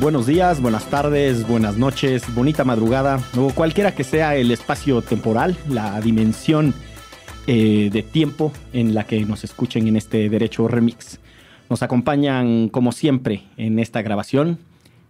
Buenos 0.00 0.24
días, 0.24 0.62
buenas 0.62 0.86
tardes, 0.86 1.46
buenas 1.46 1.76
noches, 1.76 2.34
bonita 2.34 2.64
madrugada, 2.64 3.22
o 3.36 3.50
cualquiera 3.50 3.94
que 3.94 4.02
sea 4.02 4.34
el 4.34 4.50
espacio 4.50 5.02
temporal, 5.02 5.58
la 5.68 6.00
dimensión 6.00 6.72
eh, 7.46 7.90
de 7.92 8.02
tiempo 8.02 8.50
en 8.72 8.94
la 8.94 9.04
que 9.04 9.22
nos 9.26 9.44
escuchen 9.44 9.88
en 9.88 9.98
este 9.98 10.30
Derecho 10.30 10.68
Remix. 10.68 11.20
Nos 11.68 11.82
acompañan, 11.82 12.70
como 12.70 12.92
siempre, 12.92 13.42
en 13.58 13.78
esta 13.78 14.00
grabación, 14.00 14.58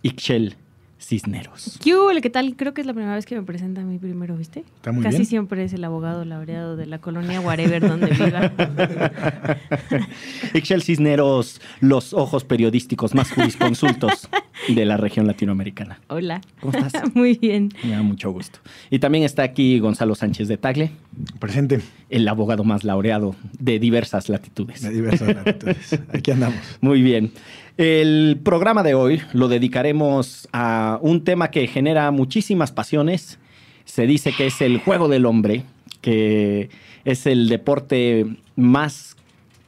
Ixchel 0.02 0.56
Cisneros. 1.00 1.78
¿Qué 1.82 1.94
¿Qué 2.22 2.30
tal? 2.30 2.54
Creo 2.56 2.74
que 2.74 2.82
es 2.82 2.86
la 2.86 2.92
primera 2.92 3.14
vez 3.14 3.24
que 3.24 3.34
me 3.34 3.42
presenta 3.42 3.80
a 3.80 3.84
mí 3.84 3.98
primero, 3.98 4.36
¿viste? 4.36 4.60
Está 4.76 4.92
muy 4.92 5.02
Casi 5.02 5.16
bien. 5.18 5.26
siempre 5.26 5.64
es 5.64 5.72
el 5.72 5.82
abogado 5.84 6.24
laureado 6.24 6.76
de 6.76 6.86
la 6.86 6.98
colonia 6.98 7.40
whatever 7.40 7.80
donde 7.80 8.06
viva. 8.10 8.52
Ixchel 10.54 10.82
Cisneros, 10.82 11.60
los 11.80 12.12
ojos 12.12 12.44
periodísticos 12.44 13.14
más 13.14 13.30
jurisconsultos 13.32 14.28
de 14.68 14.84
la 14.84 14.96
región 14.96 15.26
latinoamericana. 15.26 16.00
Hola. 16.08 16.40
¿Cómo 16.60 16.76
estás? 16.78 17.14
Muy 17.14 17.38
bien. 17.38 17.70
Me 17.82 17.90
da 17.92 18.02
mucho 18.02 18.30
gusto. 18.30 18.58
Y 18.90 18.98
también 18.98 19.24
está 19.24 19.42
aquí 19.42 19.78
Gonzalo 19.78 20.14
Sánchez 20.14 20.48
de 20.48 20.56
Tagle, 20.58 20.90
Presente 21.38 21.80
el 22.08 22.26
abogado 22.28 22.64
más 22.64 22.84
laureado 22.84 23.34
de 23.58 23.78
diversas 23.78 24.28
latitudes. 24.28 24.82
de 24.82 24.90
diversas 24.90 25.34
latitudes. 25.34 25.98
Aquí 26.12 26.30
andamos. 26.30 26.58
Muy 26.80 27.02
bien. 27.02 27.32
El 27.80 28.38
programa 28.44 28.82
de 28.82 28.92
hoy 28.92 29.22
lo 29.32 29.48
dedicaremos 29.48 30.46
a 30.52 30.98
un 31.00 31.24
tema 31.24 31.50
que 31.50 31.66
genera 31.66 32.10
muchísimas 32.10 32.72
pasiones. 32.72 33.38
Se 33.86 34.06
dice 34.06 34.34
que 34.36 34.48
es 34.48 34.60
el 34.60 34.80
juego 34.80 35.08
del 35.08 35.24
hombre, 35.24 35.64
que 36.02 36.68
es 37.06 37.24
el 37.26 37.48
deporte 37.48 38.26
más 38.54 39.16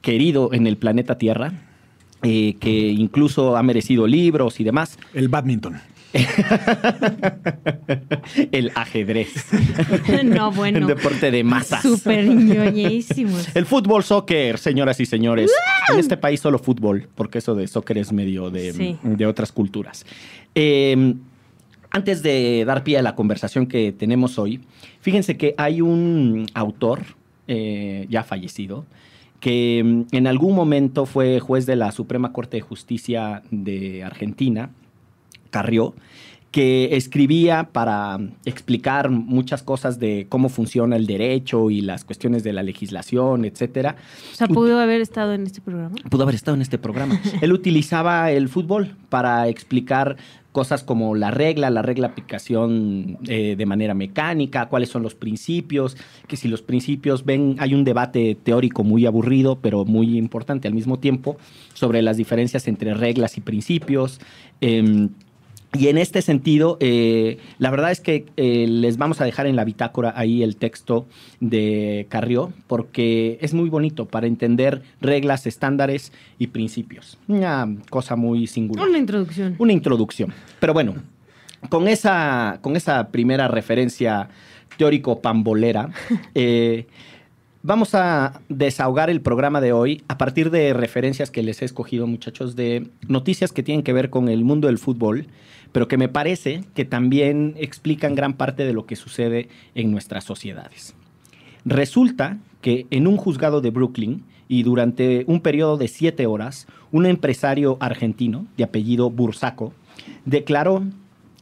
querido 0.03 0.53
en 0.53 0.67
el 0.67 0.77
planeta 0.77 1.17
Tierra, 1.17 1.55
eh, 2.23 2.57
que 2.61 2.71
incluso 2.71 3.57
ha 3.57 3.63
merecido 3.63 4.07
libros 4.07 4.61
y 4.61 4.65
demás. 4.65 4.99
El 5.15 5.31
badminton. 5.31 5.81
el 8.53 8.71
ajedrez. 8.75 9.33
No, 10.25 10.51
Un 10.51 10.57
bueno. 10.57 10.87
deporte 10.87 11.31
de 11.31 11.45
masas. 11.45 11.83
Súper. 11.83 12.25
El 12.25 13.67
fútbol 13.67 14.03
soccer, 14.05 14.59
señoras 14.59 15.01
y 15.01 15.07
señores. 15.07 15.51
En 15.93 15.99
este 15.99 16.17
país 16.17 16.41
solo 16.41 16.59
fútbol, 16.59 17.09
porque 17.15 17.39
eso 17.39 17.55
de 17.55 17.67
soccer 17.67 17.99
es 17.99 18.13
medio 18.13 18.51
de, 18.51 18.73
Sí. 18.73 18.97
de 19.03 19.27
otras 19.27 19.53
culturas. 19.53 20.07
Eh, 20.55 21.15
antes 21.91 22.23
de 22.23 22.65
dar 22.67 22.85
pie 22.85 22.99
a 22.99 23.03
la 23.03 23.15
conversación 23.15 23.67
que 23.67 23.93
tenemos 23.93 24.39
hoy, 24.39 24.61
fíjense 25.01 25.37
que 25.37 25.55
hay 25.59 25.81
un 25.81 26.47
autor 26.55 27.01
eh, 27.49 28.07
ya 28.09 28.23
fallecido 28.23 28.87
que 29.41 29.83
mm, 29.85 30.15
en 30.17 30.27
algún 30.27 30.55
momento 30.55 31.05
fue 31.05 31.41
juez 31.41 31.67
de 31.67 31.77
la 31.77 31.93
Suprema 31.93 32.33
Corte 32.33 32.59
de 32.59 32.61
Justicia 32.63 33.43
de 33.51 34.05
Argentina, 34.05 34.71
Carrió, 35.53 35.95
que 36.50 36.97
escribía 36.97 37.70
para 37.72 38.19
explicar 38.45 39.08
muchas 39.11 39.62
cosas 39.62 39.98
de 39.98 40.27
cómo 40.28 40.50
funciona 40.50 40.97
el 40.97 41.06
derecho 41.06 41.70
y 41.70 41.81
las 41.81 42.05
cuestiones 42.05 42.44
de 42.44 42.53
la 42.53 42.62
legislación, 42.62 43.44
etcétera. 43.47 43.97
O 44.33 44.36
sea, 44.36 44.48
pudo 44.48 44.78
haber 44.78 45.00
estado 45.00 45.33
en 45.33 45.47
este 45.47 45.62
programa. 45.62 45.94
Pudo 46.11 46.25
haber 46.25 46.34
estado 46.34 46.55
en 46.55 46.62
este 46.62 46.77
programa. 46.78 47.19
Él 47.41 47.53
utilizaba 47.53 48.31
el 48.31 48.50
fútbol 48.50 48.97
para 49.09 49.48
explicar 49.48 50.16
cosas 50.53 50.84
como 50.84 51.15
la 51.15 51.31
regla, 51.31 51.71
la 51.71 51.81
regla 51.81 52.09
aplicación 52.09 53.16
eh, 53.27 53.56
de 53.56 53.66
manera 53.66 53.94
mecánica, 53.94 54.69
cuáles 54.69 54.91
son 54.91 55.03
los 55.03 55.15
principios, 55.15 55.97
que 56.28 56.37
si 56.37 56.48
los 56.48 56.60
principios 56.60 57.25
ven, 57.25 57.56
hay 57.59 57.75
un 57.75 57.84
debate 57.84 58.37
teórico 58.43 58.84
muy 58.84 59.06
aburrido, 59.06 59.59
pero 59.60 59.87
muy 59.87 60.19
importante 60.19 60.69
al 60.69 60.75
mismo 60.75 60.98
tiempo, 60.98 61.38
sobre 61.72 62.03
las 62.03 62.19
diferencias 62.19 62.69
entre 62.69 62.93
reglas 62.93 63.38
y 63.38 63.41
principios. 63.41 64.21
Em, 64.60 65.09
y 65.75 65.88
en 65.88 65.97
este 65.97 66.21
sentido, 66.21 66.77
eh, 66.81 67.38
la 67.59 67.71
verdad 67.71 67.93
es 67.93 68.00
que 68.00 68.27
eh, 68.37 68.66
les 68.69 68.99
vamos 68.99 69.22
a 69.22 69.25
dejar 69.25 69.47
en 69.47 69.56
la 69.56 69.65
bitácora 69.65 70.12
ahí 70.15 70.43
el 70.43 70.56
texto 70.56 71.06
de 71.41 72.06
Carrió, 72.10 72.53
porque 72.66 73.38
es 73.41 73.55
muy 73.55 73.71
bonito 73.71 74.06
para 74.06 74.27
entender 74.27 74.83
reglas, 75.00 75.47
estándares 75.47 76.12
y 76.38 76.49
principios. 76.49 77.19
Una 77.27 77.75
cosa 77.88 78.16
muy 78.16 78.47
singular. 78.47 78.87
Una 78.87 78.99
introducción. 78.99 79.56
Una 79.59 79.72
introducción. 79.72 80.34
Pero 80.60 80.75
bueno, 80.75 80.94
con 81.71 81.89
esa, 81.89 82.59
con 82.60 82.77
esa 82.77 83.09
primera 83.09 83.49
referencia 83.49 84.28
teórico-pambolera, 84.77 85.91
eh, 86.34 86.87
vamos 87.62 87.94
a 87.94 88.41
desahogar 88.50 89.09
el 89.09 89.22
programa 89.22 89.60
de 89.62 89.72
hoy 89.72 90.03
a 90.09 90.19
partir 90.19 90.50
de 90.50 90.75
referencias 90.75 91.31
que 91.31 91.43
les 91.43 91.62
he 91.62 91.65
escogido, 91.65 92.06
muchachos, 92.06 92.56
de 92.56 92.89
noticias 93.09 93.53
que 93.53 93.62
tienen 93.62 93.83
que 93.83 93.93
ver 93.93 94.10
con 94.10 94.28
el 94.28 94.44
mundo 94.44 94.66
del 94.66 94.78
fútbol, 94.78 95.28
pero 95.72 95.88
que 95.88 95.97
me 95.97 96.09
parece 96.09 96.65
que 96.75 96.84
también 96.84 97.55
explican 97.56 98.15
gran 98.15 98.34
parte 98.34 98.65
de 98.65 98.72
lo 98.72 98.87
que 98.87 98.97
sucede 98.97 99.49
en 99.75 99.91
nuestras 99.91 100.25
sociedades. 100.25 100.94
Resulta 101.65 102.38
que 102.60 102.87
en 102.91 103.06
un 103.06 103.16
juzgado 103.16 103.60
de 103.60 103.71
Brooklyn 103.71 104.25
y 104.49 104.62
durante 104.62 105.25
un 105.27 105.41
periodo 105.41 105.77
de 105.77 105.88
siete 105.88 106.27
horas, 106.27 106.66
un 106.91 107.06
empresario 107.06 107.78
argentino 107.81 108.47
de 108.56 108.65
apellido 108.65 109.10
Bursaco 109.10 109.72
declaró 110.25 110.84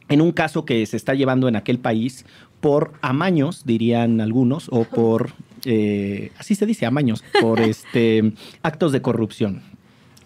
en 0.08 0.20
un 0.20 0.32
caso 0.32 0.64
que 0.64 0.84
se 0.86 0.96
está 0.96 1.14
llevando 1.14 1.48
en 1.48 1.56
aquel 1.56 1.78
país 1.78 2.26
por 2.60 2.92
amaños, 3.00 3.64
dirían 3.64 4.20
algunos, 4.20 4.68
o 4.70 4.84
por, 4.84 5.30
eh, 5.64 6.32
así 6.36 6.54
se 6.54 6.66
dice, 6.66 6.84
amaños, 6.84 7.24
por 7.40 7.60
este, 7.60 8.32
actos 8.62 8.92
de 8.92 9.00
corrupción. 9.00 9.62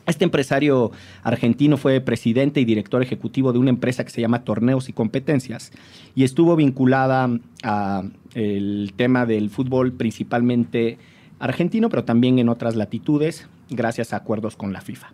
Este 0.07 0.25
empresario 0.25 0.93
argentino 1.23 1.77
fue 1.77 2.01
presidente 2.01 2.61
y 2.61 2.65
director 2.65 3.03
ejecutivo 3.03 3.53
de 3.53 3.59
una 3.59 3.71
empresa 3.71 4.05
que 4.05 4.11
se 4.11 4.21
llama 4.21 4.45
Torneos 4.45 4.89
y 4.89 4.93
Competencias 4.93 5.73
y 6.15 6.25
estuvo 6.25 6.57
vinculada 6.57 7.31
a 7.63 8.03
el 8.35 8.93
tema 8.97 9.25
del 9.25 9.49
fútbol 9.49 9.93
principalmente 9.93 10.99
argentino, 11.39 11.89
pero 11.89 12.05
también 12.05 12.39
en 12.39 12.49
otras 12.49 12.77
latitudes, 12.77 13.49
gracias 13.71 14.13
a 14.13 14.17
acuerdos 14.17 14.57
con 14.57 14.73
la 14.73 14.83
FIFA. 14.83 15.13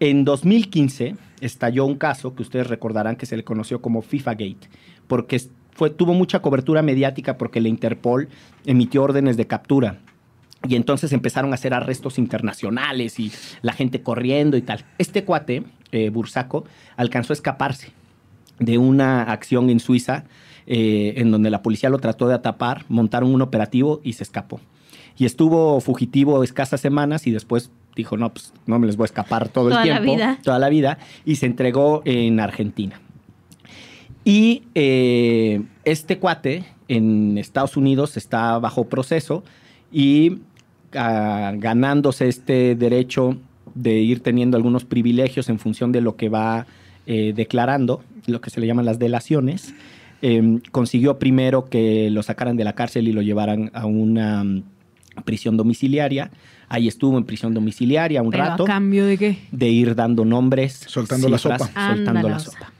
En 0.00 0.24
2015 0.24 1.16
estalló 1.42 1.84
un 1.84 1.96
caso 1.96 2.34
que 2.34 2.42
ustedes 2.42 2.68
recordarán 2.68 3.16
que 3.16 3.26
se 3.26 3.36
le 3.36 3.44
conoció 3.44 3.82
como 3.82 4.00
FIFA 4.00 4.32
Gate, 4.32 4.68
porque 5.08 5.42
tuvo 5.96 6.14
mucha 6.14 6.40
cobertura 6.40 6.80
mediática 6.80 7.36
porque 7.36 7.60
la 7.60 7.68
Interpol 7.68 8.28
emitió 8.64 9.02
órdenes 9.02 9.36
de 9.36 9.46
captura 9.46 9.98
y 10.68 10.76
entonces 10.76 11.12
empezaron 11.12 11.52
a 11.52 11.54
hacer 11.54 11.72
arrestos 11.74 12.18
internacionales 12.18 13.18
y 13.18 13.32
la 13.62 13.72
gente 13.72 14.02
corriendo 14.02 14.56
y 14.56 14.62
tal. 14.62 14.84
Este 14.98 15.24
cuate, 15.24 15.64
eh, 15.92 16.10
Bursaco, 16.10 16.64
alcanzó 16.96 17.32
a 17.32 17.34
escaparse 17.34 17.92
de 18.58 18.76
una 18.78 19.22
acción 19.22 19.70
en 19.70 19.80
Suiza 19.80 20.24
eh, 20.66 21.14
en 21.16 21.30
donde 21.30 21.50
la 21.50 21.62
policía 21.62 21.88
lo 21.88 21.98
trató 21.98 22.28
de 22.28 22.34
atapar, 22.34 22.84
montaron 22.88 23.34
un 23.34 23.42
operativo 23.42 24.00
y 24.04 24.12
se 24.12 24.22
escapó. 24.22 24.60
Y 25.16 25.24
estuvo 25.24 25.80
fugitivo 25.80 26.44
escasas 26.44 26.80
semanas 26.80 27.26
y 27.26 27.30
después 27.30 27.70
dijo, 27.96 28.16
no, 28.16 28.32
pues 28.32 28.52
no 28.66 28.78
me 28.78 28.86
les 28.86 28.96
voy 28.96 29.04
a 29.04 29.06
escapar 29.06 29.48
todo 29.48 29.70
Toda 29.70 29.82
el 29.82 29.88
la 29.88 29.96
tiempo, 29.96 30.14
vida. 30.14 30.38
toda 30.42 30.58
la 30.58 30.68
vida, 30.68 30.98
y 31.24 31.36
se 31.36 31.46
entregó 31.46 32.02
en 32.04 32.38
Argentina. 32.38 33.00
Y 34.24 34.64
eh, 34.74 35.62
este 35.84 36.18
cuate 36.18 36.64
en 36.88 37.38
Estados 37.38 37.76
Unidos 37.76 38.16
está 38.16 38.58
bajo 38.58 38.84
proceso 38.84 39.42
y 39.90 40.38
ganándose 40.92 42.28
este 42.28 42.74
derecho 42.74 43.36
de 43.74 43.98
ir 44.00 44.20
teniendo 44.20 44.56
algunos 44.56 44.84
privilegios 44.84 45.48
en 45.48 45.58
función 45.58 45.92
de 45.92 46.00
lo 46.00 46.16
que 46.16 46.28
va 46.28 46.66
eh, 47.06 47.32
declarando, 47.34 48.02
lo 48.26 48.40
que 48.40 48.50
se 48.50 48.60
le 48.60 48.66
llaman 48.66 48.84
las 48.84 48.98
delaciones. 48.98 49.74
Eh, 50.22 50.58
consiguió 50.70 51.18
primero 51.18 51.64
que 51.66 52.10
lo 52.10 52.22
sacaran 52.22 52.56
de 52.56 52.64
la 52.64 52.74
cárcel 52.74 53.08
y 53.08 53.12
lo 53.12 53.22
llevaran 53.22 53.70
a 53.72 53.86
una 53.86 54.44
mm, 54.44 54.62
prisión 55.24 55.56
domiciliaria. 55.56 56.30
Ahí 56.68 56.88
estuvo 56.88 57.16
en 57.16 57.24
prisión 57.24 57.54
domiciliaria 57.54 58.22
un 58.22 58.30
¿Pero 58.30 58.44
rato 58.44 58.64
a 58.64 58.66
cambio 58.66 59.06
de 59.06 59.16
qué? 59.16 59.38
de 59.50 59.68
ir 59.68 59.94
dando 59.94 60.24
nombres, 60.24 60.84
Soltando 60.86 61.28
la 61.28 61.38
sopa. 61.38 61.58
soltando 61.58 62.28
la 62.28 62.38
sopa. 62.38 62.72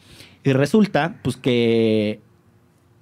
Y 0.44 0.52
resulta, 0.52 1.16
pues, 1.22 1.36
que 1.36 2.20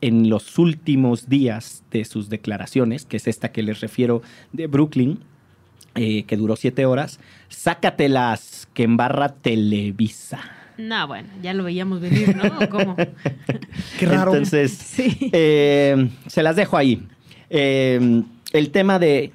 en 0.01 0.29
los 0.29 0.59
últimos 0.59 1.29
días 1.29 1.83
de 1.91 2.05
sus 2.05 2.29
declaraciones, 2.29 3.05
que 3.05 3.17
es 3.17 3.27
esta 3.27 3.51
que 3.51 3.63
les 3.63 3.81
refiero 3.81 4.23
de 4.53 4.67
Brooklyn, 4.67 5.19
eh, 5.95 6.23
que 6.25 6.37
duró 6.37 6.57
siete 6.57 6.87
horas, 6.87 7.19
sácatelas 7.49 8.69
que 8.75 8.85
embarra 8.85 9.31
Televisa. 9.31 10.41
No, 10.77 11.09
bueno, 11.09 11.29
ya 11.43 11.55
lo 11.55 11.65
veíamos 11.65 12.01
venir, 12.01 12.37
¿no? 12.37 12.45
¿O 12.61 12.69
¿Cómo? 12.69 12.97
Qué 13.99 14.07
raro. 14.07 14.33
Entonces, 14.33 14.71
Sí. 14.79 15.31
eh, 15.33 16.09
se 16.29 16.43
las 16.45 16.55
dejo 16.55 16.77
ahí. 16.77 17.03
Eh, 17.51 18.23
el 18.53 18.71
tema 18.71 19.01
de 19.01 19.33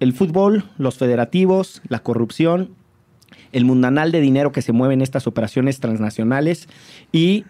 el 0.00 0.14
fútbol, 0.14 0.64
los 0.78 0.96
federativos, 0.96 1.82
la 1.88 1.98
corrupción, 1.98 2.70
el 3.52 3.66
mundanal 3.66 4.12
de 4.12 4.20
dinero 4.20 4.50
que 4.52 4.62
se 4.62 4.72
mueve 4.72 4.94
en 4.94 5.02
estas 5.02 5.26
operaciones 5.26 5.78
transnacionales 5.80 6.68
y, 7.12 7.44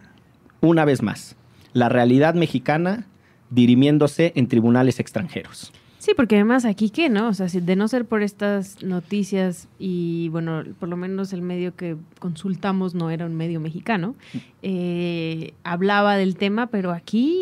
una 0.60 0.84
vez 0.84 1.00
más, 1.02 1.36
la 1.72 1.88
realidad 1.88 2.34
mexicana 2.34 3.06
dirimiéndose 3.50 4.32
en 4.36 4.46
tribunales 4.48 5.00
extranjeros. 5.00 5.72
Sí, 6.00 6.12
porque 6.16 6.36
además 6.36 6.64
aquí 6.64 6.88
qué, 6.88 7.10
¿no? 7.10 7.28
O 7.28 7.34
sea, 7.34 7.50
si 7.50 7.60
de 7.60 7.76
no 7.76 7.86
ser 7.86 8.06
por 8.06 8.22
estas 8.22 8.82
noticias 8.82 9.68
y 9.78 10.30
bueno, 10.30 10.62
por 10.78 10.88
lo 10.88 10.96
menos 10.96 11.34
el 11.34 11.42
medio 11.42 11.76
que 11.76 11.96
consultamos 12.18 12.94
no 12.94 13.10
era 13.10 13.26
un 13.26 13.34
medio 13.34 13.60
mexicano, 13.60 14.14
eh, 14.62 15.52
hablaba 15.62 16.16
del 16.16 16.36
tema, 16.36 16.68
pero 16.68 16.92
aquí 16.92 17.39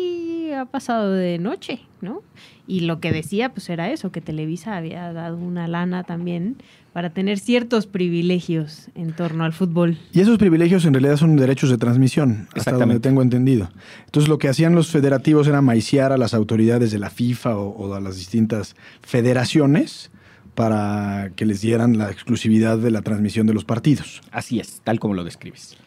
ha 0.61 0.65
pasado 0.65 1.13
de 1.13 1.39
noche, 1.39 1.81
¿no? 2.01 2.21
Y 2.67 2.81
lo 2.81 2.99
que 2.99 3.11
decía 3.11 3.49
pues 3.49 3.69
era 3.69 3.91
eso, 3.91 4.11
que 4.11 4.21
Televisa 4.21 4.77
había 4.77 5.11
dado 5.11 5.37
una 5.37 5.67
lana 5.67 6.03
también 6.03 6.57
para 6.93 7.11
tener 7.11 7.39
ciertos 7.39 7.87
privilegios 7.87 8.89
en 8.95 9.13
torno 9.13 9.43
al 9.43 9.53
fútbol. 9.53 9.97
Y 10.11 10.19
esos 10.21 10.37
privilegios 10.37 10.85
en 10.85 10.93
realidad 10.93 11.17
son 11.17 11.35
derechos 11.35 11.69
de 11.69 11.77
transmisión, 11.77 12.47
hasta 12.55 12.71
donde 12.71 12.99
tengo 12.99 13.21
entendido. 13.21 13.69
Entonces 14.05 14.29
lo 14.29 14.37
que 14.37 14.49
hacían 14.49 14.75
los 14.75 14.89
federativos 14.89 15.47
era 15.47 15.61
maiciar 15.61 16.11
a 16.11 16.17
las 16.17 16.33
autoridades 16.33 16.91
de 16.91 16.99
la 16.99 17.09
FIFA 17.09 17.57
o, 17.57 17.69
o 17.69 17.93
a 17.93 17.99
las 17.99 18.17
distintas 18.17 18.75
federaciones 19.01 20.11
para 20.55 21.31
que 21.35 21.45
les 21.45 21.61
dieran 21.61 21.97
la 21.97 22.11
exclusividad 22.11 22.77
de 22.77 22.91
la 22.91 23.01
transmisión 23.01 23.47
de 23.47 23.53
los 23.53 23.65
partidos. 23.65 24.21
Así 24.31 24.59
es, 24.59 24.81
tal 24.83 24.99
como 24.99 25.13
lo 25.13 25.23
describes. 25.23 25.77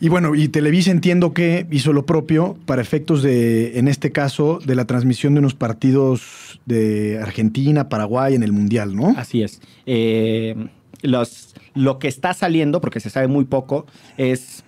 Y 0.00 0.08
bueno, 0.08 0.34
y 0.34 0.48
Televisa 0.48 0.90
entiendo 0.90 1.34
que 1.34 1.66
hizo 1.70 1.92
lo 1.92 2.06
propio 2.06 2.56
para 2.66 2.80
efectos 2.80 3.22
de, 3.22 3.78
en 3.78 3.88
este 3.88 4.12
caso, 4.12 4.60
de 4.64 4.76
la 4.76 4.84
transmisión 4.84 5.34
de 5.34 5.40
unos 5.40 5.54
partidos 5.54 6.60
de 6.66 7.18
Argentina, 7.20 7.88
Paraguay 7.88 8.34
en 8.34 8.44
el 8.44 8.52
Mundial, 8.52 8.94
¿no? 8.94 9.14
Así 9.16 9.42
es. 9.42 9.60
Eh, 9.86 10.54
los, 11.02 11.54
lo 11.74 11.98
que 11.98 12.06
está 12.06 12.32
saliendo, 12.32 12.80
porque 12.80 13.00
se 13.00 13.10
sabe 13.10 13.26
muy 13.26 13.44
poco, 13.44 13.86
es 14.16 14.62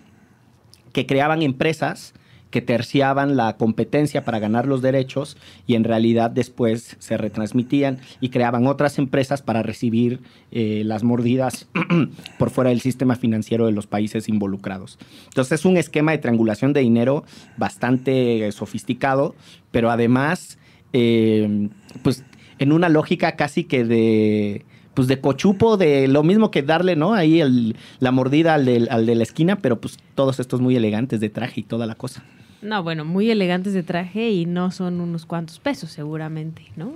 que 0.92 1.06
creaban 1.06 1.42
empresas 1.42 2.12
que 2.50 2.60
terciaban 2.60 3.36
la 3.36 3.56
competencia 3.56 4.24
para 4.24 4.38
ganar 4.38 4.66
los 4.66 4.82
derechos 4.82 5.36
y 5.66 5.74
en 5.76 5.84
realidad 5.84 6.30
después 6.30 6.96
se 6.98 7.16
retransmitían 7.16 7.98
y 8.20 8.30
creaban 8.30 8.66
otras 8.66 8.98
empresas 8.98 9.40
para 9.42 9.62
recibir 9.62 10.20
eh, 10.50 10.82
las 10.84 11.02
mordidas 11.04 11.68
por 12.38 12.50
fuera 12.50 12.70
del 12.70 12.80
sistema 12.80 13.14
financiero 13.16 13.66
de 13.66 13.72
los 13.72 13.86
países 13.86 14.28
involucrados. 14.28 14.98
Entonces 15.28 15.60
es 15.60 15.64
un 15.64 15.76
esquema 15.76 16.12
de 16.12 16.18
triangulación 16.18 16.72
de 16.72 16.80
dinero 16.80 17.24
bastante 17.56 18.46
eh, 18.46 18.52
sofisticado, 18.52 19.34
pero 19.70 19.90
además, 19.90 20.58
eh, 20.92 21.68
pues 22.02 22.24
en 22.58 22.72
una 22.72 22.88
lógica 22.88 23.36
casi 23.36 23.64
que 23.64 23.84
de 23.84 24.64
pues 24.92 25.06
de 25.06 25.20
cochupo, 25.20 25.76
de 25.76 26.08
lo 26.08 26.24
mismo 26.24 26.50
que 26.50 26.62
darle, 26.62 26.96
¿no? 26.96 27.14
Ahí 27.14 27.40
el- 27.40 27.76
la 28.00 28.10
mordida 28.10 28.54
al, 28.54 28.64
del- 28.66 28.88
al 28.90 29.06
de 29.06 29.14
la 29.14 29.22
esquina, 29.22 29.56
pero 29.56 29.80
pues 29.80 29.98
todos 30.16 30.40
estos 30.40 30.60
muy 30.60 30.74
elegantes 30.74 31.20
de 31.20 31.30
traje 31.30 31.60
y 31.60 31.62
toda 31.62 31.86
la 31.86 31.94
cosa. 31.94 32.24
No, 32.62 32.82
bueno, 32.82 33.04
muy 33.06 33.30
elegantes 33.30 33.72
de 33.72 33.82
traje 33.82 34.30
y 34.30 34.44
no 34.44 34.70
son 34.70 35.00
unos 35.00 35.24
cuantos 35.24 35.58
pesos 35.58 35.90
seguramente, 35.90 36.62
¿no? 36.76 36.92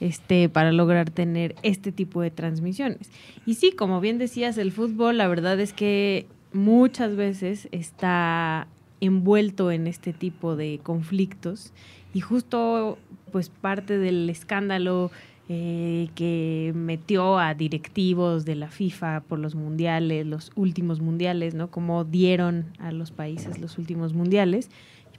Este, 0.00 0.48
para 0.48 0.70
lograr 0.70 1.10
tener 1.10 1.56
este 1.62 1.90
tipo 1.90 2.22
de 2.22 2.30
transmisiones. 2.30 3.10
Y 3.44 3.54
sí, 3.54 3.72
como 3.72 4.00
bien 4.00 4.18
decías, 4.18 4.58
el 4.58 4.70
fútbol, 4.70 5.18
la 5.18 5.26
verdad 5.26 5.58
es 5.58 5.72
que 5.72 6.26
muchas 6.52 7.16
veces 7.16 7.68
está 7.72 8.68
envuelto 9.00 9.70
en 9.72 9.86
este 9.86 10.12
tipo 10.12 10.56
de 10.56 10.80
conflictos 10.82 11.72
y 12.14 12.20
justo 12.20 12.98
pues 13.30 13.48
parte 13.48 13.98
del 13.98 14.28
escándalo 14.30 15.10
eh, 15.48 16.08
que 16.14 16.72
metió 16.74 17.38
a 17.38 17.54
directivos 17.54 18.44
de 18.44 18.54
la 18.54 18.68
FIFA 18.68 19.20
por 19.20 19.38
los 19.38 19.54
mundiales, 19.54 20.26
los 20.26 20.52
últimos 20.56 21.00
mundiales, 21.00 21.54
¿no? 21.54 21.70
Como 21.70 22.04
dieron 22.04 22.66
a 22.78 22.92
los 22.92 23.12
países 23.12 23.58
los 23.58 23.78
últimos 23.78 24.12
mundiales. 24.12 24.70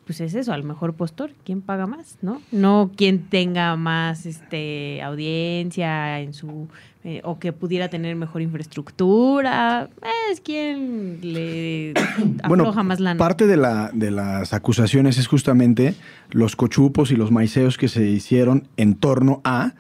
Pues 0.10 0.22
es 0.22 0.34
eso, 0.34 0.54
al 0.54 0.64
mejor 0.64 0.96
postor, 0.96 1.34
¿quién 1.46 1.62
paga 1.62 1.86
más, 1.86 2.18
no? 2.24 2.42
No 2.52 2.90
quien 2.96 3.30
tenga 3.30 3.76
más 3.76 4.26
este 4.26 5.04
audiencia 5.04 6.20
en 6.22 6.34
su 6.34 6.68
eh, 7.04 7.22
o 7.24 7.38
que 7.38 7.54
pudiera 7.54 7.90
tener 7.90 8.16
mejor 8.16 8.42
infraestructura, 8.42 9.88
es 10.32 10.42
quien 10.42 11.20
le 11.22 11.94
afloja 12.42 12.82
más 12.82 13.00
lana. 13.00 13.20
parte 13.20 13.46
de, 13.46 13.56
la, 13.56 13.92
de 13.94 14.10
las 14.10 14.52
acusaciones 14.52 15.20
es 15.20 15.28
justamente 15.28 15.94
los 16.32 16.56
cochupos 16.56 17.12
y 17.12 17.16
los 17.16 17.30
maiceos 17.30 17.78
que 17.78 17.88
se 17.88 18.08
hicieron 18.08 18.68
en 18.78 18.96
torno 18.96 19.42
a 19.44 19.76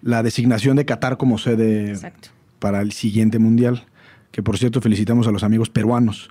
la 0.00 0.22
designación 0.22 0.76
de 0.76 0.86
Qatar 0.86 1.18
como 1.18 1.36
sede 1.36 1.90
Exacto. 1.90 2.30
para 2.58 2.80
el 2.80 2.92
siguiente 2.92 3.38
mundial. 3.38 3.84
Que 4.30 4.42
por 4.42 4.56
cierto, 4.56 4.80
felicitamos 4.80 5.28
a 5.28 5.30
los 5.30 5.44
amigos 5.44 5.68
peruanos 5.68 6.30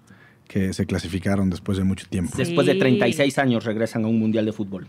que 0.53 0.71
se 0.71 0.85
clasificaron 0.85 1.50
después 1.50 1.79
de 1.79 1.83
mucho 1.83 2.05
tiempo. 2.07 2.33
Sí. 2.35 2.44
Después 2.44 2.67
de 2.67 2.75
36 2.75 3.39
años 3.39 3.65
regresan 3.65 4.05
a 4.05 4.07
un 4.07 4.19
mundial 4.19 4.45
de 4.45 4.51
fútbol. 4.53 4.88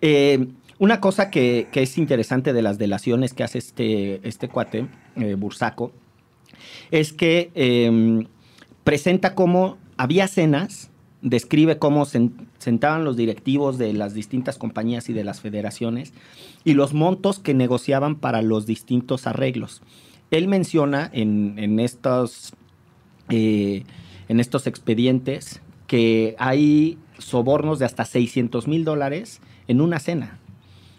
Eh, 0.00 0.46
una 0.78 0.98
cosa 0.98 1.30
que, 1.30 1.68
que 1.70 1.82
es 1.82 1.98
interesante 1.98 2.54
de 2.54 2.62
las 2.62 2.78
delaciones 2.78 3.34
que 3.34 3.44
hace 3.44 3.58
este, 3.58 4.26
este 4.26 4.48
cuate, 4.48 4.86
eh, 5.16 5.34
Bursaco, 5.34 5.92
es 6.90 7.12
que 7.12 7.50
eh, 7.54 8.24
presenta 8.82 9.34
cómo 9.34 9.76
había 9.98 10.26
cenas, 10.26 10.90
describe 11.20 11.78
cómo 11.78 12.06
sen- 12.06 12.32
sentaban 12.58 13.04
los 13.04 13.16
directivos 13.16 13.76
de 13.76 13.92
las 13.92 14.14
distintas 14.14 14.56
compañías 14.56 15.08
y 15.10 15.12
de 15.12 15.22
las 15.22 15.40
federaciones 15.42 16.14
y 16.64 16.72
los 16.72 16.94
montos 16.94 17.38
que 17.38 17.52
negociaban 17.52 18.16
para 18.16 18.40
los 18.40 18.64
distintos 18.66 19.26
arreglos. 19.26 19.82
Él 20.30 20.48
menciona 20.48 21.10
en, 21.12 21.58
en 21.58 21.78
estos, 21.78 22.54
eh, 23.28 23.84
en 24.32 24.40
estos 24.40 24.66
expedientes 24.66 25.60
que 25.86 26.34
hay 26.38 26.98
sobornos 27.18 27.78
de 27.78 27.84
hasta 27.84 28.04
600 28.04 28.66
mil 28.66 28.84
dólares 28.84 29.40
en 29.68 29.80
una 29.80 29.98
cena. 30.00 30.38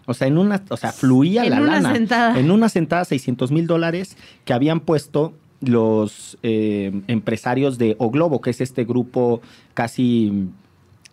O 0.06 0.14
sea, 0.14 0.26
en 0.28 0.38
una, 0.38 0.62
o 0.70 0.76
sea, 0.76 0.92
fluía 0.92 1.44
En 1.44 1.50
la 1.50 1.60
una 1.60 1.72
lana. 1.72 1.92
sentada. 1.94 2.38
En 2.38 2.50
una 2.50 2.68
sentada, 2.68 3.04
600 3.04 3.50
mil 3.50 3.66
dólares 3.66 4.16
que 4.44 4.52
habían 4.52 4.80
puesto 4.80 5.34
los 5.60 6.36
eh, 6.42 6.92
empresarios 7.08 7.78
de 7.78 7.96
O 7.98 8.10
Globo, 8.10 8.40
que 8.40 8.50
es 8.50 8.60
este 8.60 8.84
grupo 8.84 9.40
casi, 9.72 10.46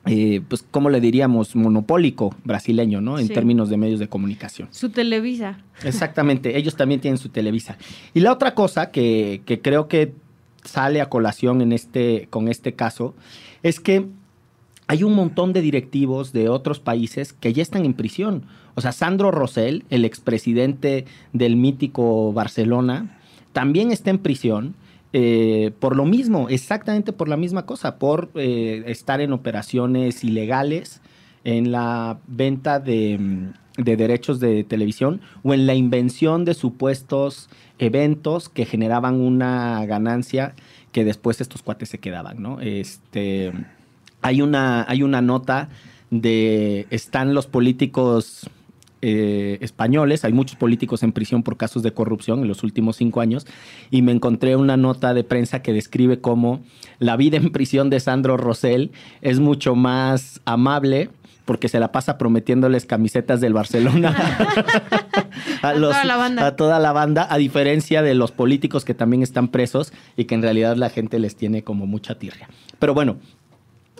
eh, 0.06 0.41
pues, 0.47 0.63
¿cómo 0.69 0.89
le 0.89 1.00
diríamos? 1.00 1.56
Monopólico 1.56 2.35
brasileño, 2.44 3.00
¿no? 3.01 3.18
En 3.18 3.27
Sí. 3.27 3.33
términos 3.33 3.69
de 3.69 3.77
medios 3.77 4.00
de 4.00 4.09
comunicación. 4.09 4.68
Su 4.71 4.89
Televisa. 4.89 5.59
Exactamente, 5.85 6.57
ellos 6.57 6.75
también 6.75 6.99
tienen 6.99 7.18
su 7.18 7.30
Televisa. 7.30 7.78
Y 8.13 8.19
la 8.19 8.33
otra 8.33 8.54
cosa 8.54 8.92
que, 8.92 9.42
que 9.45 9.61
creo 9.61 9.87
que 9.87 10.13
sale 10.63 11.01
a 11.01 11.09
colación 11.09 11.61
en 11.61 11.71
este, 11.71 12.27
con 12.30 12.47
este 12.47 12.73
caso 12.73 13.13
es 13.63 13.80
que 13.80 14.07
hay 14.87 15.03
un 15.03 15.13
montón 15.13 15.53
de 15.53 15.61
directivos 15.61 16.33
de 16.33 16.49
otros 16.49 16.80
países 16.80 17.33
que 17.33 17.53
ya 17.53 17.61
están 17.61 17.85
en 17.85 17.94
prisión. 17.94 18.44
O 18.75 18.81
sea, 18.81 18.91
Sandro 18.91 19.31
Rosell, 19.31 19.85
el 19.89 20.06
expresidente 20.06 21.06
del 21.33 21.56
mítico 21.56 22.33
Barcelona, 22.33 23.18
también 23.53 23.91
está 23.91 24.09
en 24.09 24.18
prisión 24.18 24.75
eh, 25.13 25.71
por 25.80 25.97
lo 25.97 26.06
mismo, 26.06 26.47
exactamente 26.47 27.11
por 27.11 27.27
la 27.27 27.35
misma 27.35 27.65
cosa, 27.65 27.97
por 27.99 28.31
eh, 28.35 28.83
estar 28.87 29.19
en 29.19 29.33
operaciones 29.33 30.23
ilegales, 30.23 31.01
en 31.44 31.71
la 31.71 32.19
venta 32.27 32.80
de, 32.80 33.51
de 33.77 33.97
derechos 33.97 34.39
de 34.39 34.63
televisión 34.63 35.21
o 35.44 35.53
en 35.53 35.68
la 35.68 35.73
invención 35.73 36.45
de 36.45 36.53
supuestos 36.53 37.49
eventos 37.81 38.47
que 38.47 38.66
generaban 38.66 39.19
una 39.19 39.85
ganancia 39.85 40.54
que 40.92 41.04
después 41.04 41.42
estos 41.42 41.64
cuates 41.64 41.90
se 41.90 41.97
quedaban, 41.97 42.42
¿no? 42.42 42.61
Este, 42.61 43.52
hay, 44.21 44.42
una, 44.42 44.85
hay 44.88 45.04
una 45.04 45.21
nota 45.21 45.69
de 46.11 46.85
están 46.92 47.33
los 47.33 47.47
políticos 47.47 48.50
eh, 49.02 49.57
españoles, 49.61 50.23
hay 50.26 50.33
muchos 50.33 50.57
políticos 50.57 51.02
en 51.02 51.11
prisión 51.11 51.42
por 51.42 51.57
casos 51.57 51.81
de 51.81 51.92
corrupción 51.92 52.42
en 52.42 52.47
los 52.47 52.61
últimos 52.61 52.97
cinco 52.97 53.19
años, 53.19 53.47
y 53.90 54.04
me 54.04 54.11
encontré 54.11 54.56
una 54.56 54.78
nota 54.78 55.16
de 55.16 55.23
prensa 55.23 55.64
que 55.64 55.73
describe 55.73 56.21
cómo 56.21 56.61
la 57.00 57.18
vida 57.18 57.38
en 57.38 57.52
prisión 57.52 57.90
de 57.90 58.00
Sandro 58.00 58.38
Rosell 58.38 58.92
es 59.21 59.40
mucho 59.40 59.73
más 59.73 60.40
amable 60.45 61.09
porque 61.51 61.67
se 61.67 61.81
la 61.81 61.91
pasa 61.91 62.17
prometiéndoles 62.17 62.85
camisetas 62.85 63.41
del 63.41 63.51
Barcelona 63.51 64.15
A 65.61 65.73
toda 65.73 66.05
la 66.05 66.15
banda. 66.15 66.47
a 66.47 66.55
toda 66.55 66.79
la 66.79 66.93
banda, 66.93 67.27
a 67.29 67.37
diferencia 67.37 68.01
de 68.01 68.15
los 68.15 68.31
políticos 68.31 68.85
que 68.85 68.93
también 68.93 69.21
están 69.21 69.49
presos 69.49 69.91
y 70.15 70.23
que 70.23 70.35
en 70.35 70.43
realidad 70.43 70.77
la 70.77 70.89
gente 70.89 71.19
les 71.19 71.35
tiene 71.35 71.61
como 71.61 71.87
mucha 71.87 72.17
tirria. 72.17 72.47
Pero 72.79 72.93
bueno, 72.93 73.17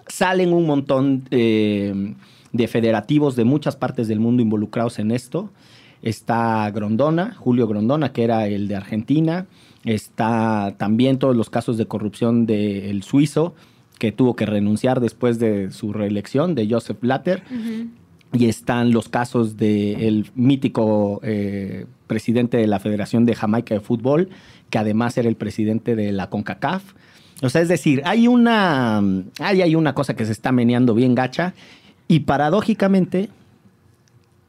salen 0.08 0.54
un 0.54 0.66
montón 0.66 1.28
eh, 1.30 2.14
de 2.54 2.68
federativos 2.70 3.36
de 3.36 3.44
muchas 3.44 3.76
partes 3.76 4.08
del 4.08 4.22
mundo 4.22 4.42
involucrados 4.42 4.98
en 5.00 5.12
esto. 5.12 5.50
Está 6.02 6.72
Grondona, 6.72 7.34
Julio 7.34 7.68
Grondona, 7.68 8.14
que 8.14 8.24
era 8.24 8.48
el 8.48 8.70
de 8.70 8.78
Argentina. 8.78 9.46
Está 9.84 10.74
también 10.78 11.20
todos 11.20 11.36
los 11.36 11.50
casos 11.50 11.78
de 11.78 11.86
corrupción 11.86 12.46
del 12.46 13.04
suizo, 13.04 13.56
que 14.02 14.12
tuvo 14.12 14.36
que 14.36 14.48
renunciar 14.48 15.00
después 15.00 15.38
de 15.38 15.70
su 15.70 15.94
reelección, 15.94 16.56
de 16.56 16.68
Joseph 16.68 16.98
Blatter. 17.02 17.44
y 18.34 18.48
están 18.48 18.92
los 18.92 19.10
casos 19.10 19.58
del 19.58 20.32
mítico 20.34 21.20
eh, 21.22 21.86
presidente 22.08 22.58
de 22.58 22.66
la 22.66 22.80
Federación 22.80 23.26
de 23.26 23.36
Jamaica 23.36 23.76
de 23.76 23.80
Fútbol, 23.80 24.30
que 24.72 24.80
además 24.80 25.20
era 25.20 25.30
el 25.30 25.36
presidente 25.36 25.96
de 25.96 26.12
la 26.14 26.32
CONCACAF. 26.32 26.82
O 27.44 27.50
sea, 27.50 27.62
es 27.62 27.68
decir, 27.68 28.02
hay 28.04 28.28
una, 28.28 29.04
hay, 29.40 29.62
hay 29.62 29.76
una 29.76 29.94
cosa 29.94 30.16
que 30.16 30.26
se 30.26 30.32
está 30.32 30.52
meneando 30.52 30.96
bien 30.96 31.14
gacha 31.14 31.54
y 32.08 32.22
paradójicamente, 32.22 33.30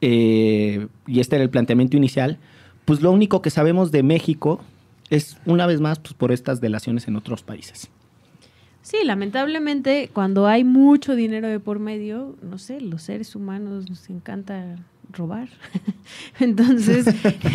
eh, 0.01 0.87
y 1.05 1.19
este 1.19 1.35
era 1.35 1.43
el 1.43 1.51
planteamiento 1.51 1.95
inicial, 1.95 2.39
pues 2.85 3.03
lo 3.03 3.11
único 3.11 3.43
que 3.43 3.51
sabemos 3.51 3.91
de 3.91 4.01
México 4.01 4.61
es 5.11 5.37
una 5.45 5.67
vez 5.67 5.79
más 5.79 5.99
pues, 5.99 6.15
por 6.15 6.31
estas 6.31 6.59
delaciones 6.59 7.07
en 7.07 7.17
otros 7.17 7.43
países. 7.43 7.91
Sí, 8.83 8.97
lamentablemente 9.05 10.09
cuando 10.11 10.45
hay 10.45 10.65
mucho 10.65 11.15
dinero 11.15 11.47
de 11.47 11.61
por 11.61 11.79
medio, 11.79 12.35
no 12.41 12.57
sé, 12.57 12.81
los 12.81 13.01
seres 13.01 13.33
humanos 13.33 13.89
nos 13.89 14.09
encanta 14.09 14.75
robar. 15.13 15.49
Entonces, 16.39 17.07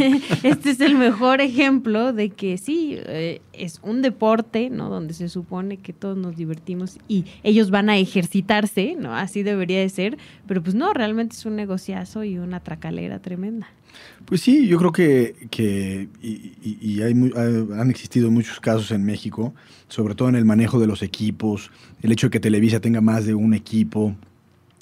este 0.43 0.71
es 0.71 0.81
el 0.81 0.97
mejor 0.97 1.41
ejemplo 1.41 2.13
de 2.13 2.31
que 2.31 2.59
sí, 2.59 2.97
eh, 2.99 3.41
es 3.53 3.81
un 3.83 4.03
deporte, 4.03 4.71
¿no? 4.71 4.89
Donde 4.89 5.15
se 5.15 5.29
supone 5.29 5.79
que 5.79 5.93
todos 5.93 6.17
nos 6.17 6.37
divertimos 6.37 6.99
y 7.09 7.25
ellos 7.43 7.71
van 7.71 7.91
a 7.91 7.99
ejercitarse, 7.99 8.97
¿no? 8.99 9.15
Así 9.15 9.43
debería 9.43 9.81
de 9.81 9.89
ser, 9.89 10.19
pero 10.47 10.63
pues 10.63 10.75
no, 10.75 10.93
realmente 10.93 11.37
es 11.37 11.45
un 11.47 11.57
negociazo 11.57 12.25
y 12.25 12.39
una 12.39 12.61
tracalera 12.61 13.21
tremenda. 13.21 13.69
Pues 14.25 14.43
sí, 14.43 14.67
yo 14.67 14.79
creo 14.79 14.93
que, 14.93 16.09
y, 16.21 17.03
hay 17.03 17.13
han 17.79 17.91
existido 17.91 18.31
muchos 18.31 18.61
casos 18.61 18.91
en 18.91 19.05
México, 19.05 19.55
sobre 19.89 20.15
todo 20.15 20.29
en 20.29 20.35
el 20.35 20.45
manejo 20.45 20.79
de 20.79 20.87
los 20.87 21.03
equipos, 21.03 21.71
el 22.03 22.13
hecho 22.13 22.27
de 22.27 22.33
que 22.33 22.41
Televisa 22.41 22.81
tenga 22.81 23.01
más 23.01 23.25
de 23.25 23.35
un 23.35 23.55
equipo, 23.55 24.15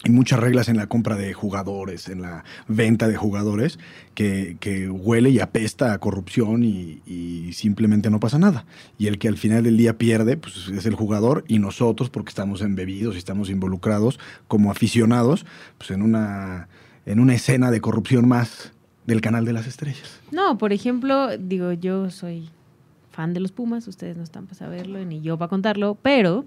y 0.05 0.11
muchas 0.11 0.39
reglas 0.39 0.69
en 0.69 0.77
la 0.77 0.87
compra 0.87 1.17
de 1.17 1.33
jugadores, 1.33 2.09
en 2.09 2.23
la 2.23 2.45
venta 2.69 3.09
de 3.09 3.17
jugadores, 3.17 3.79
que, 4.15 4.57
huele 4.91 5.31
y 5.31 5.41
apesta 5.41 5.93
a 5.93 5.99
corrupción 5.99 6.63
y, 6.65 7.53
simplemente 7.53 8.11
no 8.11 8.21
pasa 8.21 8.39
nada. 8.39 8.67
Y 8.99 9.07
el 9.07 9.19
que 9.19 9.29
al 9.29 9.39
final 9.39 9.65
del 9.65 9.77
día 9.77 9.97
pierde, 9.99 10.37
pues 10.37 10.69
es 10.69 10.87
el 10.87 10.95
jugador 10.95 11.45
y 11.49 11.59
nosotros, 11.59 12.11
porque 12.11 12.31
estamos 12.31 12.61
embebidos 12.61 13.15
y 13.15 13.19
estamos 13.19 13.49
involucrados 13.51 14.19
como 14.47 14.71
aficionados, 14.71 15.47
pues 15.79 15.91
en 15.91 16.03
una, 16.03 16.69
en 17.07 17.21
una 17.21 17.35
escena 17.35 17.71
de 17.71 17.81
corrupción 17.81 18.29
más 18.29 18.73
del 19.07 19.21
canal 19.21 19.45
de 19.45 19.53
las 19.53 19.67
estrellas. 19.67 20.21
No, 20.31 20.59
por 20.59 20.73
ejemplo, 20.73 21.37
digo, 21.39 21.73
yo 21.73 22.11
soy 22.11 22.51
fan 23.11 23.33
de 23.33 23.41
los 23.41 23.53
Pumas, 23.53 23.89
ustedes 23.89 24.17
no 24.17 24.23
están 24.23 24.45
para 24.45 24.59
saberlo, 24.59 25.03
ni 25.05 25.23
yo 25.23 25.39
para 25.39 25.49
contarlo, 25.49 25.97
pero 26.03 26.45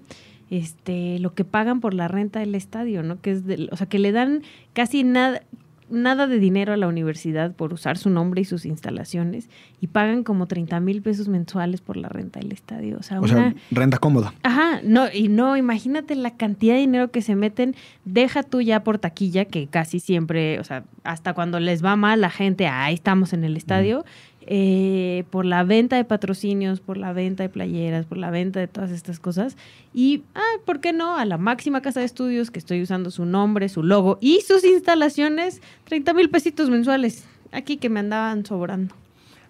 este 0.50 1.18
lo 1.18 1.34
que 1.34 1.44
pagan 1.44 1.80
por 1.80 1.94
la 1.94 2.08
renta 2.08 2.40
del 2.40 2.54
estadio, 2.54 3.02
¿no? 3.02 3.20
Que 3.20 3.32
es 3.32 3.42
o 3.70 3.76
sea, 3.76 3.86
que 3.86 3.98
le 3.98 4.12
dan 4.12 4.42
casi 4.74 5.04
nada 5.04 5.42
nada 5.90 6.26
de 6.26 6.38
dinero 6.38 6.72
a 6.72 6.76
la 6.76 6.88
universidad 6.88 7.52
por 7.52 7.72
usar 7.72 7.98
su 7.98 8.10
nombre 8.10 8.40
y 8.40 8.44
sus 8.44 8.64
instalaciones 8.64 9.48
y 9.80 9.88
pagan 9.88 10.22
como 10.24 10.46
30 10.46 10.80
mil 10.80 11.02
pesos 11.02 11.28
mensuales 11.28 11.80
por 11.80 11.96
la 11.96 12.08
renta 12.08 12.40
del 12.40 12.52
estadio. 12.52 12.96
O 12.98 13.02
sea, 13.02 13.20
una... 13.20 13.54
renta 13.70 13.98
cómoda. 13.98 14.32
Ajá, 14.42 14.80
no, 14.84 15.06
y 15.12 15.28
no, 15.28 15.56
imagínate 15.56 16.14
la 16.14 16.36
cantidad 16.36 16.74
de 16.74 16.80
dinero 16.80 17.10
que 17.10 17.22
se 17.22 17.34
meten, 17.34 17.74
deja 18.04 18.42
tú 18.42 18.60
ya 18.60 18.82
por 18.84 18.98
taquilla, 18.98 19.44
que 19.44 19.66
casi 19.66 20.00
siempre, 20.00 20.60
o 20.60 20.64
sea, 20.64 20.84
hasta 21.02 21.34
cuando 21.34 21.60
les 21.60 21.84
va 21.84 21.96
mal 21.96 22.20
la 22.20 22.30
gente, 22.30 22.66
ahí 22.66 22.94
estamos 22.94 23.32
en 23.32 23.44
el 23.44 23.56
estadio, 23.56 24.04
eh, 24.46 25.24
por 25.30 25.44
la 25.44 25.64
venta 25.64 25.96
de 25.96 26.04
patrocinios, 26.04 26.80
por 26.80 26.96
la 26.96 27.12
venta 27.12 27.42
de 27.42 27.48
playeras, 27.48 28.06
por 28.06 28.18
la 28.18 28.30
venta 28.30 28.58
de 28.60 28.68
todas 28.68 28.90
estas 28.90 29.20
cosas. 29.20 29.56
Y, 29.92 30.22
ah, 30.34 30.58
¿por 30.64 30.80
qué 30.80 30.92
no? 30.92 31.16
A 31.16 31.24
la 31.24 31.38
máxima 31.38 31.82
casa 31.82 32.00
de 32.00 32.06
estudios 32.06 32.50
que 32.50 32.58
estoy 32.58 32.82
usando 32.82 33.10
su 33.10 33.24
nombre, 33.24 33.68
su 33.68 33.82
logo 33.82 34.18
y 34.20 34.40
sus 34.40 34.64
instalaciones, 34.64 35.60
30 35.84 36.14
mil 36.14 36.30
pesitos 36.30 36.70
mensuales. 36.70 37.24
Aquí 37.52 37.76
que 37.76 37.88
me 37.88 38.00
andaban 38.00 38.46
sobrando. 38.46 38.94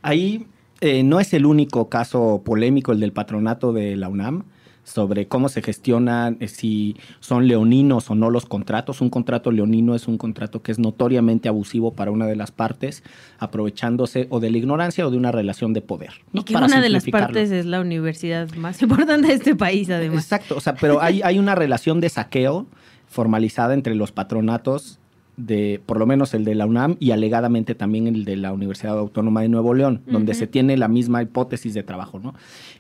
Ahí 0.03 0.47
eh, 0.81 1.03
no 1.03 1.21
es 1.21 1.33
el 1.35 1.47
único 1.47 1.89
caso 1.89 2.43
polémico 2.45 2.93
el 2.93 3.01
del 3.01 3.13
patronato 3.13 3.73
de 3.73 3.97
la 3.97 4.09
UNAM 4.09 4.45
sobre 4.91 5.29
cómo 5.29 5.49
se 5.49 5.63
gestionan, 5.63 6.37
eh, 6.41 6.49
si 6.49 6.97
son 7.21 7.47
leoninos 7.47 8.11
o 8.11 8.15
no 8.15 8.31
los 8.31 8.47
contratos. 8.47 9.01
Un 9.01 9.11
contrato 9.11 9.51
leonino 9.51 9.95
es 9.95 10.09
un 10.09 10.19
contrato 10.19 10.63
que 10.63 10.73
es 10.73 10.79
notoriamente 10.79 11.49
abusivo 11.49 11.93
para 11.93 12.11
una 12.11 12.27
de 12.27 12.37
las 12.37 12.51
partes, 12.51 13.03
aprovechándose 13.39 14.27
o 14.31 14.41
de 14.41 14.51
la 14.51 14.59
ignorancia 14.59 15.07
o 15.07 15.11
de 15.11 15.17
una 15.17 15.33
relación 15.33 15.73
de 15.73 15.81
poder. 15.81 16.13
Y 16.33 16.43
que 16.43 16.57
una 16.57 16.81
de 16.81 16.89
las 16.89 17.07
partes 17.07 17.51
es 17.51 17.67
la 17.67 17.81
universidad 17.81 18.51
más 18.55 18.83
importante 18.83 19.29
de 19.29 19.35
este 19.35 19.55
país, 19.55 19.89
además. 19.91 20.25
Exacto, 20.25 20.57
o 20.57 20.61
sea, 20.61 20.75
pero 20.75 21.01
hay, 21.01 21.23
hay 21.23 21.39
una 21.39 21.55
relación 21.55 22.01
de 22.01 22.09
saqueo 22.09 22.67
formalizada 23.07 23.75
entre 23.75 23.95
los 23.95 24.13
patronatos 24.13 25.00
de, 25.47 25.81
por 25.87 25.99
lo 25.99 26.07
menos 26.07 26.35
el 26.35 26.45
de 26.45 26.55
la 26.55 26.67
UNAM 26.67 26.97
y 27.01 27.13
alegadamente 27.13 27.75
también 27.75 28.07
el 28.07 28.25
de 28.25 28.37
la 28.37 28.53
Universidad 28.53 28.99
Autónoma 28.99 29.43
de 29.43 29.49
Nuevo 29.49 29.75
León, 29.75 30.03
donde 30.07 30.35
se 30.35 30.47
tiene 30.47 30.77
la 30.77 30.89
misma 30.89 31.23
hipótesis 31.23 31.75
de 31.75 31.83
trabajo, 31.83 32.19
¿no? 32.19 32.35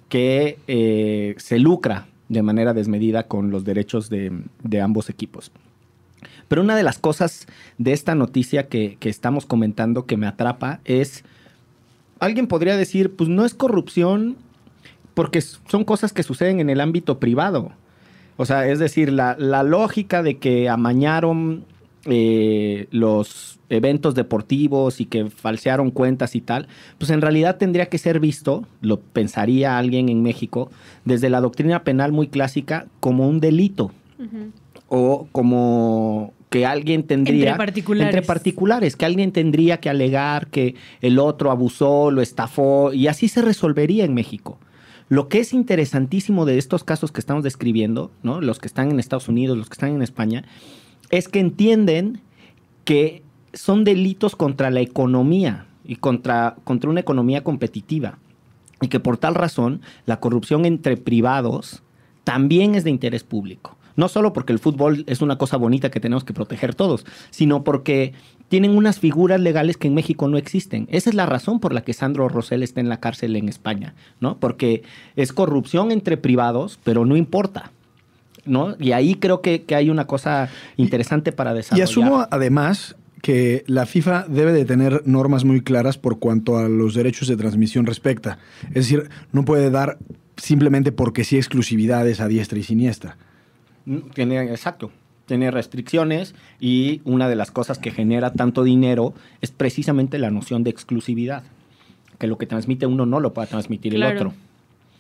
Que 0.09 0.59
eh, 0.69 1.35
se 1.38 1.59
lucra 1.59 2.07
de 2.29 2.43
manera 2.43 2.75
desmedida 2.75 3.25
con 3.25 3.50
los 3.50 3.64
derechos 3.64 4.11
de, 4.11 4.33
ambos 4.81 5.09
equipos. 5.09 5.50
Pero 6.49 6.62
una 6.62 6.76
de 6.76 6.83
las 6.83 6.99
cosas 6.99 7.47
de 7.79 7.93
esta 7.93 8.14
noticia 8.14 8.69
que, 8.69 8.97
que, 9.00 9.09
estamos 9.09 9.47
comentando 9.47 10.05
que 10.07 10.17
me 10.17 10.26
atrapa 10.26 10.81
es, 10.85 11.25
alguien 12.19 12.47
podría 12.47 12.76
decir, 12.76 13.14
pues 13.14 13.31
no 13.31 13.45
es 13.45 13.55
corrupción 13.55 14.37
porque 15.14 15.40
son 15.40 15.85
cosas 15.85 16.12
que 16.12 16.23
suceden 16.23 16.61
en 16.61 16.71
el 16.71 16.81
ámbito 16.81 17.19
privado. 17.19 17.73
O 18.37 18.45
sea, 18.45 18.67
es 18.69 18.79
decir, 18.79 19.12
la, 19.12 19.37
la 19.38 19.62
lógica 19.62 20.23
de 20.23 20.38
que 20.38 20.69
amañaron 20.69 21.64
eh, 22.07 22.87
los 22.90 23.59
eventos 23.69 24.14
deportivos 24.14 25.00
y 25.00 25.07
que 25.07 25.30
falsearon 25.30 25.90
cuentas 25.90 26.35
y 26.35 26.40
tal, 26.40 26.66
pues 26.99 27.11
en 27.11 27.21
realidad 27.21 27.57
tendría 27.57 27.87
que 27.87 27.99
ser 27.99 28.21
visto, 28.21 28.66
lo 28.80 29.00
pensaría 29.00 29.78
alguien 29.78 30.09
en 30.09 30.23
México, 30.23 30.71
desde 31.04 31.30
la 31.30 31.40
doctrina 31.40 31.85
penal 31.85 32.12
muy 32.12 32.28
clásica 32.28 32.87
como 32.99 33.28
un 33.28 33.40
delito 33.40 33.92
o 34.88 35.28
como 35.30 36.35
que 36.50 36.66
alguien 36.66 37.04
tendría 37.04 37.50
entre 37.50 37.57
particulares. 37.57 38.14
entre 38.14 38.26
particulares, 38.26 38.97
que 38.97 39.07
alguien 39.07 39.30
tendría 39.30 39.78
que 39.78 39.88
alegar 39.88 40.49
que 40.49 40.75
el 41.00 41.19
otro 41.19 41.50
abusó, 41.50 42.11
lo 42.11 42.23
estafó 42.23 42.92
y 42.92 43.07
así 43.07 43.28
se 43.28 43.40
resolvería 43.40 44.04
en 44.04 44.14
México. 44.14 44.59
Lo 45.09 45.28
que 45.28 45.38
es 45.38 45.52
interesantísimo 45.52 46.45
de 46.45 46.59
estos 46.59 46.85
casos 46.85 47.12
que 47.12 47.21
estamos 47.21 47.45
describiendo, 47.45 48.11
¿no? 48.23 48.40
los 48.40 48.59
que 48.59 48.66
están 48.66 48.90
en 48.90 49.00
Estados 49.00 49.28
Unidos, 49.28 49.57
los 49.57 49.69
que 49.69 49.75
están 49.75 49.95
en 49.95 50.02
España, 50.02 50.45
es 51.11 51.29
que 51.29 51.40
entienden 51.40 52.21
que 52.85 53.23
son 53.52 53.85
delitos 53.85 54.37
contra 54.37 54.71
la 54.71 54.81
economía 54.81 55.67
y 55.85 55.97
contra, 55.97 56.57
contra 56.64 56.90
una 56.90 57.00
economía 57.00 57.43
competitiva. 57.43 58.19
Y 58.81 58.88
que 58.88 59.00
por 59.00 59.19
tal 59.19 59.35
razón 59.35 59.83
la 60.07 60.21
corrupción 60.21 60.64
entre 60.64 60.97
privados 60.97 61.83
también 62.25 62.75
es 62.75 62.85
de 62.85 62.90
interés 62.90 63.25
público. 63.25 63.76
No 63.97 64.09
solo 64.09 64.33
porque 64.33 64.52
el 64.52 64.59
fútbol 64.59 65.05
es 65.09 65.21
una 65.21 65.37
cosa 65.37 65.57
bonita 65.57 65.90
que 65.90 66.00
tenemos 66.00 66.25
que 66.25 66.33
proteger 66.33 66.75
todos, 66.75 67.05
sino 67.31 67.64
porque 67.64 68.14
tienen 68.49 68.76
unas 68.76 68.99
figuras 68.99 69.40
legales 69.40 69.76
que 69.76 69.88
en 69.88 69.95
México 69.95 70.26
no 70.26 70.38
existen. 70.38 70.88
Esa 70.90 71.11
es 71.11 71.14
la 71.14 71.26
razón 71.26 71.61
por 71.61 71.75
la 71.75 71.83
que 71.83 71.93
Sandro 71.93 72.29
Rosell 72.29 72.62
está 72.62 72.81
en 72.81 72.88
la 72.88 73.00
cárcel 73.00 73.37
en 73.37 73.49
España, 73.49 73.95
¿no? 74.21 74.38
Porque 74.38 74.83
es 75.17 75.33
corrupción 75.33 75.90
entre 75.90 76.17
privados, 76.17 76.79
pero 76.83 77.05
no 77.05 77.17
importa. 77.17 77.73
¿No? 78.50 78.76
Y 78.78 78.92
ahí 78.92 79.14
creo 79.14 79.40
que, 79.40 79.64
hay 79.75 79.88
una 79.88 80.07
cosa 80.07 80.50
interesante 80.76 81.33
para 81.33 81.54
desarrollar. 81.54 81.88
Y 81.88 81.90
asumo 81.90 82.26
además 82.30 82.97
que 83.23 83.64
la 83.66 83.87
FIFA 83.87 84.26
debe 84.28 84.52
de 84.52 84.64
tener 84.64 85.02
normas 85.07 85.45
muy 85.45 85.61
claras 85.61 85.99
por 85.99 86.19
cuanto 86.19 86.59
a 86.59 86.69
los 86.69 86.95
derechos 86.95 87.28
de 87.28 87.37
transmisión 87.37 87.87
respecta. 87.87 88.38
Es 88.69 88.87
decir, 88.87 89.09
no 89.33 89.45
puede 89.45 89.71
dar 89.71 89.99
simplemente 90.37 90.92
porque 90.92 91.25
sí 91.25 91.37
exclusividades 91.37 92.21
a 92.21 92.28
diestra 92.28 92.59
y 92.59 92.62
siniestra. 92.62 93.16
Mm, 93.85 93.99
tiene, 94.14 94.42
exacto. 94.45 94.90
Tiene 95.26 95.50
restricciones 95.50 96.35
y 96.59 97.02
una 97.04 97.28
de 97.28 97.37
las 97.37 97.50
cosas 97.50 97.78
que 97.78 97.90
genera 97.90 98.33
tanto 98.33 98.64
dinero 98.64 99.14
es 99.40 99.52
precisamente 99.52 100.19
la 100.19 100.30
noción 100.30 100.64
de 100.64 100.71
exclusividad. 100.71 101.45
Que 102.19 102.26
lo 102.26 102.37
que 102.37 102.47
transmite 102.47 102.87
uno 102.87 103.07
no 103.07 103.21
lo 103.21 103.33
pueda 103.33 103.47
transmitir 103.47 103.95
el 103.95 104.02
otro. 104.02 104.35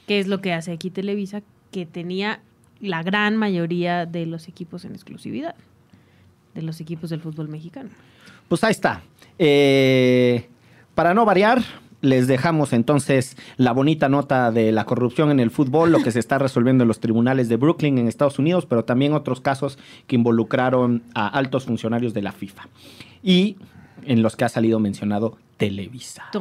¿Qué 0.06 0.20
es 0.20 0.28
lo 0.28 0.40
que 0.40 0.52
hace 0.52 0.72
aquí 0.72 0.90
Televisa? 0.90 1.42
Que 1.70 1.84
tenía 1.84 2.40
la 2.80 3.02
gran 3.02 3.36
mayoría 3.36 4.06
de 4.06 4.26
los 4.26 4.48
equipos 4.48 4.84
en 4.84 4.92
exclusividad, 4.92 5.54
de 6.54 6.62
los 6.62 6.80
equipos 6.80 7.10
del 7.10 7.20
fútbol 7.20 7.48
mexicano. 7.48 7.90
Pues 8.48 8.64
ahí 8.64 8.72
está. 8.72 9.02
Eh, 9.38 10.48
para 10.94 11.14
no 11.14 11.24
variar, 11.24 11.62
les 12.00 12.26
dejamos 12.26 12.72
entonces 12.72 13.36
la 13.56 13.72
bonita 13.72 14.08
nota 14.08 14.50
de 14.50 14.72
la 14.72 14.84
corrupción 14.84 15.30
en 15.30 15.40
el 15.40 15.50
fútbol, 15.50 15.92
lo 15.92 16.02
que 16.02 16.10
se 16.10 16.18
está 16.18 16.38
resolviendo 16.38 16.82
en 16.84 16.88
los 16.88 17.00
tribunales 17.00 17.48
de 17.48 17.56
Brooklyn 17.56 17.98
en 17.98 18.08
Estados 18.08 18.38
Unidos, 18.38 18.66
pero 18.66 18.84
también 18.84 19.12
otros 19.12 19.40
casos 19.40 19.78
que 20.06 20.16
involucraron 20.16 21.02
a 21.14 21.28
altos 21.28 21.66
funcionarios 21.66 22.14
de 22.14 22.22
la 22.22 22.32
FIFA. 22.32 22.68
Y 23.22 23.56
en 24.04 24.22
los 24.22 24.36
que 24.36 24.44
ha 24.44 24.48
salido 24.48 24.80
mencionado 24.80 25.36
Televisa. 25.60 26.24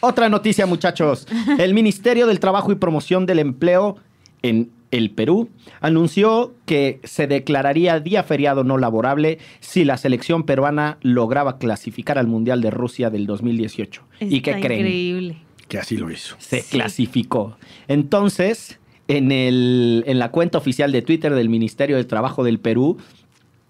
Otra 0.00 0.28
noticia, 0.28 0.66
muchachos. 0.66 1.26
El 1.58 1.74
Ministerio 1.74 2.26
del 2.26 2.40
Trabajo 2.40 2.72
y 2.72 2.76
Promoción 2.76 3.26
del 3.26 3.38
Empleo 3.38 3.96
en 4.42 4.70
el 4.90 5.10
Perú, 5.10 5.50
anunció 5.82 6.54
que 6.64 7.00
se 7.04 7.26
declararía 7.26 8.00
día 8.00 8.22
feriado 8.22 8.64
no 8.64 8.78
laborable 8.78 9.38
si 9.60 9.84
la 9.84 9.98
selección 9.98 10.44
peruana 10.44 10.96
lograba 11.02 11.58
clasificar 11.58 12.16
al 12.18 12.26
Mundial 12.26 12.62
de 12.62 12.70
Rusia 12.70 13.10
del 13.10 13.26
2018. 13.26 14.02
¿Y 14.20 14.40
qué 14.40 14.52
creen? 14.60 14.80
Increíble. 14.80 15.36
Que 15.68 15.78
así 15.78 15.98
lo 15.98 16.10
hizo. 16.10 16.36
Se 16.38 16.62
Sí. 16.62 16.70
clasificó. 16.70 17.58
Entonces, 17.88 18.78
en, 19.08 19.30
el, 19.32 20.04
en 20.06 20.18
la 20.18 20.30
cuenta 20.30 20.56
oficial 20.56 20.90
de 20.92 21.02
Twitter 21.02 21.34
del 21.34 21.50
Ministerio 21.50 21.96
del 21.96 22.06
Trabajo 22.06 22.42
del 22.42 22.58
Perú, 22.58 22.96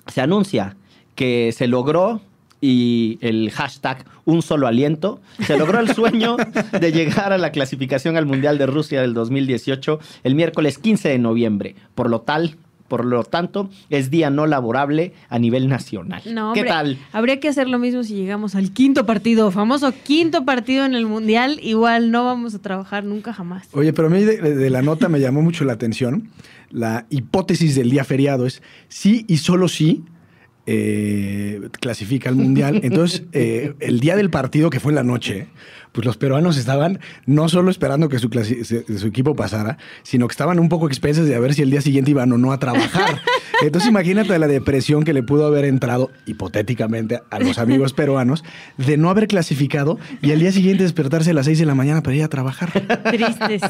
se 0.06 0.20
anuncia 0.20 0.76
que 1.16 1.50
se 1.52 1.66
logró 1.66 2.20
y 2.60 3.18
el 3.20 3.50
hashtag 3.50 4.04
un 4.24 4.42
solo 4.42 4.66
aliento, 4.66 5.20
se 5.46 5.56
logró 5.56 5.80
el 5.80 5.94
sueño 5.94 6.36
de 6.78 6.92
llegar 6.92 7.32
a 7.32 7.38
la 7.38 7.50
clasificación 7.50 8.16
al 8.16 8.26
Mundial 8.26 8.58
de 8.58 8.66
Rusia 8.66 9.00
del 9.00 9.14
2018 9.14 9.98
el 10.24 10.34
miércoles 10.34 10.78
15 10.78 11.08
de 11.08 11.18
noviembre. 11.18 11.76
Por 11.94 12.10
lo 12.10 12.20
tal, 12.20 12.56
por 12.88 13.04
lo 13.04 13.22
tanto, 13.22 13.70
es 13.90 14.10
día 14.10 14.30
no 14.30 14.46
laborable 14.46 15.12
a 15.28 15.38
nivel 15.38 15.68
nacional. 15.68 16.22
No, 16.26 16.52
¿Qué 16.54 16.60
hombre, 16.60 16.64
tal? 16.64 16.98
Habría 17.12 17.38
que 17.38 17.48
hacer 17.48 17.68
lo 17.68 17.78
mismo 17.78 18.02
si 18.02 18.14
llegamos 18.14 18.54
al 18.54 18.72
quinto 18.72 19.06
partido, 19.06 19.50
famoso 19.50 19.92
quinto 20.04 20.44
partido 20.44 20.84
en 20.84 20.94
el 20.94 21.06
Mundial. 21.06 21.60
Igual 21.62 22.10
no 22.10 22.24
vamos 22.24 22.54
a 22.54 22.58
trabajar 22.58 23.04
nunca 23.04 23.32
jamás. 23.32 23.68
Oye, 23.72 23.92
pero 23.92 24.08
a 24.08 24.10
mí 24.10 24.22
de, 24.22 24.38
de 24.38 24.70
la 24.70 24.82
nota 24.82 25.08
me 25.08 25.20
llamó 25.20 25.42
mucho 25.42 25.64
la 25.64 25.74
atención. 25.74 26.30
La 26.70 27.06
hipótesis 27.10 27.74
del 27.76 27.90
día 27.90 28.04
feriado 28.04 28.46
es 28.46 28.62
sí 28.88 29.24
y 29.28 29.38
solo 29.38 29.68
sí 29.68 30.04
eh, 30.70 31.70
clasifica 31.80 32.28
al 32.28 32.36
mundial. 32.36 32.80
Entonces, 32.84 33.22
eh, 33.32 33.72
el 33.80 34.00
día 34.00 34.16
del 34.16 34.28
partido, 34.28 34.68
que 34.68 34.80
fue 34.80 34.92
en 34.92 34.96
la 34.96 35.02
noche, 35.02 35.48
pues 35.92 36.04
los 36.04 36.18
peruanos 36.18 36.58
estaban 36.58 37.00
no 37.24 37.48
solo 37.48 37.70
esperando 37.70 38.10
que 38.10 38.18
su, 38.18 38.28
equipo 39.06 39.34
pasara, 39.34 39.78
sino 40.02 40.28
que 40.28 40.32
estaban 40.32 40.58
un 40.58 40.68
poco 40.68 40.86
expensas 40.86 41.24
de 41.24 41.34
a 41.34 41.40
ver 41.40 41.54
si 41.54 41.62
el 41.62 41.70
día 41.70 41.80
siguiente 41.80 42.10
iban 42.10 42.30
o 42.32 42.36
no 42.36 42.52
a 42.52 42.58
trabajar. 42.58 43.22
Entonces, 43.62 43.88
imagínate 43.88 44.38
la 44.38 44.46
depresión 44.46 45.04
que 45.04 45.14
le 45.14 45.22
pudo 45.22 45.46
haber 45.46 45.64
entrado, 45.64 46.10
hipotéticamente, 46.26 47.22
a 47.30 47.40
los 47.40 47.56
amigos 47.56 47.94
peruanos 47.94 48.44
de 48.76 48.98
no 48.98 49.08
haber 49.08 49.26
clasificado 49.26 49.98
y 50.20 50.32
al 50.32 50.40
día 50.40 50.52
siguiente 50.52 50.82
despertarse 50.82 51.30
a 51.30 51.34
las 51.34 51.46
6 51.46 51.60
de 51.60 51.66
la 51.66 51.74
mañana 51.74 52.02
para 52.02 52.14
ir 52.14 52.24
a 52.24 52.28
trabajar. 52.28 52.70
Tristes. 53.04 53.62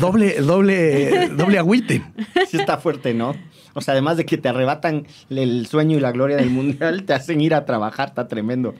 Doble, 0.00 0.40
doble, 0.40 1.28
doble 1.36 1.58
agüite. 1.58 2.02
Sí 2.48 2.56
está 2.56 2.78
fuerte, 2.78 3.12
¿no? 3.12 3.36
O 3.74 3.80
sea, 3.80 3.92
además 3.92 4.16
de 4.16 4.24
que 4.26 4.36
te 4.38 4.48
arrebatan 4.48 5.06
el 5.30 5.66
sueño 5.66 5.96
y 5.96 6.00
la 6.00 6.12
gloria 6.12 6.36
del 6.36 6.50
mundial, 6.50 7.04
te 7.04 7.12
hacen 7.14 7.40
ir 7.40 7.54
a 7.54 7.64
trabajar, 7.64 8.08
está 8.08 8.26
tremendo. 8.28 8.74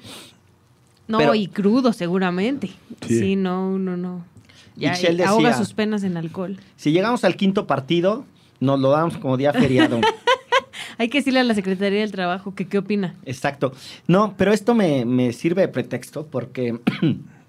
No, 1.09 1.19
Pero- 1.19 1.35
y 1.35 1.47
crudo 1.49 1.93
seguramente. 1.93 2.69
Sí. 3.07 3.19
Sí, 3.19 3.37
no, 3.37 3.79
no, 3.79 3.97
no. 3.97 4.25
Ya 4.77 4.93
Michelle 4.93 5.17
decía- 5.17 5.31
ahoga 5.31 5.57
sus 5.57 5.73
penas 5.75 6.03
en 6.05 6.17
alcohol. 6.17 6.59
Si 6.77 6.93
llegamos 6.93 7.25
al 7.25 7.37
quinto 7.37 7.67
partido, 7.67 8.25
nos 8.61 8.79
lo 8.81 8.91
damos 8.91 9.17
como 9.19 9.37
día 9.37 9.53
feriado. 9.53 10.01
Hay 10.99 11.09
que 11.09 11.19
decirle 11.19 11.41
a 11.41 11.45
la 11.45 11.55
Secretaría 11.55 12.01
del 12.01 12.13
Trabajo 12.13 12.55
que 12.55 12.67
qué 12.69 12.79
opina. 12.79 13.15
Exacto. 13.25 13.73
No, 14.07 14.35
pero 14.37 14.53
esto 14.53 14.75
me, 14.75 15.05
me 15.07 15.33
sirve 15.33 15.63
de 15.63 15.69
pretexto 15.69 16.27
porque 16.27 16.79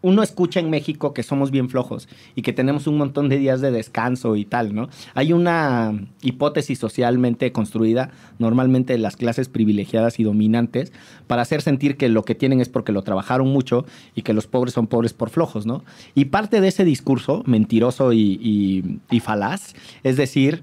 uno 0.00 0.22
escucha 0.22 0.60
en 0.60 0.70
México 0.70 1.12
que 1.12 1.22
somos 1.22 1.50
bien 1.50 1.68
flojos 1.68 2.08
y 2.34 2.42
que 2.42 2.52
tenemos 2.52 2.86
un 2.86 2.96
montón 2.96 3.28
de 3.28 3.38
días 3.38 3.60
de 3.60 3.70
descanso 3.70 4.36
y 4.36 4.44
tal, 4.44 4.74
¿no? 4.74 4.88
Hay 5.14 5.32
una 5.32 5.92
hipótesis 6.22 6.78
socialmente 6.78 7.52
construida, 7.52 8.10
normalmente 8.38 8.94
de 8.94 8.98
las 8.98 9.16
clases 9.16 9.48
privilegiadas 9.48 10.18
y 10.18 10.24
dominantes, 10.24 10.92
para 11.26 11.42
hacer 11.42 11.60
sentir 11.60 11.96
que 11.96 12.08
lo 12.08 12.24
que 12.24 12.34
tienen 12.34 12.60
es 12.60 12.68
porque 12.68 12.92
lo 12.92 13.02
trabajaron 13.02 13.48
mucho 13.48 13.84
y 14.14 14.22
que 14.22 14.32
los 14.32 14.46
pobres 14.46 14.74
son 14.74 14.86
pobres 14.86 15.12
por 15.12 15.30
flojos, 15.30 15.66
¿no? 15.66 15.84
Y 16.14 16.26
parte 16.26 16.60
de 16.60 16.68
ese 16.68 16.84
discurso 16.84 17.42
mentiroso 17.46 18.12
y, 18.12 19.00
falaz 19.22 19.74
es 20.02 20.16
decir, 20.16 20.62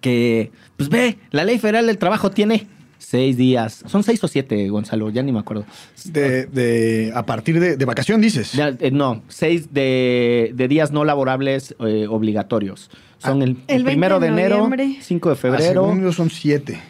que, 0.00 0.50
pues 0.76 0.88
ve, 0.88 1.18
la 1.30 1.44
ley 1.44 1.58
federal 1.58 1.86
del 1.86 1.98
trabajo 1.98 2.30
tiene 2.30 2.66
seis 3.02 3.36
días. 3.36 3.82
Son 3.86 4.02
seis 4.02 4.22
o 4.24 4.28
siete, 4.28 4.68
Gonzalo, 4.68 5.10
ya 5.10 5.22
ni 5.22 5.32
me 5.32 5.40
acuerdo. 5.40 5.64
De, 6.04 6.46
de- 6.46 7.12
a 7.14 7.26
partir 7.26 7.58
de, 7.60 7.76
de 7.76 7.84
vacación, 7.84 8.20
dices. 8.20 8.52
Eh, 8.58 8.90
no, 8.92 9.22
seis 9.28 9.72
de, 9.74 10.52
de 10.54 10.68
días 10.68 10.92
no 10.92 11.04
laborables 11.04 11.74
eh, 11.80 12.06
obligatorios. 12.08 12.90
Son 13.18 13.42
el, 13.42 13.50
el 13.68 13.76
el 13.78 13.84
primero 13.84 14.18
de 14.20 14.28
20 14.28 14.40
de 14.40 14.46
enero, 14.46 14.56
noviembre. 14.68 14.96
5 15.00 15.28
de 15.28 15.32
Ah, 15.32 15.36
febrero, 15.36 15.84
según 15.84 16.02
yo 16.02 16.12
son 16.12 16.30
siete. 16.30 16.80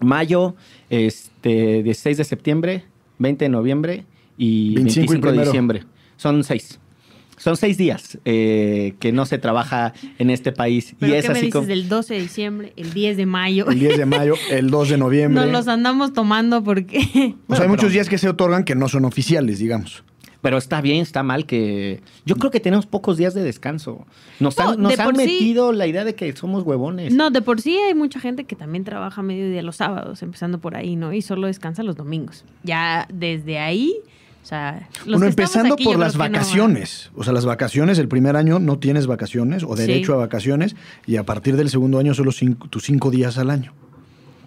mayo, 0.00 0.54
este, 0.90 1.82
16 1.82 2.16
de 2.18 2.24
septiembre, 2.24 2.84
20 3.18 3.44
de 3.44 3.48
noviembre 3.48 4.04
y 4.36 4.74
25 4.74 5.04
y 5.04 5.08
25 5.20 5.32
de 5.32 5.44
diciembre. 5.44 5.82
Son 6.16 6.42
seis. 6.44 6.78
Son 7.46 7.56
seis 7.56 7.78
días 7.78 8.18
eh, 8.24 8.94
que 8.98 9.12
no 9.12 9.24
se 9.24 9.38
trabaja 9.38 9.92
en 10.18 10.30
este 10.30 10.50
país. 10.50 10.96
¿Pero 10.98 11.14
y 11.14 11.16
es 11.16 11.22
qué 11.22 11.28
me 11.28 11.32
así 11.34 11.46
dices 11.46 11.52
como... 11.54 11.68
del 11.68 11.88
12 11.88 12.14
de 12.14 12.20
diciembre, 12.20 12.72
el 12.74 12.92
10 12.92 13.16
de 13.16 13.24
mayo? 13.24 13.70
El 13.70 13.78
10 13.78 13.98
de 13.98 14.04
mayo, 14.06 14.34
el 14.50 14.68
2 14.68 14.88
de 14.88 14.98
noviembre. 14.98 15.44
Nos 15.44 15.52
los 15.52 15.68
andamos 15.68 16.12
tomando 16.12 16.64
porque... 16.64 17.36
O 17.46 17.54
sea, 17.54 17.62
hay 17.62 17.68
muchos 17.68 17.84
pero- 17.84 17.92
días 17.92 18.08
que 18.08 18.18
se 18.18 18.28
otorgan 18.28 18.64
que 18.64 18.74
no 18.74 18.88
son 18.88 19.04
oficiales, 19.04 19.60
digamos. 19.60 20.02
Pero 20.42 20.58
está 20.58 20.80
bien, 20.80 21.02
está 21.02 21.22
mal 21.22 21.46
que... 21.46 22.00
Yo 22.24 22.34
creo 22.34 22.50
que 22.50 22.58
tenemos 22.58 22.84
pocos 22.86 23.16
días 23.16 23.32
de 23.32 23.44
descanso. 23.44 24.04
Nos 24.40 24.58
No, 24.58 24.70
han, 24.70 24.82
nos 24.82 24.96
de 24.96 25.00
han 25.02 25.10
por 25.12 25.16
sí- 25.20 25.26
metido 25.26 25.72
la 25.72 25.86
idea 25.86 26.04
de 26.04 26.16
que 26.16 26.34
somos 26.34 26.64
huevones. 26.64 27.14
No, 27.14 27.30
de 27.30 27.42
por 27.42 27.60
sí 27.60 27.76
hay 27.78 27.94
mucha 27.94 28.18
gente 28.18 28.42
que 28.42 28.56
también 28.56 28.82
trabaja 28.82 29.22
mediodía 29.22 29.62
los 29.62 29.76
sábados, 29.76 30.20
empezando 30.24 30.58
por 30.60 30.74
ahí, 30.76 30.96
¿no? 30.96 31.12
Y 31.12 31.22
solo 31.22 31.46
descansa 31.46 31.84
los 31.84 31.94
domingos. 31.94 32.44
Ya 32.64 33.06
desde 33.14 33.60
ahí, 33.60 33.94
o 34.46 34.48
sea... 34.48 34.88
los 35.06 35.18
Bueno, 35.18 35.26
empezando 35.26 35.74
aquí, 35.74 35.82
por 35.82 35.98
las 35.98 36.14
no, 36.14 36.24
¿eh? 36.24 36.28
vacaciones. 36.28 37.10
o 37.16 37.24
sea, 37.24 37.32
las 37.32 37.44
vacaciones, 37.44 37.98
el 37.98 38.06
primer 38.06 38.36
año 38.36 38.60
no 38.60 38.78
tienes 38.78 39.08
vacaciones 39.08 39.64
o 39.64 39.74
derecho 39.74 40.12
Sí. 40.12 40.12
a 40.12 40.16
vacaciones 40.18 40.76
y 41.04 41.16
a 41.16 41.24
partir 41.26 41.56
del 41.56 41.68
segundo 41.68 41.98
año 41.98 42.14
solo 42.14 42.30
cinco- 42.30 42.68
tus 42.68 42.84
cinco 42.84 43.10
días 43.10 43.38
al 43.38 43.50
año. 43.50 43.72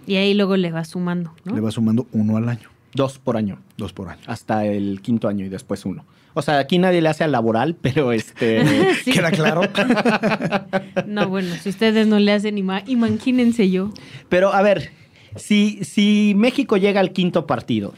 Y 0.07 0.15
ahí 0.15 0.33
luego 0.35 0.55
le 0.55 0.71
vas 0.71 0.87
sumando, 0.87 1.33
¿no? 1.43 1.53
Le 1.53 1.59
vas 1.59 1.73
sumando 1.73 2.07
uno 2.13 2.37
al 2.37 2.47
año, 2.47 2.69
Dos 2.93 3.19
por 3.19 3.35
año. 3.35 3.59
dos 3.75 3.91
por 3.91 4.07
año. 4.07 4.21
Hasta 4.25 4.65
el 4.65 5.01
quinto 5.01 5.27
año 5.27 5.43
y 5.45 5.49
después 5.49 5.85
uno. 5.85 6.05
O 6.33 6.41
sea, 6.41 6.59
aquí 6.59 6.77
nadie 6.77 7.01
le 7.01 7.09
hace 7.09 7.25
al 7.25 7.33
laboral, 7.33 7.75
pero 7.75 8.11
este... 8.13 8.63
Sí. 9.03 9.11
¿Queda 9.11 9.31
claro? 9.31 9.63
No, 11.07 11.27
bueno, 11.27 11.53
si 11.61 11.69
ustedes 11.69 12.07
no 12.07 12.19
le 12.19 12.31
hacen, 12.31 12.55
ima- 12.57 12.83
imagínense 12.87 13.69
yo. 13.69 13.91
Pero 14.29 14.53
a 14.53 14.61
ver, 14.61 14.91
si, 15.35 15.83
si 15.83 16.33
México 16.37 16.77
llega 16.77 17.01
al 17.01 17.11
quinto 17.11 17.45
partido 17.45 17.93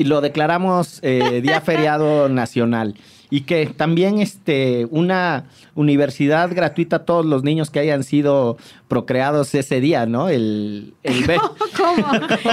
y 0.00 0.04
lo 0.04 0.22
declaramos 0.22 0.98
eh, 1.02 1.42
día 1.42 1.60
feriado 1.60 2.26
nacional. 2.30 2.94
Y 3.28 3.42
que 3.42 3.66
también 3.66 4.18
este, 4.18 4.86
una 4.90 5.44
universidad 5.80 6.50
gratuita 6.54 6.96
a 6.96 7.04
todos 7.04 7.24
los 7.26 7.42
niños 7.42 7.70
que 7.70 7.80
hayan 7.80 8.04
sido 8.04 8.56
procreados 8.88 9.54
ese 9.54 9.80
día, 9.80 10.06
¿no? 10.06 10.28
El, 10.28 10.94
el 11.02 11.24
ve- 11.26 11.40
¿Cómo? 11.76 12.06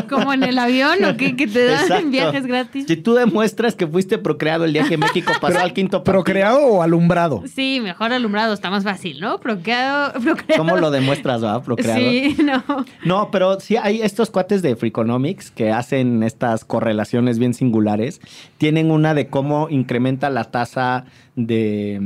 ¿Como 0.10 0.34
en 0.34 0.44
el 0.44 0.58
avión 0.60 1.04
o 1.06 1.18
qué? 1.18 1.36
¿Que 1.36 1.48
te 1.48 1.66
dan 1.66 1.82
Exacto. 1.84 2.10
viajes 2.10 2.46
gratis? 2.46 2.86
Si 2.88 2.98
tú 2.98 3.14
demuestras 3.14 3.76
que 3.76 3.88
fuiste 3.88 4.18
procreado 4.18 4.66
el 4.66 4.74
día 4.74 4.88
que 4.88 4.98
México 4.98 5.32
pasó 5.42 5.60
al 5.60 5.74
quinto 5.74 6.04
partido. 6.04 6.24
¿Procreado 6.24 6.60
o 6.66 6.82
alumbrado? 6.84 7.44
Sí, 7.48 7.80
mejor 7.82 8.14
alumbrado, 8.14 8.54
está 8.54 8.70
más 8.70 8.84
fácil, 8.84 9.20
¿no? 9.20 9.40
Procreado, 9.40 10.14
procreado. 10.22 10.58
¿Cómo 10.64 10.78
lo 10.78 10.92
demuestras, 10.92 11.44
va? 11.44 11.62
Procreado. 11.62 12.00
Sí, 12.00 12.38
no. 12.44 12.64
No, 13.06 13.30
pero 13.32 13.60
sí 13.60 13.76
hay 13.78 14.02
estos 14.02 14.30
cuates 14.30 14.62
de 14.62 14.76
Freakonomics 14.76 15.52
que 15.52 15.72
hacen 15.72 16.24
estas 16.24 16.66
correlaciones 16.66 17.40
bien 17.40 17.54
singulares. 17.54 18.22
Tienen 18.58 18.92
una 18.92 19.14
de 19.14 19.28
cómo 19.28 19.68
incrementa 19.70 20.30
la 20.30 20.46
tasa 20.46 21.06
de, 21.38 22.00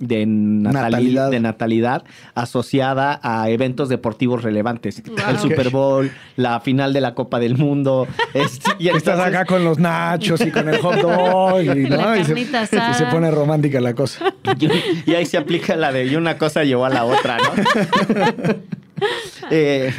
de, 0.00 0.26
natali- 0.26 0.72
Natalidad. 0.72 1.30
de 1.30 1.40
natalidad 1.40 2.04
asociada 2.34 3.20
a 3.22 3.48
eventos 3.48 3.88
deportivos 3.88 4.42
relevantes. 4.42 5.02
Wow. 5.06 5.16
El 5.30 5.38
Super 5.38 5.70
Bowl, 5.70 6.10
la 6.36 6.60
final 6.60 6.92
de 6.92 7.00
la 7.00 7.14
Copa 7.14 7.38
del 7.38 7.56
Mundo. 7.56 8.06
es- 8.34 8.60
y 8.78 8.88
Estás 8.88 9.20
acá 9.20 9.44
con 9.46 9.64
los 9.64 9.78
nachos 9.78 10.40
y 10.42 10.50
con 10.50 10.68
el 10.68 10.78
hot 10.78 10.96
dog 10.96 11.62
y, 11.62 11.84
¿no? 11.88 11.96
La 11.96 12.18
y, 12.18 12.24
se, 12.24 12.38
y 12.40 13.04
pone 13.10 13.30
romántica 13.30 13.80
la 13.80 13.94
cosa. 13.94 14.34
Y, 14.58 15.10
y 15.10 15.14
ahí 15.14 15.24
se 15.24 15.38
aplica 15.38 15.76
la 15.76 15.92
de 15.92 16.04
y 16.06 16.16
una 16.16 16.36
cosa 16.36 16.64
llevó 16.64 16.84
a 16.84 16.90
la 16.90 17.04
otra, 17.04 17.38
¿no? 17.38 19.04
Eh, 19.50 19.92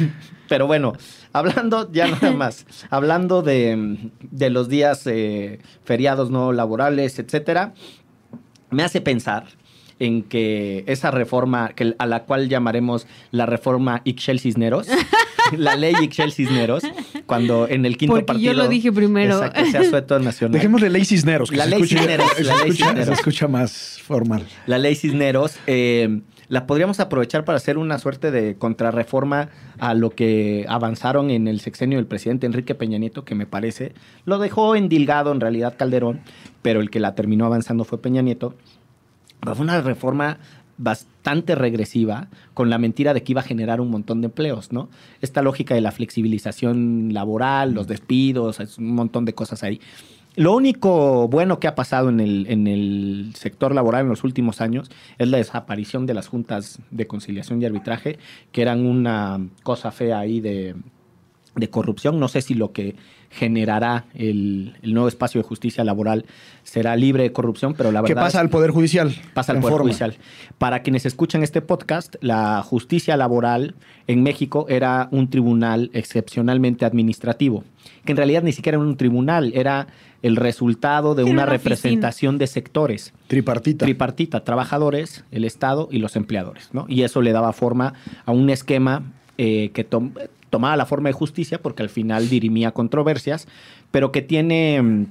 pero 0.48 0.66
bueno, 0.66 0.92
hablando 1.32 1.90
ya 1.92 2.06
nada 2.08 2.32
más, 2.32 2.66
hablando 2.90 3.42
de, 3.42 4.10
de 4.20 4.50
los 4.50 4.68
días 4.68 5.06
eh, 5.06 5.60
feriados 5.84 6.30
no 6.30 6.52
laborales, 6.52 7.18
etcétera, 7.18 7.74
me 8.74 8.82
hace 8.82 9.00
pensar 9.00 9.44
en 10.00 10.22
que 10.24 10.84
esa 10.88 11.10
reforma, 11.12 11.70
que, 11.70 11.94
a 11.98 12.06
la 12.06 12.24
cual 12.24 12.48
llamaremos 12.48 13.06
la 13.30 13.46
reforma 13.46 14.02
Ixchel 14.04 14.40
Cisneros, 14.40 14.88
la 15.56 15.76
ley 15.76 15.94
Ixchel 16.02 16.32
Cisneros, 16.32 16.82
cuando 17.26 17.68
en 17.68 17.86
el 17.86 17.96
quinto 17.96 18.14
Porque 18.14 18.26
partido... 18.26 18.52
yo 18.52 18.58
lo 18.58 18.68
dije 18.68 18.90
primero. 18.92 19.36
Exacto, 19.36 19.70
sea 19.70 19.88
sueto 19.88 20.18
nacional. 20.18 20.52
Dejémosle 20.52 20.90
ley 20.90 21.04
Cisneros. 21.04 21.48
que 21.50 21.56
La 21.56 21.64
se 21.64 21.70
ley 21.70 21.80
escuche- 21.82 21.98
Cisneros, 21.98 22.30
se 22.36 22.44
la 22.44 22.56
ley 22.56 22.72
Cisneros. 22.72 23.06
Se 23.06 23.12
escucha 23.12 23.46
más 23.48 24.00
formal. 24.04 24.44
la 24.66 24.78
ley 24.78 24.96
Cisneros, 24.96 25.56
eh, 25.68 26.20
la 26.48 26.66
podríamos 26.66 27.00
aprovechar 27.00 27.44
para 27.44 27.56
hacer 27.56 27.78
una 27.78 27.98
suerte 27.98 28.30
de 28.30 28.56
contrarreforma 28.56 29.48
a 29.78 29.94
lo 29.94 30.10
que 30.10 30.66
avanzaron 30.68 31.30
en 31.30 31.48
el 31.48 31.60
sexenio 31.60 31.98
del 31.98 32.06
presidente 32.06 32.46
Enrique 32.46 32.74
Peña 32.74 32.98
Nieto, 32.98 33.24
que 33.24 33.34
me 33.34 33.46
parece, 33.46 33.92
lo 34.24 34.38
dejó 34.38 34.76
endilgado 34.76 35.32
en 35.32 35.40
realidad 35.40 35.76
Calderón, 35.78 36.20
pero 36.62 36.80
el 36.80 36.90
que 36.90 37.00
la 37.00 37.14
terminó 37.14 37.46
avanzando 37.46 37.84
fue 37.84 37.98
Peña 37.98 38.22
Nieto. 38.22 38.54
Fue 39.42 39.60
una 39.60 39.80
reforma 39.80 40.38
bastante 40.76 41.54
regresiva 41.54 42.28
con 42.52 42.70
la 42.70 42.78
mentira 42.78 43.14
de 43.14 43.22
que 43.22 43.32
iba 43.32 43.40
a 43.40 43.44
generar 43.44 43.80
un 43.80 43.90
montón 43.90 44.20
de 44.20 44.26
empleos, 44.26 44.72
¿no? 44.72 44.88
Esta 45.20 45.42
lógica 45.42 45.74
de 45.74 45.80
la 45.80 45.92
flexibilización 45.92 47.10
laboral, 47.12 47.72
los 47.72 47.86
despidos, 47.86 48.60
es 48.60 48.78
un 48.78 48.94
montón 48.94 49.24
de 49.24 49.34
cosas 49.34 49.62
ahí. 49.62 49.80
Lo 50.36 50.52
único 50.52 51.28
bueno 51.28 51.60
que 51.60 51.68
ha 51.68 51.76
pasado 51.76 52.08
en 52.08 52.18
el, 52.18 52.46
en 52.48 52.66
el 52.66 53.32
sector 53.36 53.72
laboral 53.72 54.02
en 54.02 54.08
los 54.08 54.24
últimos 54.24 54.60
años 54.60 54.90
es 55.18 55.28
la 55.28 55.36
desaparición 55.36 56.06
de 56.06 56.14
las 56.14 56.26
juntas 56.26 56.80
de 56.90 57.06
conciliación 57.06 57.62
y 57.62 57.66
arbitraje, 57.66 58.18
que 58.50 58.62
eran 58.62 58.84
una 58.84 59.40
cosa 59.62 59.92
fea 59.92 60.18
ahí 60.18 60.40
de, 60.40 60.74
de 61.54 61.70
corrupción. 61.70 62.18
No 62.18 62.26
sé 62.28 62.42
si 62.42 62.54
lo 62.54 62.72
que 62.72 62.96
generará 63.34 64.04
el, 64.14 64.76
el, 64.82 64.94
nuevo 64.94 65.08
espacio 65.08 65.40
de 65.42 65.46
justicia 65.46 65.84
laboral 65.84 66.24
será 66.62 66.96
libre 66.96 67.24
de 67.24 67.32
corrupción, 67.32 67.74
pero 67.74 67.90
la 67.90 68.00
verdad... 68.00 68.14
¿Qué 68.14 68.20
pasa 68.20 68.40
al 68.40 68.48
Poder 68.48 68.70
Judicial? 68.70 69.14
Pasa 69.34 69.52
al 69.52 69.58
Poder 69.58 69.72
forma. 69.72 69.88
Judicial. 69.88 70.16
Para 70.58 70.82
quienes 70.82 71.04
escuchan 71.04 71.42
este 71.42 71.60
podcast, 71.60 72.14
la 72.20 72.62
justicia 72.62 73.16
laboral 73.16 73.74
en 74.06 74.22
México 74.22 74.66
era 74.68 75.08
un 75.10 75.28
tribunal 75.28 75.90
excepcionalmente 75.92 76.84
administrativo, 76.84 77.64
que 78.04 78.12
en 78.12 78.16
realidad 78.16 78.42
ni 78.42 78.52
siquiera 78.52 78.76
era 78.76 78.86
un 78.86 78.96
tribunal, 78.96 79.52
era 79.54 79.88
el 80.22 80.36
resultado 80.36 81.14
de 81.14 81.24
una, 81.24 81.32
una 81.32 81.46
representación 81.46 82.38
de 82.38 82.46
sectores. 82.46 83.12
Tripartita. 83.26 83.84
Tripartita, 83.84 84.44
trabajadores, 84.44 85.24
el 85.32 85.44
Estado 85.44 85.88
y 85.90 85.98
los 85.98 86.16
empleadores, 86.16 86.70
¿no? 86.72 86.86
Y 86.88 87.02
eso 87.02 87.20
le 87.20 87.32
daba 87.32 87.52
forma 87.52 87.94
a 88.24 88.32
un 88.32 88.48
esquema 88.48 89.02
eh, 89.36 89.70
que 89.74 89.84
tomaba 90.54 90.76
la 90.76 90.86
forma 90.86 91.08
de 91.08 91.14
justicia 91.14 91.60
porque 91.60 91.82
al 91.82 91.88
final 91.88 92.28
dirimía 92.28 92.70
controversias, 92.70 93.48
pero 93.90 94.12
que 94.12 94.22
tiene, 94.22 95.08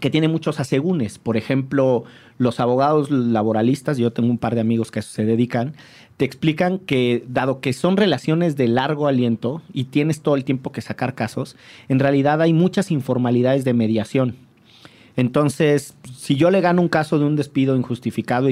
que 0.00 0.08
tiene 0.08 0.28
muchos 0.28 0.60
asegúnes. 0.60 1.18
Por 1.18 1.36
ejemplo, 1.36 2.04
los 2.38 2.58
abogados 2.58 3.10
laboralistas, 3.10 3.98
yo 3.98 4.14
tengo 4.14 4.30
un 4.30 4.38
par 4.38 4.54
de 4.54 4.62
amigos 4.62 4.90
que 4.90 5.02
se 5.02 5.26
dedican, 5.26 5.74
te 6.16 6.24
explican 6.24 6.78
que 6.78 7.22
dado 7.28 7.60
que 7.60 7.74
son 7.74 7.98
relaciones 7.98 8.56
de 8.56 8.66
largo 8.68 9.08
aliento 9.08 9.60
y 9.74 9.84
tienes 9.84 10.22
todo 10.22 10.36
el 10.36 10.44
tiempo 10.44 10.72
que 10.72 10.80
sacar 10.80 11.14
casos, 11.14 11.54
en 11.90 11.98
realidad 11.98 12.40
hay 12.40 12.54
muchas 12.54 12.90
informalidades 12.90 13.66
de 13.66 13.74
mediación. 13.74 14.36
Entonces, 15.16 15.96
si 16.16 16.36
yo 16.36 16.50
le 16.50 16.62
gano 16.62 16.80
un 16.80 16.88
caso 16.88 17.18
de 17.18 17.26
un 17.26 17.36
despido 17.36 17.76
injustificado 17.76 18.46
a 18.46 18.50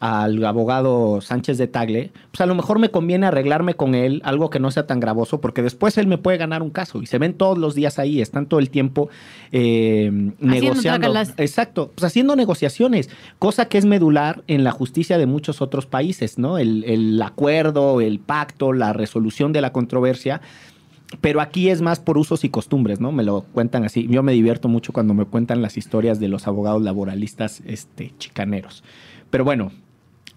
al 0.00 0.44
abogado 0.44 1.20
Sánchez 1.20 1.58
de 1.58 1.66
Tagle, 1.66 2.12
pues 2.30 2.40
a 2.40 2.46
lo 2.46 2.54
mejor 2.54 2.78
me 2.78 2.90
conviene 2.90 3.26
arreglarme 3.26 3.74
con 3.74 3.94
él 3.94 4.22
algo 4.24 4.48
que 4.48 4.60
no 4.60 4.70
sea 4.70 4.86
tan 4.86 5.00
gravoso, 5.00 5.40
porque 5.40 5.62
después 5.62 5.98
él 5.98 6.06
me 6.06 6.18
puede 6.18 6.38
ganar 6.38 6.62
un 6.62 6.70
caso 6.70 7.02
y 7.02 7.06
se 7.06 7.18
ven 7.18 7.34
todos 7.34 7.58
los 7.58 7.74
días 7.74 7.98
ahí, 7.98 8.20
están 8.20 8.46
todo 8.46 8.60
el 8.60 8.70
tiempo 8.70 9.08
eh, 9.50 10.10
negociando. 10.38 11.12
Exacto, 11.36 11.92
pues 11.94 12.04
haciendo 12.04 12.36
negociaciones, 12.36 13.10
cosa 13.38 13.66
que 13.66 13.78
es 13.78 13.84
medular 13.84 14.44
en 14.46 14.62
la 14.62 14.70
justicia 14.70 15.18
de 15.18 15.26
muchos 15.26 15.60
otros 15.60 15.86
países, 15.86 16.38
¿no? 16.38 16.58
El, 16.58 16.84
el 16.84 17.20
acuerdo, 17.20 18.00
el 18.00 18.20
pacto, 18.20 18.72
la 18.72 18.92
resolución 18.92 19.52
de 19.52 19.60
la 19.60 19.72
controversia. 19.72 20.40
Pero 21.22 21.40
aquí 21.40 21.70
es 21.70 21.80
más 21.80 22.00
por 22.00 22.18
usos 22.18 22.44
y 22.44 22.50
costumbres, 22.50 23.00
¿no? 23.00 23.12
Me 23.12 23.22
lo 23.22 23.40
cuentan 23.40 23.82
así. 23.82 24.06
Yo 24.10 24.22
me 24.22 24.32
divierto 24.32 24.68
mucho 24.68 24.92
cuando 24.92 25.14
me 25.14 25.24
cuentan 25.24 25.62
las 25.62 25.78
historias 25.78 26.20
de 26.20 26.28
los 26.28 26.46
abogados 26.46 26.82
laboralistas 26.82 27.62
este, 27.64 28.12
chicaneros. 28.18 28.84
Pero 29.30 29.42
bueno, 29.42 29.72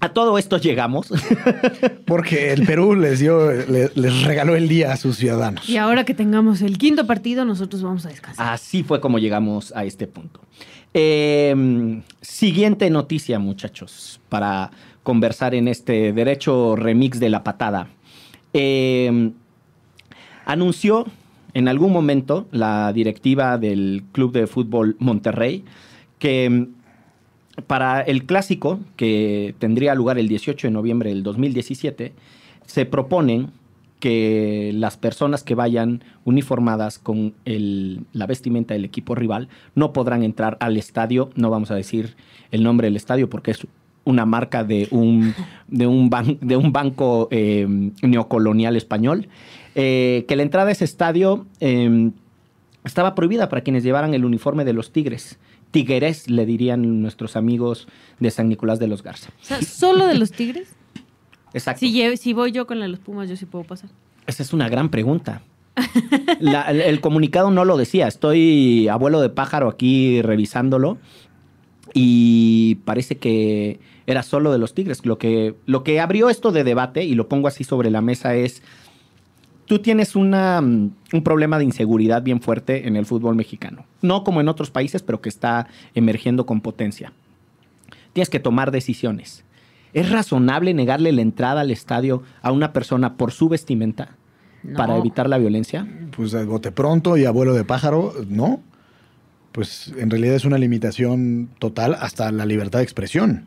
a 0.02 0.10
todo 0.10 0.38
esto 0.38 0.58
llegamos. 0.58 1.14
Porque 2.06 2.52
el 2.52 2.66
Perú 2.66 2.96
les 2.96 3.20
dio, 3.20 3.52
les, 3.52 3.96
les, 3.96 4.24
regaló 4.24 4.56
el 4.56 4.68
día 4.68 4.92
a 4.92 4.98
sus 4.98 5.18
ciudadanos. 5.18 5.70
Y 5.70 5.78
ahora 5.78 6.04
que 6.04 6.14
tengamos 6.14 6.62
el 6.62 6.78
quinto 6.78 7.08
partido, 7.08 7.46
nosotros 7.46 7.84
vamos 7.84 8.06
a 8.06 8.10
descansar. 8.10 8.54
Así 8.54 8.84
fue 8.84 9.00
como 9.00 9.20
llegamos 9.20 9.72
a 9.76 9.86
este 9.86 10.08
punto. 10.08 10.42
Eh, 10.94 12.02
siguiente 12.20 12.90
noticia, 12.90 13.40
muchachos, 13.40 14.20
para 14.28 14.72
conversar 15.04 15.56
en 15.56 15.68
este 15.68 16.12
derecho 16.12 16.76
remix 16.76 17.20
de 17.20 17.30
la 17.30 17.44
patada. 17.44 17.88
Eh, 18.54 19.32
anunció 20.46 21.06
en 21.54 21.68
algún 21.68 21.94
momento 21.94 22.48
la 22.52 22.92
directiva 22.92 23.58
del 23.58 24.04
Club 24.12 24.32
de 24.32 24.48
Fútbol 24.48 24.96
Monterrey 25.00 25.64
que 26.20 26.68
para 27.68 28.02
el 28.02 28.26
clásico, 28.26 28.80
que 28.96 29.56
tendría 29.60 29.96
lugar 29.96 30.18
el 30.18 30.28
18 30.28 30.68
de 30.68 30.72
noviembre 30.72 31.10
del 31.10 31.24
2017, 31.24 32.14
se 32.66 32.86
proponen 32.86 33.52
que 34.00 34.72
las 34.74 34.98
personas 34.98 35.44
que 35.44 35.54
vayan 35.54 36.04
uniformadas 36.26 36.98
con 36.98 37.34
la 37.46 38.26
vestimenta 38.26 38.74
del 38.74 38.84
equipo 38.84 39.14
rival 39.14 39.48
no 39.76 39.94
podrán 39.94 40.24
entrar 40.24 40.58
al 40.60 40.76
estadio, 40.76 41.30
no 41.36 41.50
vamos 41.52 41.70
a 41.70 41.76
decir 41.76 42.16
el 42.50 42.64
nombre 42.64 42.88
del 42.88 42.96
estadio 42.96 43.30
porque 43.30 43.52
es 43.52 43.68
una 44.04 44.26
marca 44.26 44.64
de 44.64 44.88
un, 44.90 45.36
de 45.68 45.86
un, 45.86 46.10
ban, 46.10 46.40
de 46.42 46.58
un 46.58 46.74
banco 46.74 47.28
eh, 47.30 47.68
neocolonial 48.02 48.76
español, 48.76 49.28
eh, 49.76 50.26
que 50.28 50.36
la 50.36 50.44
entrada 50.44 50.70
a 50.70 50.72
ese 50.72 50.86
estadio 50.86 51.46
eh, 51.60 52.10
estaba 52.84 53.14
prohibida 53.14 53.50
para 53.50 53.62
quienes 53.62 53.84
llevaran 53.84 54.16
el 54.16 54.26
uniforme 54.26 54.66
de 54.66 54.74
los 54.74 54.92
Tigres 54.92 55.38
tigueres, 55.72 56.30
le 56.30 56.46
dirían 56.46 57.02
nuestros 57.02 57.36
amigos 57.36 57.88
de 58.20 58.30
San 58.32 58.50
Nicolás 58.50 58.80
de 58.80 58.88
los 58.88 59.04
Garza. 59.04 59.30
O 59.42 59.46
sea, 59.46 59.62
¿solo 59.62 60.06
de 60.06 60.16
los 60.16 60.32
tigres? 60.32 60.76
Exacto. 61.54 61.80
Si, 61.80 62.18
si, 62.18 62.34
voy 62.34 62.52
yo 62.52 62.68
con 62.68 62.80
la 62.80 62.86
de 62.86 62.90
los 62.90 63.00
Pumas, 63.00 63.30
yo 63.30 63.36
sí 63.36 63.46
puedo 63.46 63.66
pasar. 63.66 63.90
Esa 64.28 64.44
es 64.44 64.54
una 64.54 64.70
gran 64.70 64.90
pregunta. 64.90 65.42
La, 66.40 66.64
el, 66.64 66.82
el, 66.82 67.02
comunicado 67.02 67.52
no 67.52 67.66
lo 67.66 67.78
decía. 67.78 68.08
Estoy 68.08 68.88
abuelo 68.88 69.22
de 69.22 69.30
pájaro 69.30 69.70
aquí 69.70 70.22
revisándolo 70.22 70.98
y 71.94 72.76
parece 72.86 73.18
que 73.18 73.80
era 74.08 74.24
solo 74.24 74.52
de 74.52 74.58
los 74.58 74.74
tigres. 74.74 75.06
Lo 75.06 75.18
que, 75.18 75.56
lo 75.66 75.84
que 75.84 76.00
abrió 76.00 76.30
esto 76.30 76.52
de 76.52 76.64
debate, 76.64 77.04
y 77.04 77.16
lo 77.16 77.28
pongo 77.28 77.48
así 77.48 77.64
sobre 77.64 77.90
la 77.90 78.02
mesa, 78.02 78.36
es 78.36 78.62
tú 79.72 79.80
tienes 79.80 80.18
una, 80.18 80.60
un 80.60 81.24
problema 81.24 81.58
de 81.58 81.64
inseguridad 81.64 82.22
bien 82.22 82.42
fuerte 82.42 82.90
en 82.90 82.98
el 82.98 83.06
fútbol 83.06 83.38
mexicano. 83.38 83.86
No 84.02 84.26
como 84.26 84.42
en 84.42 84.50
otros 84.50 84.70
países, 84.70 85.02
pero 85.02 85.22
que 85.22 85.30
está 85.30 85.66
emergiendo 85.96 86.46
con 86.46 86.60
potencia. 86.60 87.14
Tienes 88.12 88.30
que 88.30 88.42
tomar 88.42 88.72
decisiones. 88.72 89.46
¿Es 89.94 90.12
razonable 90.12 90.74
negarle 90.74 91.14
la 91.14 91.22
entrada 91.22 91.62
al 91.62 91.72
estadio 91.72 92.22
a 92.42 92.52
una 92.52 92.74
persona 92.74 93.16
por 93.16 93.32
su 93.32 93.48
vestimenta 93.48 94.18
no. 94.62 94.76
para 94.76 94.98
evitar 94.98 95.30
la 95.30 95.38
violencia? 95.38 95.88
Pues 96.18 96.32
de 96.32 96.44
bote 96.44 96.74
pronto 96.74 97.16
y 97.16 97.24
abuelo 97.24 97.54
de 97.54 97.64
pájaro, 97.64 98.14
no. 98.28 98.60
Pues 99.54 99.94
en 99.98 100.10
realidad 100.10 100.36
es 100.36 100.44
una 100.44 100.58
limitación 100.58 101.48
total 101.60 101.96
hasta 101.98 102.30
la 102.34 102.46
libertad 102.46 102.80
de 102.80 102.84
expresión 102.84 103.46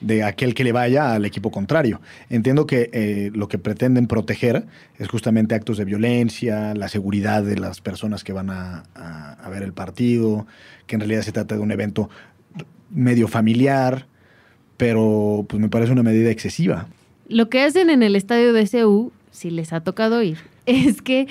de 0.00 0.24
aquel 0.24 0.54
que 0.54 0.64
le 0.64 0.72
vaya 0.72 1.14
al 1.14 1.24
equipo 1.24 1.50
contrario. 1.50 2.00
Entiendo 2.28 2.66
que 2.66 2.90
eh, 2.92 3.30
lo 3.34 3.48
que 3.48 3.58
pretenden 3.58 4.06
proteger 4.06 4.66
es 4.98 5.08
justamente 5.08 5.54
actos 5.54 5.78
de 5.78 5.84
violencia, 5.84 6.74
la 6.74 6.88
seguridad 6.88 7.42
de 7.42 7.58
las 7.58 7.80
personas 7.80 8.24
que 8.24 8.32
van 8.32 8.50
a, 8.50 8.84
ver 9.50 9.62
el 9.62 9.72
partido, 9.72 10.46
que 10.86 10.96
en 10.96 11.00
realidad 11.00 11.22
se 11.22 11.32
trata 11.32 11.54
de 11.54 11.60
un 11.60 11.70
evento 11.70 12.10
medio 12.90 13.28
familiar, 13.28 14.06
pero 14.76 15.44
pues 15.48 15.60
me 15.60 15.68
parece 15.68 15.92
una 15.92 16.02
medida 16.02 16.30
excesiva. 16.30 16.88
Lo 17.28 17.48
que 17.48 17.62
hacen 17.62 17.90
en 17.90 18.02
el 18.02 18.16
estadio 18.16 18.52
de 18.52 18.66
CU, 18.68 19.12
si 19.30 19.50
les 19.50 19.72
ha 19.72 19.80
tocado 19.80 20.22
ir, 20.22 20.38
es 20.66 21.02
que 21.02 21.28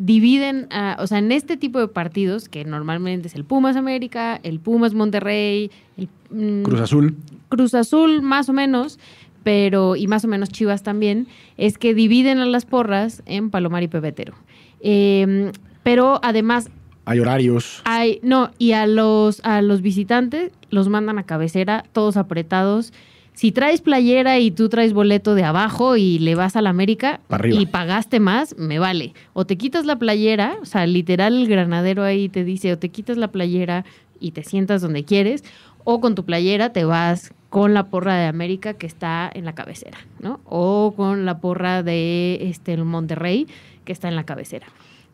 dividen, 0.00 0.66
uh, 0.72 1.00
o 1.02 1.06
sea, 1.06 1.18
en 1.18 1.30
este 1.30 1.58
tipo 1.58 1.78
de 1.78 1.86
partidos, 1.86 2.48
que 2.48 2.64
normalmente 2.64 3.28
es 3.28 3.34
el 3.34 3.44
Pumas 3.44 3.76
América, 3.76 4.40
el 4.42 4.58
Pumas 4.58 4.94
Monterrey, 4.94 5.70
el 5.98 6.08
mm, 6.30 6.62
Cruz 6.62 6.80
Azul. 6.80 7.16
Cruz 7.50 7.74
Azul 7.74 8.22
más 8.22 8.48
o 8.48 8.54
menos, 8.54 8.98
pero 9.42 9.96
y 9.96 10.06
más 10.06 10.24
o 10.24 10.28
menos 10.28 10.48
Chivas 10.48 10.82
también, 10.82 11.28
es 11.58 11.76
que 11.76 11.92
dividen 11.92 12.38
a 12.38 12.46
las 12.46 12.64
porras 12.64 13.22
en 13.26 13.50
Palomar 13.50 13.82
y 13.82 13.88
Pebetero. 13.88 14.32
Eh, 14.80 15.52
pero 15.82 16.18
además 16.22 16.70
hay 17.04 17.18
horarios. 17.18 17.82
Hay, 17.84 18.20
no, 18.22 18.52
y 18.56 18.72
a 18.72 18.86
los, 18.86 19.40
a 19.44 19.60
los 19.62 19.82
visitantes 19.82 20.52
los 20.70 20.88
mandan 20.88 21.18
a 21.18 21.24
cabecera, 21.24 21.84
todos 21.92 22.16
apretados. 22.16 22.92
Si 23.40 23.52
traes 23.52 23.80
playera 23.80 24.38
y 24.38 24.50
tú 24.50 24.68
traes 24.68 24.92
boleto 24.92 25.34
de 25.34 25.44
abajo 25.44 25.96
y 25.96 26.18
le 26.18 26.34
vas 26.34 26.56
a 26.56 26.60
la 26.60 26.68
América 26.68 27.20
y 27.50 27.64
pagaste 27.64 28.20
más, 28.20 28.54
me 28.58 28.78
vale. 28.78 29.14
O 29.32 29.46
te 29.46 29.56
quitas 29.56 29.86
la 29.86 29.96
playera, 29.96 30.58
o 30.60 30.66
sea, 30.66 30.86
literal 30.86 31.34
el 31.38 31.48
granadero 31.48 32.02
ahí 32.02 32.28
te 32.28 32.44
dice, 32.44 32.70
o 32.70 32.78
te 32.78 32.90
quitas 32.90 33.16
la 33.16 33.28
playera 33.28 33.86
y 34.20 34.32
te 34.32 34.44
sientas 34.44 34.82
donde 34.82 35.06
quieres, 35.06 35.42
o 35.84 36.02
con 36.02 36.14
tu 36.14 36.26
playera 36.26 36.74
te 36.74 36.84
vas 36.84 37.32
con 37.48 37.72
la 37.72 37.86
porra 37.88 38.14
de 38.16 38.26
América 38.26 38.74
que 38.74 38.86
está 38.86 39.30
en 39.32 39.46
la 39.46 39.54
cabecera, 39.54 39.96
¿no? 40.18 40.40
O 40.44 40.92
con 40.94 41.24
la 41.24 41.38
porra 41.38 41.82
de 41.82 42.40
este, 42.42 42.74
el 42.74 42.84
Monterrey 42.84 43.46
que 43.86 43.92
está 43.92 44.08
en 44.08 44.16
la 44.16 44.24
cabecera. 44.24 44.66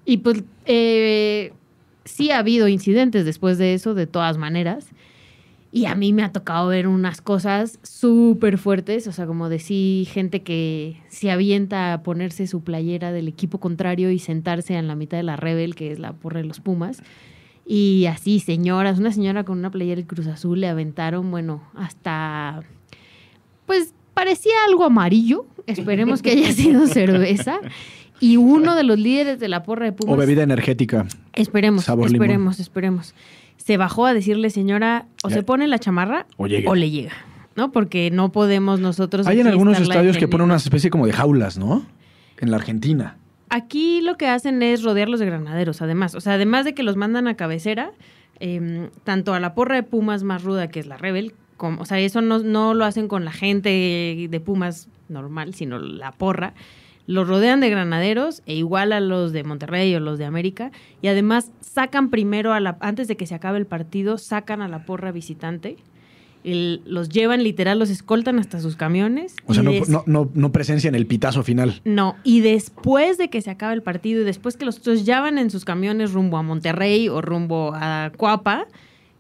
Y 0.05 0.17
pues 0.17 0.43
eh, 0.65 1.53
sí 2.05 2.33
ha 2.33 2.39
habido 2.41 2.67
incidentes 2.67 3.25
después 3.25 3.57
de 3.57 3.75
eso, 3.75 3.95
de 3.95 4.09
todas 4.09 4.37
maneras. 4.37 4.89
Y 5.73 5.87
a 5.87 5.95
mí 5.95 6.13
me 6.13 6.23
ha 6.23 6.33
tocado 6.33 6.69
ver 6.69 6.87
unas 6.87 7.21
cosas 7.21 7.79
súper 7.83 8.57
fuertes, 8.57 9.07
o 9.09 9.13
sea, 9.13 9.27
como 9.27 9.49
decir, 9.49 10.07
gente 10.07 10.43
que 10.43 10.97
se 11.09 11.31
avienta 11.31 11.93
a 11.93 12.03
ponerse 12.03 12.47
su 12.47 12.63
playera 12.63 13.13
del 13.13 13.29
equipo 13.29 13.59
contrario 13.59 14.11
y 14.11 14.19
sentarse 14.19 14.75
en 14.75 14.89
la 14.89 14.95
mitad 14.95 15.17
de 15.19 15.25
la 15.25 15.37
Rebel, 15.37 15.75
que 15.75 15.93
es 15.93 15.99
la 15.99 16.13
porra 16.13 16.41
de 16.41 16.47
los 16.47 16.61
Pumas. 16.61 17.03
Y 17.67 18.07
así, 18.07 18.39
señoras, 18.39 18.99
una 19.01 19.13
señora 19.13 19.45
con 19.45 19.59
una 19.59 19.71
playera 19.71 19.97
del 19.97 20.07
Cruz 20.07 20.29
Azul 20.29 20.61
le 20.61 20.69
aventaron, 20.69 21.31
bueno, 21.31 21.63
hasta, 21.75 22.63
pues, 23.67 23.93
parecía 24.15 24.55
algo 24.69 24.85
amarillo, 24.85 25.47
esperemos 25.67 26.23
que 26.23 26.31
haya 26.31 26.53
sido 26.53 26.87
cerveza, 26.87 27.59
y 28.21 28.37
uno 28.37 28.77
de 28.77 28.85
los 28.85 28.99
líderes 28.99 29.41
de 29.41 29.49
la 29.49 29.65
porra 29.65 29.87
de 29.87 29.93
Pumas... 29.93 30.15
O 30.15 30.17
bebida 30.17 30.43
energética. 30.43 31.07
Esperemos, 31.33 31.85
Sabor 31.85 32.11
limón. 32.11 32.25
esperemos, 32.25 32.61
esperemos. 32.61 33.15
Se 33.67 33.77
bajó 33.79 34.07
a 34.07 34.15
decirle, 34.15 34.51
señora, 34.51 35.07
o 35.25 35.29
se 35.29 35.43
pone 35.43 35.67
la 35.67 35.81
chamarra 35.81 36.27
O 36.37 36.47
le 36.47 36.89
llega, 36.89 37.11
¿no? 37.57 37.73
Porque 37.73 38.13
no 38.13 38.31
podemos 38.31 38.79
nosotros... 38.79 39.27
Hay 39.27 39.41
en 39.41 39.49
algunos 39.49 39.81
estadios 39.81 40.19
que 40.19 40.29
ponen 40.29 40.45
una 40.45 40.55
especie 40.55 40.89
como 40.89 41.05
de 41.05 41.13
jaulas, 41.13 41.59
¿no? 41.59 41.85
En 42.39 42.53
la 42.53 42.59
Argentina. 42.59 43.17
Aquí 43.49 44.03
lo 44.03 44.17
que 44.17 44.29
hacen 44.29 44.63
es 44.63 44.85
rodearlos 44.85 45.19
de 45.19 45.27
granaderos, 45.27 45.83
además. 45.83 46.15
O 46.15 46.21
sea, 46.21 46.35
además 46.35 46.65
de 46.65 46.75
que 46.75 46.85
los 46.85 46.95
mandan 46.95 47.27
a 47.27 47.35
cabecera, 47.35 47.91
eh, 48.39 48.89
tanto 49.03 49.35
a 49.35 49.41
la 49.41 49.53
porra 49.57 49.75
de 49.75 49.83
Pumas 49.83 50.23
más 50.23 50.45
ruda, 50.45 50.69
que 50.69 50.79
es 50.79 50.87
la 50.87 50.97
Rebel, 50.97 51.35
como, 51.57 51.83
o 51.83 51.87
sea, 51.87 51.99
eso 51.99 52.21
no, 52.21 52.39
no 52.39 52.73
lo 52.73 52.85
hacen 52.85 53.09
con 53.09 53.25
la 53.25 53.33
gente 53.33 54.29
de 54.31 54.41
Pumas 54.41 54.89
normal, 55.09 55.55
sino 55.55 55.81
la 55.81 56.13
porra. 56.13 56.55
Los 57.07 57.29
rodean 57.29 57.61
de 57.61 57.71
granaderos 57.71 58.43
e 58.47 58.55
igual 58.57 58.93
a 58.93 59.01
los 59.01 59.33
de 59.33 59.45
Monterrey 59.45 59.95
o 59.95 60.01
los 60.01 60.19
de 60.19 60.25
América. 60.25 60.73
Y 61.03 61.09
además 61.09 61.53
sacan 61.61 62.11
primero, 62.11 62.53
a 62.53 62.61
la, 62.61 62.77
antes 62.81 63.07
de 63.09 63.17
que 63.17 63.27
se 63.27 63.35
acabe 63.35 63.59
el 63.59 63.67
partido, 63.67 64.19
sacan 64.19 64.61
a 64.63 64.69
la 64.69 64.85
porra 64.85 65.13
visitante. 65.13 65.77
El- 66.45 66.83
los 66.87 67.09
llevan 67.09 67.43
literal, 67.43 67.79
los 67.79 67.91
escoltan 67.91 68.39
hasta 68.39 68.61
sus 68.61 68.77
camiones. 68.77 69.35
O 69.47 69.55
sea, 69.55 69.63
no, 69.65 69.73
no, 69.89 70.05
no, 70.07 70.31
no 70.33 70.53
presencian 70.53 70.95
el 70.95 71.07
pitazo 71.07 71.43
final. 71.43 71.81
no, 71.85 72.17
y 72.25 72.41
después 72.41 73.19
de 73.19 73.31
que 73.31 73.43
se 73.43 73.51
acabe 73.51 73.75
el 73.75 73.83
partido 73.83 74.23
y 74.23 74.25
después 74.25 74.57
que 74.57 74.65
los 74.65 74.79
otros 74.79 75.05
ya 75.05 75.21
van 75.21 75.39
en 75.39 75.51
sus 75.51 75.65
camiones 75.65 76.13
rumbo 76.13 76.39
a 76.39 76.43
Monterrey 76.43 77.09
o 77.09 77.21
rumbo 77.21 77.73
a 77.75 78.13
Cuapa, 78.17 78.67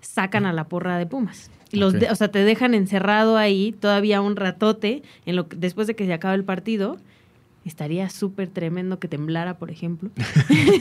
sacan 0.00 0.46
a 0.46 0.52
la 0.52 0.68
porra 0.68 0.98
de 0.98 1.06
Pumas. 1.06 1.50
Los 1.72 1.94
de- 1.94 2.10
o 2.10 2.14
sea, 2.14 2.28
te 2.28 2.44
dejan 2.44 2.74
encerrado 2.74 3.36
ahí 3.36 3.72
todavía 3.72 4.20
un 4.20 4.36
ratote 4.36 5.02
en 5.24 5.34
lo 5.36 5.48
que- 5.48 5.56
después 5.56 5.88
de 5.88 5.96
que 5.96 6.06
se 6.06 6.12
acabe 6.12 6.36
el 6.36 6.44
partido. 6.44 6.96
Estaría 7.66 8.08
súper 8.10 8.48
tremendo 8.48 9.00
que 9.00 9.08
temblara, 9.08 9.58
por 9.58 9.70
ejemplo. 9.70 10.10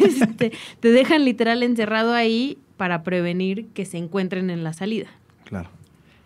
Este, 0.05 0.51
te 0.79 0.91
dejan 0.91 1.25
literal 1.25 1.63
encerrado 1.63 2.13
ahí 2.13 2.59
para 2.77 3.03
prevenir 3.03 3.67
que 3.73 3.85
se 3.85 3.97
encuentren 3.97 4.49
en 4.51 4.63
la 4.63 4.73
salida. 4.73 5.07
Claro. 5.45 5.69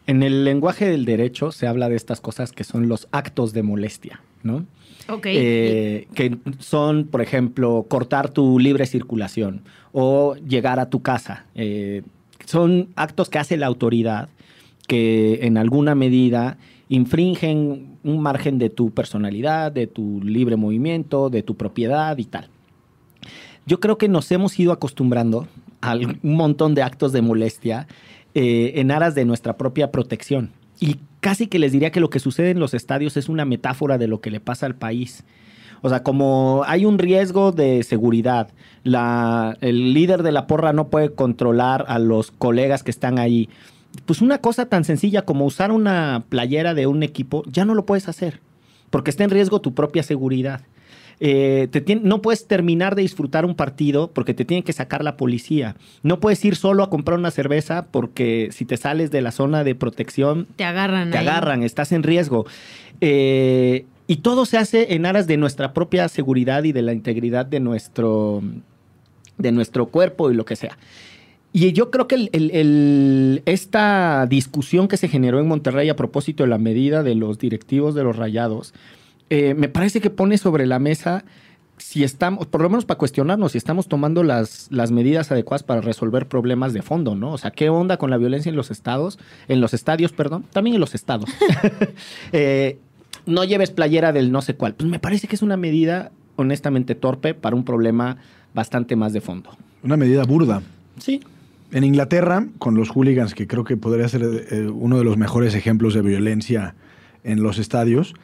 En 0.06 0.22
el 0.22 0.44
lenguaje 0.44 0.86
del 0.86 1.06
derecho 1.06 1.52
se 1.52 1.66
habla 1.66 1.88
de 1.88 1.96
estas 1.96 2.20
cosas 2.20 2.52
que 2.52 2.64
son 2.64 2.90
los 2.90 3.08
actos 3.12 3.54
de 3.54 3.64
molestia, 3.64 4.22
¿no? 4.44 4.66
Ok. 5.08 5.28
Eh, 5.30 6.08
que 6.14 6.38
son, 6.60 7.06
por 7.06 7.22
ejemplo, 7.22 7.86
cortar 7.88 8.30
tu 8.30 8.60
libre 8.60 8.86
circulación 8.86 9.62
o 9.94 10.36
llegar 10.36 10.80
a 10.80 10.90
tu 10.90 11.02
casa. 11.02 11.46
Eh, 11.56 12.04
son 12.46 12.90
actos 12.96 13.30
que 13.30 13.40
hace 13.40 13.56
la 13.56 13.68
autoridad 13.68 14.30
que 14.88 15.40
en 15.44 15.58
alguna 15.58 15.96
medida 15.96 16.58
infringen 16.90 17.98
un 18.04 18.22
margen 18.22 18.58
de 18.58 18.70
tu 18.70 18.92
personalidad, 18.92 19.72
de 19.72 19.88
tu 19.88 20.22
libre 20.24 20.56
movimiento, 20.56 21.30
de 21.30 21.44
tu 21.44 21.56
propiedad 21.56 22.18
y 22.18 22.26
tal. 22.26 22.50
Yo 23.66 23.80
creo 23.80 23.98
que 23.98 24.10
nos 24.10 24.32
hemos 24.32 24.60
ido 24.60 24.72
acostumbrando 24.72 25.48
a 25.82 25.96
un 25.96 26.36
montón 26.36 26.76
de 26.76 26.82
actos 26.82 27.14
de 27.14 27.22
molestia 27.22 27.88
eh, 28.34 28.74
en 28.76 28.92
aras 28.92 29.16
de 29.16 29.26
nuestra 29.26 29.58
propia 29.58 29.92
protección. 29.92 30.52
Y 30.80 30.98
casi 31.20 31.48
que 31.48 31.60
les 31.60 31.72
diría 31.72 31.92
que 31.92 32.00
lo 32.00 32.10
que 32.10 32.20
sucede 32.20 32.52
en 32.52 32.60
los 32.60 32.74
estadios 32.74 33.18
es 33.18 33.30
una 33.30 33.46
metáfora 33.46 33.98
de 33.98 34.08
lo 34.08 34.22
que 34.22 34.32
le 34.32 34.40
pasa 34.40 34.66
al 34.66 34.76
país. 34.76 35.24
O 35.82 35.90
sea, 35.90 36.04
como 36.04 36.64
hay 36.66 36.86
un 36.86 36.98
riesgo 36.98 37.52
de 37.52 37.84
seguridad, 37.84 38.50
el 38.84 39.94
líder 39.94 40.24
de 40.24 40.32
la 40.32 40.48
porra 40.48 40.74
no 40.74 40.90
puede 40.90 41.14
controlar 41.14 41.86
a 41.88 42.00
los 42.00 42.32
colegas 42.32 42.84
que 42.84 42.92
están 42.92 43.20
ahí. 43.20 43.50
Pues 44.06 44.22
una 44.22 44.40
cosa 44.40 44.68
tan 44.68 44.84
sencilla 44.84 45.24
como 45.24 45.46
usar 45.46 45.72
una 45.72 46.24
playera 46.30 46.74
de 46.74 46.88
un 46.88 47.04
equipo, 47.04 47.44
ya 47.48 47.66
no 47.66 47.74
lo 47.76 47.86
puedes 47.86 48.08
hacer, 48.08 48.40
porque 48.90 49.10
está 49.10 49.24
en 49.24 49.30
riesgo 49.32 49.62
tu 49.62 49.74
propia 49.74 50.04
seguridad. 50.04 50.62
Eh, 51.22 51.68
te 51.72 51.96
no 51.98 52.22
puedes 52.22 52.48
terminar 52.48 52.96
de 52.96 53.02
disfrutar 53.02 53.44
un 53.46 53.54
partido 53.54 54.10
porque 54.12 54.34
te 54.34 54.46
tiene 54.46 54.64
que 54.64 54.72
sacar 54.72 55.04
la 55.04 55.18
policía. 55.18 55.76
No 56.02 56.20
puedes 56.20 56.44
ir 56.46 56.56
solo 56.56 56.82
a 56.82 56.90
comprar 56.90 57.20
una 57.20 57.32
cerveza 57.32 57.88
porque 57.92 58.50
si 58.52 58.64
te 58.66 58.78
sales 58.78 59.12
de 59.12 59.22
la 59.22 59.32
zona 59.32 59.64
de 59.64 59.76
protección 59.76 60.48
te 60.56 60.64
agarran 60.64 61.12
te 61.12 61.18
ahí. 61.18 61.28
agarran, 61.28 61.64
estás 61.64 61.92
en 61.92 62.04
riesgo. 62.04 62.46
Eh, 63.02 63.86
y 64.08 64.18
todo 64.18 64.46
se 64.46 64.58
hace 64.58 64.96
en 64.96 65.06
aras 65.06 65.28
de 65.28 65.38
nuestra 65.38 65.74
propia 65.74 66.08
seguridad 66.08 66.64
y 66.64 66.72
de 66.72 66.82
la 66.82 66.94
integridad 66.94 67.46
de 67.46 67.60
nuestro, 67.60 68.42
de 69.38 69.52
nuestro 69.52 69.88
cuerpo 69.88 70.32
y 70.32 70.36
lo 70.36 70.46
que 70.46 70.56
sea. 70.56 70.78
Y 71.52 71.72
yo 71.74 71.90
creo 71.90 72.08
que 72.08 72.16
el- 72.16 72.30
el- 72.34 72.52
el- 72.52 73.42
esta 73.46 74.26
discusión 74.30 74.88
que 74.88 74.98
se 74.98 75.08
generó 75.08 75.40
en 75.40 75.48
Monterrey 75.48 75.90
a 75.90 75.96
propósito 75.96 76.44
de 76.44 76.50
la 76.50 76.58
medida 76.60 77.02
de 77.04 77.16
los 77.16 77.40
directivos 77.40 77.96
de 77.96 78.04
los 78.04 78.16
rayados, 78.16 78.74
eh, 79.32 79.54
me 79.56 79.68
parece 79.70 80.00
que 80.02 80.10
pone 80.10 80.38
sobre 80.38 80.66
la 80.68 80.78
mesa 80.80 81.24
si 81.78 82.04
estamos, 82.04 82.46
por 82.46 82.62
lo 82.62 82.70
menos 82.70 82.84
para 82.86 82.98
cuestionarnos, 82.98 83.54
si 83.54 83.58
estamos 83.58 83.88
tomando 83.88 84.22
las, 84.22 84.68
las 84.70 84.92
medidas 84.92 85.32
adecuadas 85.32 85.64
para 85.64 85.80
resolver 85.82 86.28
problemas 86.28 86.74
de 86.74 86.82
fondo, 86.82 87.16
¿no? 87.16 87.32
O 87.32 87.38
sea, 87.38 87.52
¿qué 87.52 87.70
onda 87.70 87.96
con 87.98 88.10
la 88.10 88.18
violencia 88.18 88.50
en 88.50 88.56
los 88.58 88.70
estados, 88.70 89.18
en 89.48 89.62
los 89.62 89.74
estadios, 89.74 90.12
perdón, 90.12 90.44
también 90.52 90.76
en 90.76 90.82
los 90.82 90.94
estados? 90.94 91.30
Eh, 92.32 92.78
no 93.26 93.44
lleves 93.44 93.72
playera 93.72 94.12
del 94.12 94.32
no 94.32 94.42
sé 94.42 94.56
cuál. 94.56 94.74
Pues 94.76 94.90
me 94.90 95.00
parece 95.00 95.28
que 95.28 95.36
es 95.36 95.42
una 95.42 95.58
medida 95.58 96.12
honestamente 96.36 96.96
torpe 96.96 97.34
para 97.34 97.56
un 97.56 97.64
problema 97.64 98.18
bastante 98.54 98.96
más 98.96 99.14
de 99.14 99.22
fondo. 99.22 99.50
Una 99.84 99.98
medida 99.98 100.24
burda. 100.26 100.62
Sí. 101.00 101.22
En 101.72 101.84
Inglaterra, 101.84 102.48
con 102.58 102.76
los 102.76 102.90
hooligans, 102.90 103.36
que 103.36 103.48
creo 103.48 103.64
que 103.64 103.78
podría 103.78 104.08
ser 104.08 104.24
eh, 104.24 104.68
uno 104.68 104.98
de 104.98 105.04
los 105.04 105.18
mejores 105.18 105.54
ejemplos 105.54 105.94
de 105.94 106.02
violencia 106.02 106.76
en 107.24 107.44
los 107.44 107.60
estadios, 107.60 108.16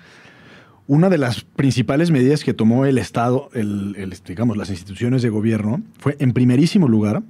una 0.88 1.10
de 1.10 1.18
las 1.18 1.42
principales 1.42 2.12
medidas 2.12 2.44
que 2.44 2.54
tomó 2.54 2.86
el 2.86 2.98
Estado, 2.98 3.50
el, 3.54 4.14
digamos, 4.26 4.58
las 4.58 4.70
instituciones 4.70 5.22
de 5.22 5.30
gobierno, 5.30 5.82
fue, 6.00 6.16
en 6.20 6.34
primerísimo 6.34 6.88
lugar, 6.88 7.24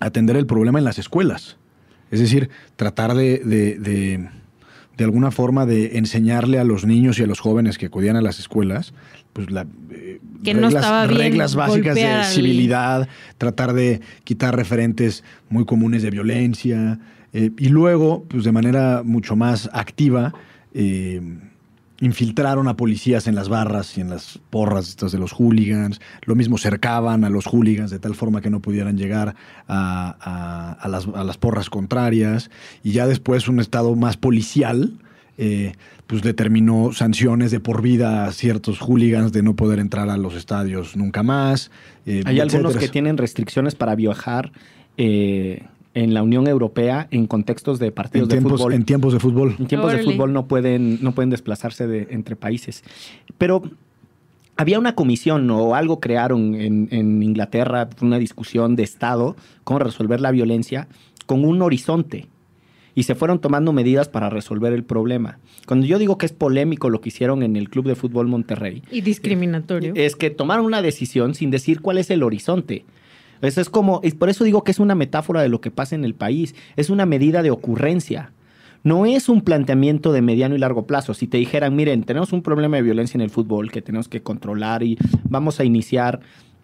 atender 0.00 0.36
el 0.36 0.46
problema 0.46 0.78
en 0.78 0.84
las 0.84 0.98
escuelas. 0.98 1.56
Es 2.10 2.20
decir, 2.20 2.50
tratar 2.76 3.14
de, 3.14 3.38
de, 3.38 3.78
de, 3.78 4.28
de 4.96 5.04
alguna 5.04 5.30
forma 5.30 5.66
de 5.66 5.98
enseñarle 5.98 6.58
a 6.58 6.64
los 6.64 6.84
niños 6.84 7.18
y 7.18 7.22
a 7.22 7.26
los 7.26 7.40
jóvenes 7.40 7.78
que 7.78 7.86
acudían 7.86 8.16
a 8.16 8.22
las 8.22 8.40
escuelas, 8.40 8.92
pues 9.32 9.50
la, 9.50 9.66
Que 10.42 10.54
no 10.54 10.68
estaba 10.68 11.06
bien 11.06 11.18
reglas 11.18 11.54
básicas 11.54 11.94
de 11.94 12.00
civilidad, 12.34 13.08
tratar 13.38 13.72
de 13.72 14.00
quitar 14.24 14.56
referentes 14.56 15.22
muy 15.48 15.64
comunes 15.64 16.02
de 16.02 16.10
violencia 16.10 16.98
eh, 17.32 17.50
y 17.58 17.68
luego, 17.68 18.24
pues 18.28 18.44
de 18.44 18.52
manera 18.52 19.02
mucho 19.04 19.36
más 19.36 19.68
activa, 19.72 20.32
eh, 20.74 21.20
infiltraron 22.02 22.66
a 22.66 22.76
policías 22.76 23.26
en 23.26 23.34
las 23.34 23.50
barras 23.50 23.98
y 23.98 24.00
en 24.00 24.08
las 24.08 24.38
porras 24.48 24.88
estas 24.88 25.12
de 25.12 25.18
los 25.18 25.32
hooligans, 25.32 26.00
lo 26.24 26.34
mismo 26.34 26.56
cercaban 26.56 27.24
a 27.24 27.28
los 27.30 27.46
hooligans 27.46 27.90
de 27.90 27.98
tal 27.98 28.14
forma 28.14 28.40
que 28.40 28.48
no 28.48 28.60
pudieran 28.60 28.96
llegar 28.96 29.34
a, 29.68 30.16
a- 30.20 30.72
a 30.80 30.88
las, 30.88 31.06
a 31.14 31.24
las 31.24 31.36
porras 31.36 31.68
contrarias 31.68 32.50
y 32.82 32.92
ya 32.92 33.06
después 33.06 33.48
un 33.48 33.60
estado 33.60 33.94
más 33.96 34.16
policial. 34.16 34.94
Eh, 35.42 35.72
pues 36.06 36.20
determinó 36.20 36.92
sanciones 36.92 37.50
de 37.50 37.60
por 37.60 37.80
vida 37.80 38.26
a 38.26 38.32
ciertos 38.32 38.78
hooligans 38.78 39.32
de 39.32 39.42
no 39.42 39.56
poder 39.56 39.78
entrar 39.78 40.10
a 40.10 40.18
los 40.18 40.34
estadios 40.36 40.98
nunca 40.98 41.22
más. 41.22 41.70
eh, 42.04 42.22
Hay 42.26 42.40
algunos 42.40 42.76
que 42.76 42.88
tienen 42.88 43.16
restricciones 43.16 43.74
para 43.74 43.94
viajar 43.94 44.52
eh, 44.98 45.62
en 45.94 46.12
la 46.12 46.22
Unión 46.22 46.46
Europea 46.46 47.08
en 47.10 47.26
contextos 47.26 47.78
de 47.78 47.90
partidos 47.90 48.26
en 48.26 48.28
de 48.28 48.34
tiempos, 48.34 48.60
fútbol. 48.60 48.74
en 48.74 48.84
tiempos 48.84 49.12
de 49.14 49.18
fútbol. 49.18 49.56
En 49.58 49.66
tiempos 49.66 49.92
de 49.92 50.02
fútbol 50.02 50.34
no 50.34 50.46
pueden, 50.46 51.02
no 51.02 51.12
pueden 51.12 51.30
desplazarse 51.30 51.86
de, 51.86 52.08
entre 52.10 52.36
países. 52.36 52.84
Pero 53.38 53.62
había 54.58 54.78
una 54.78 54.94
comisión 54.94 55.50
o 55.50 55.74
algo 55.74 56.00
crearon 56.00 56.54
en, 56.54 56.88
en 56.90 57.22
Inglaterra, 57.22 57.88
una 58.02 58.18
discusión 58.18 58.76
de 58.76 58.82
Estado, 58.82 59.36
cómo 59.64 59.78
resolver 59.78 60.20
la 60.20 60.32
violencia, 60.32 60.86
con 61.24 61.46
un 61.46 61.62
horizonte. 61.62 62.28
Y 62.94 63.04
se 63.04 63.14
fueron 63.14 63.40
tomando 63.40 63.72
medidas 63.72 64.08
para 64.08 64.30
resolver 64.30 64.72
el 64.72 64.84
problema. 64.84 65.38
Cuando 65.66 65.86
yo 65.86 65.98
digo 65.98 66.18
que 66.18 66.26
es 66.26 66.32
polémico 66.32 66.90
lo 66.90 67.00
que 67.00 67.10
hicieron 67.10 67.42
en 67.42 67.56
el 67.56 67.70
Club 67.70 67.86
de 67.86 67.94
Fútbol 67.94 68.26
Monterrey, 68.26 68.82
Y 68.90 69.00
discriminatorio. 69.00 69.92
es 69.96 70.16
que 70.16 70.30
tomaron 70.30 70.66
una 70.66 70.82
decisión 70.82 71.34
sin 71.34 71.50
decir 71.50 71.80
cuál 71.80 71.98
es 71.98 72.10
el 72.10 72.22
horizonte. 72.22 72.84
Eso 73.42 73.60
es 73.60 73.70
como, 73.70 74.00
y 74.02 74.10
por 74.12 74.28
eso 74.28 74.44
digo 74.44 74.64
que 74.64 74.70
es 74.70 74.78
una 74.80 74.94
metáfora 74.94 75.40
de 75.40 75.48
lo 75.48 75.60
que 75.60 75.70
pasa 75.70 75.94
en 75.94 76.04
el 76.04 76.14
país. 76.14 76.54
Es 76.76 76.90
una 76.90 77.06
medida 77.06 77.42
de 77.42 77.50
ocurrencia. 77.50 78.32
No 78.82 79.04
es 79.06 79.28
un 79.28 79.42
planteamiento 79.42 80.12
de 80.12 80.22
mediano 80.22 80.54
y 80.54 80.58
largo 80.58 80.86
plazo. 80.86 81.14
Si 81.14 81.26
te 81.26 81.36
dijeran, 81.38 81.76
miren, 81.76 82.02
tenemos 82.04 82.32
un 82.32 82.42
problema 82.42 82.76
de 82.76 82.82
violencia 82.82 83.16
en 83.18 83.22
el 83.22 83.30
fútbol 83.30 83.70
que 83.70 83.82
tenemos 83.82 84.08
que 84.08 84.22
controlar 84.22 84.82
y 84.82 84.96
vamos 85.24 85.60
a 85.60 85.64
iniciar, 85.64 86.20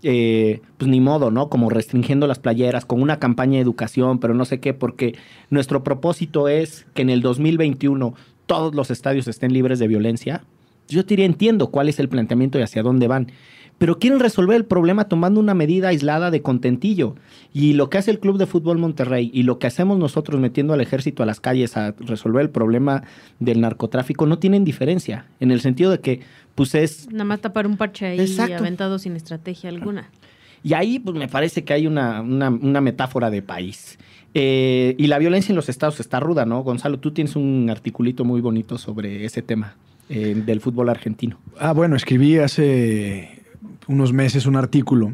eh, 0.08 0.60
pues 0.78 0.88
ni 0.88 1.00
modo, 1.00 1.32
¿no? 1.32 1.48
Como 1.48 1.68
restringiendo 1.68 2.28
las 2.28 2.38
playeras, 2.38 2.84
con 2.84 3.02
una 3.02 3.18
campaña 3.18 3.54
de 3.54 3.62
educación, 3.62 4.20
pero 4.20 4.34
no 4.34 4.44
sé 4.44 4.60
qué, 4.60 4.72
porque 4.72 5.16
nuestro 5.50 5.82
propósito 5.82 6.46
es 6.46 6.86
que 6.94 7.02
en 7.02 7.10
el 7.10 7.22
2021 7.22 8.14
todos 8.46 8.72
los 8.72 8.92
estadios 8.92 9.26
estén 9.26 9.52
libres 9.52 9.80
de 9.80 9.88
violencia 9.88 10.44
Yo 10.86 11.04
te 11.04 11.08
diría, 11.08 11.26
entiendo 11.26 11.72
cuál 11.72 11.88
es 11.88 11.98
el 11.98 12.08
planteamiento 12.08 12.56
y 12.56 12.62
hacia 12.62 12.84
dónde 12.84 13.08
van 13.08 13.32
pero 13.78 13.98
quieren 13.98 14.20
resolver 14.20 14.56
el 14.56 14.64
problema 14.64 15.08
tomando 15.08 15.38
una 15.38 15.54
medida 15.54 15.88
aislada 15.88 16.30
de 16.30 16.40
contentillo. 16.42 17.14
Y 17.52 17.74
lo 17.74 17.90
que 17.90 17.98
hace 17.98 18.10
el 18.10 18.20
Club 18.20 18.38
de 18.38 18.46
Fútbol 18.46 18.78
Monterrey 18.78 19.30
y 19.32 19.42
lo 19.42 19.58
que 19.58 19.66
hacemos 19.66 19.98
nosotros 19.98 20.40
metiendo 20.40 20.72
al 20.72 20.80
ejército 20.80 21.22
a 21.22 21.26
las 21.26 21.40
calles 21.40 21.76
a 21.76 21.94
resolver 21.98 22.42
el 22.42 22.50
problema 22.50 23.02
del 23.38 23.60
narcotráfico 23.60 24.26
no 24.26 24.38
tienen 24.38 24.64
diferencia, 24.64 25.26
en 25.40 25.50
el 25.50 25.60
sentido 25.60 25.90
de 25.90 26.00
que 26.00 26.20
pues 26.54 26.74
es... 26.74 27.10
Nada 27.10 27.24
más 27.24 27.40
tapar 27.40 27.66
un 27.66 27.76
parche 27.76 28.06
ahí 28.06 28.20
Exacto. 28.20 28.56
aventado 28.56 28.98
sin 28.98 29.14
estrategia 29.14 29.68
alguna. 29.68 30.10
Y 30.62 30.72
ahí 30.72 30.98
pues 30.98 31.16
me 31.16 31.28
parece 31.28 31.64
que 31.64 31.74
hay 31.74 31.86
una, 31.86 32.22
metáfora 32.22 33.30
de 33.30 33.42
país. 33.42 33.98
Eh, 34.32 34.94
y 34.98 35.06
la 35.06 35.18
violencia 35.18 35.52
en 35.52 35.56
los 35.56 35.68
estados 35.68 36.00
está 36.00 36.18
ruda, 36.18 36.44
¿no? 36.44 36.62
Gonzalo, 36.62 36.98
tú 36.98 37.10
tienes 37.10 37.36
un 37.36 37.68
articulito 37.70 38.24
muy 38.24 38.40
bonito 38.40 38.76
sobre 38.76 39.24
ese 39.24 39.42
tema 39.42 39.76
eh, 40.08 40.34
del 40.34 40.60
fútbol 40.60 40.88
argentino. 40.88 41.38
Ah, 41.58 41.72
bueno, 41.72 41.96
escribí 41.96 42.38
hace 42.38 43.35
unos 43.88 44.12
meses 44.12 44.46
un 44.46 44.56
artículo 44.56 45.12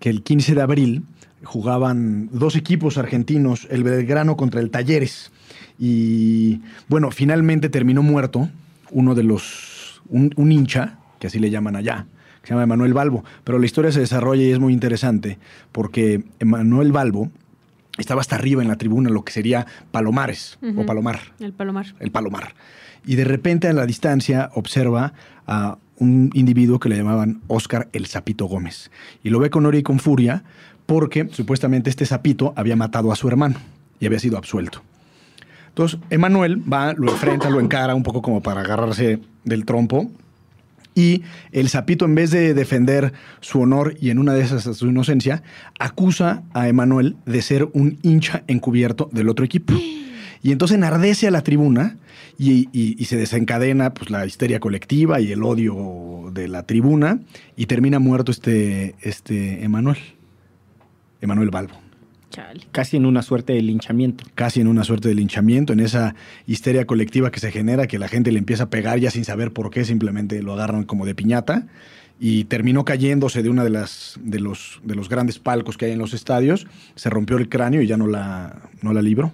que 0.00 0.10
el 0.10 0.22
15 0.22 0.54
de 0.54 0.62
abril 0.62 1.04
jugaban 1.44 2.28
dos 2.32 2.56
equipos 2.56 2.98
argentinos, 2.98 3.66
el 3.70 3.84
Belgrano 3.84 4.36
contra 4.36 4.60
el 4.60 4.70
Talleres. 4.70 5.30
Y 5.78 6.60
bueno, 6.88 7.10
finalmente 7.10 7.68
terminó 7.68 8.02
muerto 8.02 8.48
uno 8.90 9.14
de 9.14 9.22
los, 9.22 10.02
un, 10.08 10.52
hincha, 10.52 10.98
que 11.18 11.28
así 11.28 11.38
le 11.38 11.50
llaman 11.50 11.76
allá, 11.76 12.06
que 12.40 12.48
se 12.48 12.54
llama 12.54 12.64
Emanuel 12.64 12.94
Balbo. 12.94 13.24
Pero 13.44 13.58
la 13.58 13.66
historia 13.66 13.92
se 13.92 14.00
desarrolla 14.00 14.42
y 14.42 14.50
es 14.50 14.58
muy 14.58 14.72
interesante 14.72 15.38
porque 15.72 16.24
Emanuel 16.38 16.92
Balbo 16.92 17.30
estaba 17.98 18.20
hasta 18.20 18.36
arriba 18.36 18.62
en 18.62 18.68
la 18.68 18.76
tribuna, 18.76 19.10
lo 19.10 19.24
que 19.24 19.32
sería 19.32 19.66
Palomares 19.90 20.58
o 20.76 20.86
Palomar. 20.86 21.20
El 21.40 21.52
Palomar. 21.52 21.86
El 21.98 22.10
Palomar. 22.10 22.54
Y 23.04 23.16
de 23.16 23.24
repente 23.24 23.68
a 23.68 23.72
la 23.72 23.86
distancia 23.86 24.50
observa 24.54 25.12
a 25.46 25.78
un 25.98 26.30
individuo 26.34 26.78
que 26.78 26.88
le 26.88 26.96
llamaban 26.96 27.40
Oscar 27.46 27.88
el 27.92 28.06
Zapito 28.06 28.46
Gómez. 28.46 28.90
Y 29.22 29.30
lo 29.30 29.38
ve 29.38 29.50
con 29.50 29.66
ira 29.66 29.78
y 29.78 29.82
con 29.82 29.98
furia 29.98 30.44
porque 30.86 31.28
supuestamente 31.30 31.90
este 31.90 32.06
Zapito 32.06 32.54
había 32.56 32.76
matado 32.76 33.12
a 33.12 33.16
su 33.16 33.28
hermano 33.28 33.56
y 34.00 34.06
había 34.06 34.18
sido 34.18 34.38
absuelto. 34.38 34.82
Entonces, 35.68 36.00
Emanuel 36.10 36.60
va, 36.72 36.94
lo 36.94 37.10
enfrenta, 37.10 37.50
lo 37.50 37.60
encara 37.60 37.94
un 37.94 38.02
poco 38.02 38.22
como 38.22 38.42
para 38.42 38.62
agarrarse 38.62 39.20
del 39.44 39.64
trompo. 39.64 40.10
Y 40.94 41.22
el 41.52 41.68
Zapito, 41.68 42.06
en 42.06 42.16
vez 42.16 42.30
de 42.32 42.54
defender 42.54 43.12
su 43.40 43.60
honor 43.60 43.94
y 44.00 44.10
en 44.10 44.18
una 44.18 44.34
de 44.34 44.40
esas 44.40 44.64
su 44.76 44.86
inocencia, 44.86 45.42
acusa 45.78 46.42
a 46.54 46.68
Emanuel 46.68 47.16
de 47.26 47.42
ser 47.42 47.68
un 47.74 47.98
hincha 48.02 48.42
encubierto 48.48 49.08
del 49.12 49.28
otro 49.28 49.44
equipo. 49.44 49.74
Y 50.42 50.52
entonces 50.52 50.76
enardece 50.76 51.26
a 51.28 51.30
la 51.30 51.42
tribuna 51.42 51.96
y, 52.38 53.04
se 53.04 53.16
desencadena 53.16 53.94
pues, 53.94 54.10
la 54.10 54.26
histeria 54.26 54.60
colectiva 54.60 55.20
y 55.20 55.32
el 55.32 55.42
odio 55.42 56.30
de 56.32 56.48
la 56.48 56.64
tribuna 56.64 57.20
y 57.56 57.66
termina 57.66 57.98
muerto 57.98 58.30
este, 58.30 58.94
este 59.00 59.64
Emanuel, 59.64 59.98
Emanuel 61.20 61.50
Balbo. 61.50 61.74
Casi 62.72 62.96
en 62.96 63.06
una 63.06 63.22
suerte 63.22 63.54
de 63.54 63.62
linchamiento. 63.62 64.24
Casi 64.34 64.60
en 64.60 64.68
una 64.68 64.84
suerte 64.84 65.08
de 65.08 65.14
linchamiento, 65.14 65.72
en 65.72 65.80
esa 65.80 66.14
histeria 66.46 66.86
colectiva 66.86 67.30
que 67.30 67.40
se 67.40 67.50
genera, 67.50 67.86
que 67.86 67.98
la 67.98 68.06
gente 68.06 68.30
le 68.30 68.38
empieza 68.38 68.64
a 68.64 68.70
pegar 68.70 68.98
ya 69.00 69.10
sin 69.10 69.24
saber 69.24 69.52
por 69.52 69.70
qué, 69.70 69.84
simplemente 69.84 70.42
lo 70.42 70.52
agarran 70.52 70.84
como 70.84 71.06
de 71.06 71.14
piñata 71.14 71.66
y 72.20 72.44
terminó 72.44 72.84
cayéndose 72.84 73.42
de 73.42 73.48
una 73.48 73.64
de 73.64 73.70
las 73.70 74.18
de 74.22 74.40
los 74.40 74.80
de 74.82 74.94
los 74.94 75.08
grandes 75.08 75.38
palcos 75.38 75.76
que 75.76 75.86
hay 75.86 75.92
en 75.92 75.98
los 75.98 76.14
estadios, 76.14 76.66
se 76.96 77.10
rompió 77.10 77.38
el 77.38 77.48
cráneo 77.48 77.80
y 77.80 77.86
ya 77.86 77.96
no 77.96 78.06
la 78.06 78.56
no 78.82 78.92
la 78.92 79.02
libró. 79.02 79.32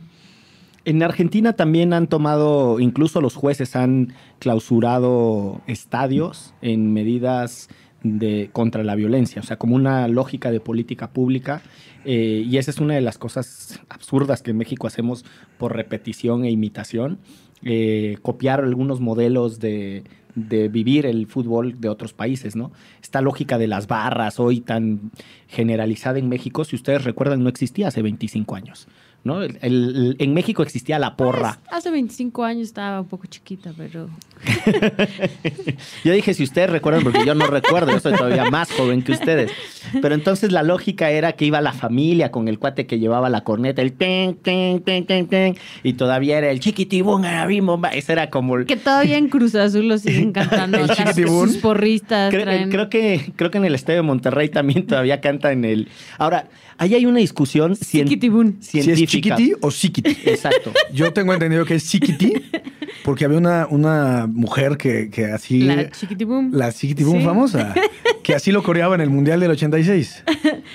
En 0.85 1.03
Argentina 1.03 1.55
también 1.55 1.92
han 1.94 2.09
tomado, 2.09 2.79
incluso 2.79 3.20
los 3.20 3.35
jueces 3.35 3.75
han 3.75 4.12
clausurado 4.38 5.62
estadios 5.66 6.53
en 6.61 6.92
medidas 6.92 7.68
de, 8.03 8.51
contra 8.53 8.85
la 8.85 8.94
violencia, 8.94 9.40
o 9.40 9.44
sea, 9.44 9.57
como 9.57 9.77
una 9.77 10.07
lógica 10.09 10.51
de 10.51 10.61
política 10.61 11.11
pública. 11.11 11.62
Eh, 12.05 12.44
y 12.47 12.59
esa 12.59 12.70
es 12.70 12.79
una 12.79 12.94
de 12.94 13.01
las 13.01 13.16
cosas 13.16 13.81
absurdas 13.88 14.42
que 14.42 14.51
en 14.51 14.59
México 14.59 14.87
hacemos 14.87 15.25
por 15.57 15.75
repetición 15.75 16.44
e 16.44 16.51
imitación. 16.51 17.18
Eh, 17.62 18.18
copiar 18.20 18.61
algunos 18.61 19.01
modelos 19.01 19.59
de, 19.61 20.05
de 20.35 20.68
vivir 20.68 21.07
el 21.07 21.27
fútbol 21.27 21.81
de 21.81 21.88
otros 21.88 22.12
países, 22.12 22.57
¿no? 22.57 22.73
Esta 23.03 23.23
lógica 23.23 23.57
de 23.57 23.68
las 23.68 23.87
barras 23.87 24.38
hoy 24.38 24.61
tan 24.61 25.12
generalizada 25.49 26.18
en 26.18 26.29
México, 26.29 26.64
si 26.64 26.77
ustedes 26.77 27.05
recuerdan, 27.05 27.42
no 27.42 27.49
existía 27.49 27.88
hace 27.88 28.03
25 28.03 28.55
años. 28.55 28.87
¿No? 29.24 29.42
en 29.42 30.34
México 30.34 30.62
existía 30.62 30.98
la 30.98 31.16
porra. 31.16 31.58
hace 31.70 31.90
25 31.90 32.44
años 32.44 32.68
estaba 32.68 33.00
un 33.00 33.08
poco 33.08 33.26
chiquita, 33.26 33.72
pero... 33.76 34.08
yo 36.04 36.12
dije, 36.12 36.34
si 36.34 36.42
ustedes 36.42 36.68
recuerdan, 36.68 37.02
porque 37.02 37.24
yo 37.24 37.34
no 37.34 37.46
recuerdo, 37.46 37.92
yo 37.92 38.00
soy 38.00 38.14
todavía 38.14 38.50
más 38.50 38.70
joven 38.70 39.02
que 39.02 39.12
ustedes. 39.12 39.50
Pero 40.02 40.14
entonces 40.14 40.52
la 40.52 40.62
lógica 40.62 41.10
era 41.10 41.32
que 41.32 41.46
iba 41.46 41.62
la 41.62 41.72
familia 41.72 42.30
con 42.30 42.48
el 42.48 42.58
cuate 42.58 42.87
que 42.87 42.98
llevaba 42.98 43.30
la 43.30 43.42
corneta, 43.44 43.80
el 43.80 43.94
ten, 43.94 44.37
ten, 44.37 44.82
ten, 44.82 45.06
ten, 45.06 45.26
ten, 45.26 45.56
y 45.82 45.94
todavía 45.94 46.37
era 46.37 46.50
el 46.50 46.60
chiquitibún, 46.60 47.24
ese 47.92 48.12
era 48.12 48.28
como... 48.28 48.64
Que 48.66 48.76
todavía 48.76 49.16
en 49.16 49.28
Cruz 49.28 49.54
Azul 49.54 49.88
lo 49.88 49.96
siguen 49.96 50.32
cantando. 50.32 50.78
el 50.80 50.90
chiquitibún. 50.90 51.48
Sus 51.48 51.62
porristas. 51.62 52.32
Creo, 52.34 52.90
que, 52.90 53.32
creo 53.37 53.50
que 53.50 53.58
en 53.58 53.64
el 53.64 53.74
estadio 53.74 54.00
de 54.00 54.02
Monterrey 54.02 54.50
también 54.50 54.87
todavía 54.87 55.22
canta 55.22 55.52
en 55.52 55.64
el... 55.64 55.88
Ahora, 56.18 56.48
ahí 56.78 56.94
hay 56.94 57.06
una 57.06 57.18
discusión 57.18 57.76
científica. 57.76 58.14
Si 58.60 58.78
es 58.78 59.04
chiquiti 59.04 59.52
o 59.60 59.70
psiquiti. 59.70 60.16
Exacto. 60.24 60.72
Yo 60.92 61.12
tengo 61.12 61.32
entendido 61.32 61.64
que 61.64 61.76
es 61.76 61.82
psiquiti 61.82 62.34
porque 63.04 63.24
había 63.24 63.38
una, 63.38 63.66
una 63.68 64.26
mujer 64.26 64.76
que, 64.76 65.10
que 65.10 65.26
así... 65.26 65.60
La 65.60 65.90
chiquitibum. 65.90 66.52
La 66.52 66.72
chiquitibum 66.72 67.22
famosa. 67.22 67.74
Que 68.22 68.34
así 68.34 68.50
lo 68.52 68.62
coreaba 68.62 68.94
en 68.94 69.02
el 69.02 69.10
Mundial 69.10 69.40
del 69.40 69.50
86. 69.50 70.24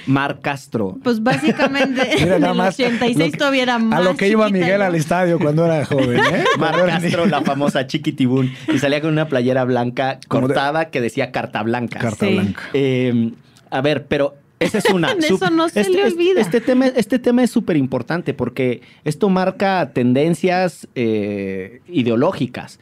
Mar 0.06 0.40
Castro. 0.42 1.00
Pues 1.04 1.24
básicamente 1.24 2.22
en 2.22 2.34
el 2.34 2.44
86 2.44 3.38
todavía 3.38 3.64
era 3.64 3.80
más 3.80 4.00
A 4.00 4.04
lo 4.04 4.16
que 4.16 4.28
iba 4.28 4.48
Miguel 4.50 4.84
al 4.84 4.94
estadio 4.94 5.40
cuando 5.40 5.66
era 5.66 5.84
joven, 5.86 6.20
¿eh? 6.20 6.44
Mar 6.60 6.76
Castro, 6.86 7.26
la 7.26 7.42
famosa 7.42 7.88
chiquitibum. 7.88 8.52
Y 8.72 8.78
salía 8.78 9.02
con 9.02 9.12
una 9.12 9.28
playera 9.28 9.64
blanca 9.64 10.20
cortada 10.28 10.92
que 10.92 11.02
decía 11.02 11.32
carta 11.32 11.64
blanca. 11.64 12.00
Carta 12.00 12.28
blanca. 12.28 12.62
Eh, 12.74 13.32
a 13.72 13.82
ver, 13.82 14.06
pero 14.06 14.36
esa 14.60 14.78
es 14.80 14.86
una. 14.90 15.12
Eso 15.20 15.50
no 15.50 15.70
se 15.70 15.82
este, 15.82 15.94
le 15.94 16.04
olvida. 16.06 16.42
Este, 16.42 16.62
tema, 16.62 16.88
este 16.88 17.20
tema 17.20 17.44
es 17.44 17.52
súper 17.52 17.78
importante 17.78 18.34
porque 18.34 18.82
esto 19.04 19.30
marca 19.30 19.92
tendencias 19.94 20.88
eh, 20.96 21.82
ideológicas. 21.88 22.80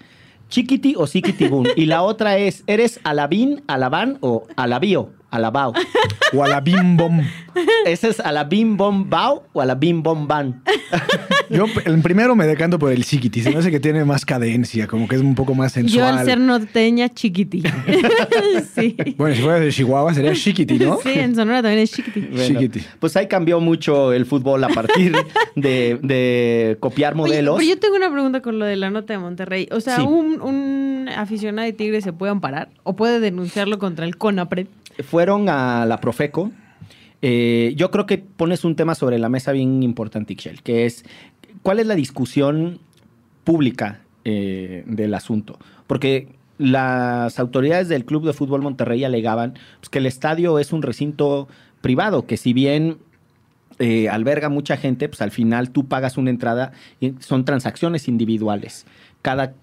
Chiquiti 0.49 0.95
o 0.97 1.07
Siquitibún. 1.07 1.67
y 1.75 1.85
la 1.85 2.03
otra 2.03 2.37
es, 2.37 2.63
¿eres 2.67 2.99
alabín, 3.03 3.63
alabán 3.67 4.17
o 4.21 4.47
alabío? 4.55 5.11
Alabao. 5.31 5.73
O 6.33 6.43
a 6.43 6.47
la 6.49 6.59
bim 6.59 6.97
bom. 6.97 7.21
¿Ese 7.85 8.09
es 8.09 8.19
a 8.19 8.33
la 8.33 8.43
bim 8.43 8.75
bom 8.75 9.09
bao 9.09 9.47
o 9.53 9.61
a 9.61 9.65
la 9.65 9.75
bim 9.75 10.03
bom 10.03 10.27
ban? 10.27 10.61
Yo 11.49 11.65
el 11.85 12.01
primero 12.01 12.35
me 12.35 12.45
decanto 12.45 12.77
por 12.77 12.91
el 12.91 13.05
chiquiti. 13.05 13.41
Se 13.41 13.49
me 13.49 13.59
hace 13.59 13.71
que 13.71 13.79
tiene 13.79 14.03
más 14.03 14.25
cadencia, 14.25 14.87
como 14.87 15.07
que 15.07 15.15
es 15.15 15.21
un 15.21 15.35
poco 15.35 15.55
más 15.55 15.71
sensual. 15.71 15.95
Yo 15.97 16.19
al 16.19 16.25
ser 16.25 16.37
norteña, 16.37 17.07
chiquiti. 17.07 17.63
sí. 18.75 18.97
Bueno, 19.17 19.35
si 19.35 19.41
fuera 19.41 19.61
de 19.61 19.71
Chihuahua 19.71 20.13
sería 20.13 20.33
chiquiti, 20.33 20.77
¿no? 20.79 20.99
Sí, 21.01 21.11
en 21.11 21.33
Sonora 21.33 21.61
también 21.61 21.83
es 21.83 21.93
chiquiti. 21.93 22.27
chiquiti. 22.45 22.81
Pues 22.99 23.15
ahí 23.15 23.27
cambió 23.27 23.61
mucho 23.61 24.11
el 24.11 24.25
fútbol 24.25 24.65
a 24.65 24.67
partir 24.67 25.15
de, 25.55 26.77
copiar 26.81 27.15
modelos. 27.15 27.55
pero 27.55 27.69
yo 27.69 27.79
tengo 27.79 27.95
una 27.95 28.11
pregunta 28.11 28.41
con 28.41 28.59
lo 28.59 28.65
de 28.65 28.75
la 28.75 28.89
nota 28.89 29.13
de 29.13 29.19
Monterrey. 29.19 29.69
O 29.71 29.79
sea, 29.79 30.03
un, 30.03 30.41
un 30.41 31.07
aficionado 31.07 31.65
de 31.65 31.71
Tigre 31.71 32.01
se 32.01 32.11
puede 32.11 32.33
amparar 32.33 32.67
o 32.83 32.97
puede 32.97 33.21
denunciarlo 33.21 33.79
contra 33.79 34.05
el 34.05 34.17
CONAPRED 34.17 34.67
fueron 35.03 35.49
a 35.49 35.85
la 35.85 35.99
Profeco. 35.99 36.51
Eh, 37.21 37.73
yo 37.75 37.91
creo 37.91 38.05
que 38.05 38.17
pones 38.17 38.63
un 38.63 38.75
tema 38.75 38.95
sobre 38.95 39.17
la 39.17 39.29
mesa 39.29 39.51
bien 39.51 39.83
importante, 39.83 40.33
Ixchel, 40.33 40.61
que 40.61 40.85
es 40.85 41.03
cuál 41.63 41.79
es 41.79 41.87
la 41.87 41.95
discusión 41.95 42.79
pública 43.43 44.01
eh, 44.25 44.83
del 44.85 45.13
asunto. 45.13 45.57
Porque 45.87 46.29
las 46.57 47.39
autoridades 47.39 47.87
del 47.87 48.05
Club 48.05 48.25
de 48.25 48.33
Fútbol 48.33 48.61
Monterrey 48.61 49.03
alegaban 49.03 49.53
pues, 49.79 49.89
que 49.89 49.99
el 49.99 50.05
estadio 50.05 50.59
es 50.59 50.73
un 50.73 50.81
recinto 50.81 51.47
privado, 51.81 52.25
que 52.25 52.37
si 52.37 52.53
bien 52.53 52.97
eh, 53.79 54.09
alberga 54.09 54.49
mucha 54.49 54.77
gente, 54.77 55.07
pues 55.07 55.21
al 55.21 55.31
final 55.31 55.69
tú 55.69 55.87
pagas 55.87 56.17
una 56.17 56.29
entrada 56.29 56.71
y 56.99 57.13
son 57.19 57.45
transacciones 57.45 58.07
individuales. 58.07 58.85
Cada 59.21 59.53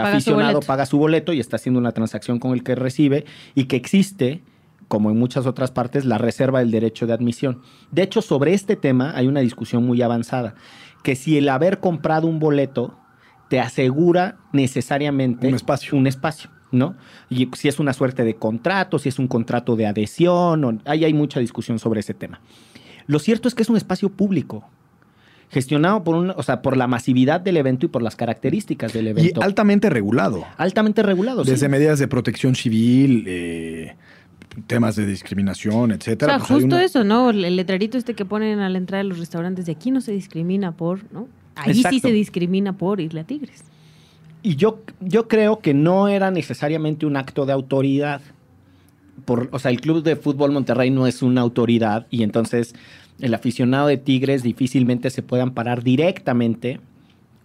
aficionado 0.00 0.60
paga 0.60 0.86
su 0.86 0.98
boleto 0.98 1.32
y 1.32 1.40
está 1.40 1.56
haciendo 1.56 1.80
una 1.80 1.92
transacción 1.92 2.38
con 2.38 2.52
el 2.52 2.62
que 2.62 2.74
recibe 2.74 3.24
y 3.54 3.64
que 3.64 3.76
existe 3.76 4.40
como 4.88 5.10
en 5.10 5.18
muchas 5.18 5.46
otras 5.46 5.70
partes, 5.70 6.04
la 6.04 6.18
reserva 6.18 6.60
del 6.60 6.70
derecho 6.70 7.06
de 7.06 7.12
admisión. 7.12 7.60
De 7.92 8.02
hecho, 8.02 8.22
sobre 8.22 8.54
este 8.54 8.74
tema 8.74 9.12
hay 9.14 9.26
una 9.26 9.40
discusión 9.40 9.84
muy 9.86 10.02
avanzada, 10.02 10.54
que 11.02 11.14
si 11.14 11.38
el 11.38 11.48
haber 11.48 11.78
comprado 11.78 12.26
un 12.26 12.38
boleto 12.38 12.98
te 13.48 13.60
asegura 13.60 14.36
necesariamente 14.52 15.48
un 15.48 15.54
espacio. 15.54 15.96
Un 15.96 16.06
espacio 16.06 16.50
¿no? 16.70 16.96
Y 17.30 17.48
si 17.54 17.68
es 17.68 17.78
una 17.78 17.94
suerte 17.94 18.24
de 18.24 18.34
contrato, 18.36 18.98
si 18.98 19.08
es 19.08 19.18
un 19.18 19.26
contrato 19.26 19.74
de 19.74 19.86
adhesión, 19.86 20.82
ahí 20.84 21.04
hay 21.04 21.14
mucha 21.14 21.40
discusión 21.40 21.78
sobre 21.78 22.00
ese 22.00 22.12
tema. 22.12 22.40
Lo 23.06 23.18
cierto 23.18 23.48
es 23.48 23.54
que 23.54 23.62
es 23.62 23.70
un 23.70 23.76
espacio 23.78 24.10
público 24.10 24.68
gestionado 25.50 26.04
por 26.04 26.14
un, 26.14 26.30
o 26.30 26.42
sea, 26.42 26.60
por 26.60 26.76
la 26.76 26.86
masividad 26.86 27.40
del 27.40 27.56
evento 27.56 27.86
y 27.86 27.88
por 27.88 28.02
las 28.02 28.16
características 28.16 28.92
del 28.92 29.06
Y 29.06 29.08
evento. 29.08 29.42
altamente 29.42 29.88
regulado. 29.88 30.44
altamente 30.58 31.02
regulado. 31.02 31.42
sí. 31.44 31.50
Desde 31.50 31.68
medidas 31.70 31.98
de 31.98 32.06
protección 32.06 32.54
civil, 32.54 33.24
eh, 33.26 33.96
temas 34.66 34.96
de 34.96 35.06
discriminación, 35.06 35.90
O 35.90 35.94
etcétera. 35.94 36.32
sea, 36.32 36.38
pues 36.38 36.50
justo 36.50 36.76
una- 36.76 36.84
eso, 36.84 37.04
¿no? 37.04 37.30
El 37.30 37.56
letrerito 37.56 37.96
este 37.98 38.14
que 38.14 38.24
ponen 38.24 38.58
a 38.60 38.68
la 38.68 38.78
entrada 38.78 39.02
de 39.02 39.08
los 39.08 39.18
restaurantes 39.18 39.66
de 39.66 39.72
aquí 39.72 39.90
no 39.90 40.00
se 40.00 40.12
discrimina 40.12 40.72
por, 40.72 41.00
¿no? 41.12 41.28
Ahí 41.54 41.74
sí 41.82 42.00
se 42.00 42.12
discrimina 42.12 42.72
por 42.72 43.00
irle 43.00 43.20
a 43.20 43.24
Tigres. 43.24 43.64
Y 44.42 44.54
yo, 44.56 44.80
yo 45.00 45.26
creo 45.26 45.58
que 45.58 45.74
no 45.74 46.08
era 46.08 46.30
necesariamente 46.30 47.04
un 47.06 47.16
acto 47.16 47.44
de 47.46 47.52
autoridad. 47.52 48.20
Por, 49.24 49.48
o 49.50 49.58
sea, 49.58 49.70
el 49.72 49.80
Club 49.80 50.02
de 50.04 50.14
Fútbol 50.14 50.52
Monterrey 50.52 50.90
no 50.90 51.06
es 51.08 51.22
una 51.22 51.40
autoridad 51.40 52.06
y 52.10 52.22
entonces 52.22 52.74
el 53.20 53.34
aficionado 53.34 53.88
de 53.88 53.96
Tigres 53.96 54.44
difícilmente 54.44 55.10
se 55.10 55.22
puede 55.22 55.42
amparar 55.42 55.82
directamente 55.82 56.78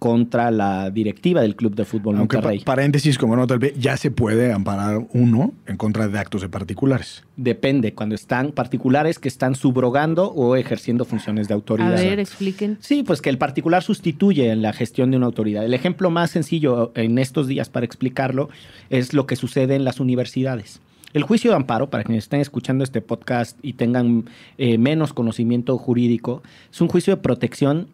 contra 0.03 0.51
la 0.51 0.89
directiva 0.91 1.39
del 1.41 1.55
Club 1.55 1.75
de 1.75 1.85
Fútbol 1.85 2.17
Aunque, 2.17 2.35
Monterrey. 2.35 2.59
pa- 2.59 2.65
paréntesis, 2.75 3.17
como 3.17 3.37
nota, 3.37 3.57
ya 3.79 3.95
se 3.95 4.11
puede 4.11 4.51
amparar 4.51 5.07
uno 5.13 5.53
en 5.65 5.77
contra 5.77 6.09
de 6.09 6.19
actos 6.19 6.41
de 6.41 6.49
particulares. 6.49 7.23
Depende, 7.37 7.93
cuando 7.93 8.13
están 8.13 8.51
particulares 8.51 9.17
que 9.17 9.29
están 9.29 9.55
subrogando 9.55 10.27
o 10.33 10.57
ejerciendo 10.57 11.05
funciones 11.05 11.47
de 11.47 11.53
A 11.53 11.55
autoridad. 11.55 11.95
ver, 11.95 12.19
expliquen. 12.19 12.77
Sí, 12.81 13.03
pues 13.03 13.21
que 13.21 13.29
el 13.29 13.37
particular 13.37 13.81
sustituye 13.81 14.51
en 14.51 14.61
la 14.61 14.73
gestión 14.73 15.09
de 15.09 15.15
una 15.15 15.27
autoridad. 15.27 15.63
El 15.63 15.73
ejemplo 15.73 16.09
más 16.09 16.31
sencillo 16.31 16.91
en 16.95 17.17
estos 17.17 17.47
días 17.47 17.69
para 17.69 17.85
explicarlo 17.85 18.49
es 18.89 19.13
lo 19.13 19.25
que 19.25 19.37
sucede 19.37 19.75
en 19.75 19.85
las 19.85 20.01
universidades. 20.01 20.81
El 21.13 21.23
juicio 21.23 21.51
de 21.51 21.55
amparo, 21.55 21.89
para 21.89 22.03
quienes 22.03 22.25
estén 22.25 22.41
escuchando 22.41 22.83
este 22.83 22.99
podcast 22.99 23.57
y 23.61 23.73
tengan 23.73 24.25
eh, 24.57 24.77
menos 24.77 25.13
conocimiento 25.13 25.77
jurídico, 25.77 26.43
es 26.71 26.81
un 26.81 26.89
juicio 26.89 27.15
de 27.15 27.21
protección 27.21 27.87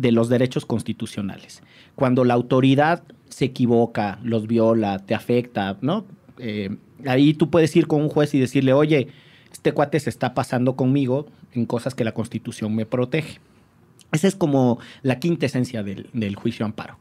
de 0.00 0.12
los 0.12 0.28
derechos 0.28 0.64
constitucionales. 0.64 1.62
Cuando 1.94 2.24
la 2.24 2.34
autoridad 2.34 3.02
se 3.28 3.46
equivoca, 3.46 4.18
los 4.22 4.46
viola, 4.46 4.98
te 5.00 5.14
afecta, 5.14 5.76
¿no? 5.82 6.06
Eh, 6.38 6.76
ahí 7.06 7.34
tú 7.34 7.50
puedes 7.50 7.74
ir 7.76 7.86
con 7.86 8.00
un 8.00 8.08
juez 8.08 8.34
y 8.34 8.40
decirle, 8.40 8.72
oye, 8.72 9.08
este 9.52 9.72
cuate 9.72 10.00
se 10.00 10.08
está 10.08 10.32
pasando 10.32 10.74
conmigo 10.74 11.26
en 11.52 11.66
cosas 11.66 11.94
que 11.94 12.04
la 12.04 12.12
Constitución 12.12 12.74
me 12.74 12.86
protege. 12.86 13.40
Esa 14.12 14.26
es 14.26 14.34
como 14.34 14.78
la 15.02 15.18
quinta 15.18 15.46
esencia 15.46 15.82
del, 15.82 16.08
del 16.14 16.34
juicio 16.34 16.64
amparo. 16.64 16.98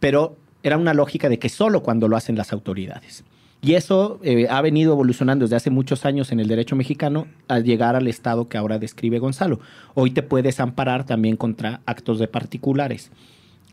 Pero 0.00 0.36
era 0.62 0.76
una 0.76 0.92
lógica 0.92 1.28
de 1.28 1.38
que 1.38 1.48
solo 1.48 1.82
cuando 1.82 2.08
lo 2.08 2.16
hacen 2.16 2.36
las 2.36 2.52
autoridades. 2.52 3.24
Y 3.62 3.74
eso 3.74 4.18
eh, 4.22 4.46
ha 4.48 4.62
venido 4.62 4.92
evolucionando 4.92 5.44
desde 5.44 5.56
hace 5.56 5.70
muchos 5.70 6.06
años 6.06 6.32
en 6.32 6.40
el 6.40 6.48
derecho 6.48 6.76
mexicano 6.76 7.26
al 7.46 7.64
llegar 7.64 7.94
al 7.94 8.08
estado 8.08 8.48
que 8.48 8.56
ahora 8.56 8.78
describe 8.78 9.18
Gonzalo. 9.18 9.60
Hoy 9.94 10.12
te 10.12 10.22
puedes 10.22 10.60
amparar 10.60 11.04
también 11.04 11.36
contra 11.36 11.80
actos 11.84 12.18
de 12.18 12.26
particulares. 12.26 13.10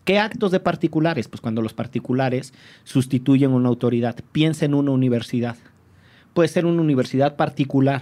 ¿Qué 0.03 0.19
actos 0.19 0.51
de 0.51 0.59
particulares? 0.59 1.29
Pues 1.29 1.41
cuando 1.41 1.61
los 1.61 1.73
particulares 1.73 2.53
sustituyen 2.83 3.51
una 3.51 3.69
autoridad. 3.69 4.15
Piensa 4.31 4.65
en 4.65 4.73
una 4.73 4.91
universidad. 4.91 5.55
Puede 6.33 6.49
ser 6.49 6.65
una 6.65 6.81
universidad 6.81 7.35
particular, 7.35 8.01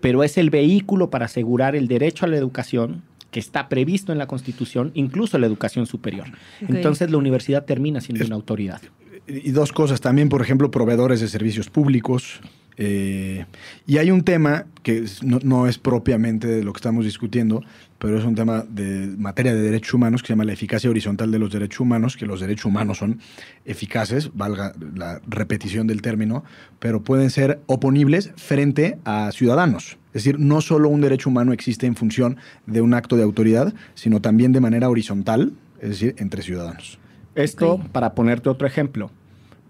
pero 0.00 0.22
es 0.22 0.38
el 0.38 0.50
vehículo 0.50 1.10
para 1.10 1.26
asegurar 1.26 1.74
el 1.76 1.88
derecho 1.88 2.26
a 2.26 2.28
la 2.28 2.36
educación 2.36 3.02
que 3.30 3.40
está 3.40 3.68
previsto 3.68 4.12
en 4.12 4.18
la 4.18 4.26
Constitución, 4.26 4.92
incluso 4.94 5.38
la 5.38 5.46
educación 5.46 5.86
superior. 5.86 6.26
Entonces 6.60 7.10
la 7.10 7.18
universidad 7.18 7.64
termina 7.64 8.00
siendo 8.00 8.24
una 8.26 8.36
autoridad. 8.36 8.80
Y 9.26 9.52
dos 9.52 9.72
cosas 9.72 10.00
también, 10.00 10.28
por 10.28 10.42
ejemplo, 10.42 10.70
proveedores 10.70 11.20
de 11.20 11.28
servicios 11.28 11.70
públicos. 11.70 12.40
eh, 12.78 13.44
y 13.86 13.98
hay 13.98 14.10
un 14.10 14.22
tema 14.22 14.64
que 14.82 15.04
no, 15.22 15.38
no 15.42 15.66
es 15.66 15.78
propiamente 15.78 16.48
de 16.48 16.64
lo 16.64 16.72
que 16.72 16.78
estamos 16.78 17.04
discutiendo, 17.04 17.62
pero 17.98 18.18
es 18.18 18.24
un 18.24 18.34
tema 18.34 18.64
de 18.68 19.14
materia 19.16 19.54
de 19.54 19.60
derechos 19.60 19.94
humanos 19.94 20.22
que 20.22 20.28
se 20.28 20.32
llama 20.32 20.44
la 20.44 20.54
eficacia 20.54 20.90
horizontal 20.90 21.30
de 21.30 21.38
los 21.38 21.52
derechos 21.52 21.80
humanos, 21.80 22.16
que 22.16 22.26
los 22.26 22.40
derechos 22.40 22.64
humanos 22.64 22.98
son 22.98 23.20
eficaces, 23.64 24.30
valga 24.34 24.72
la 24.96 25.20
repetición 25.28 25.86
del 25.86 26.02
término, 26.02 26.42
pero 26.80 27.04
pueden 27.04 27.30
ser 27.30 27.60
oponibles 27.66 28.32
frente 28.36 28.98
a 29.04 29.30
ciudadanos. 29.32 29.98
Es 30.08 30.24
decir, 30.24 30.40
no 30.40 30.60
solo 30.60 30.88
un 30.88 31.00
derecho 31.00 31.30
humano 31.30 31.52
existe 31.52 31.86
en 31.86 31.94
función 31.94 32.38
de 32.66 32.80
un 32.80 32.92
acto 32.92 33.16
de 33.16 33.22
autoridad, 33.22 33.72
sino 33.94 34.20
también 34.20 34.52
de 34.52 34.60
manera 34.60 34.88
horizontal, 34.88 35.52
es 35.80 35.90
decir, 35.90 36.16
entre 36.18 36.42
ciudadanos. 36.42 36.98
Esto, 37.34 37.80
para 37.92 38.14
ponerte 38.14 38.48
otro 38.48 38.66
ejemplo, 38.66 39.10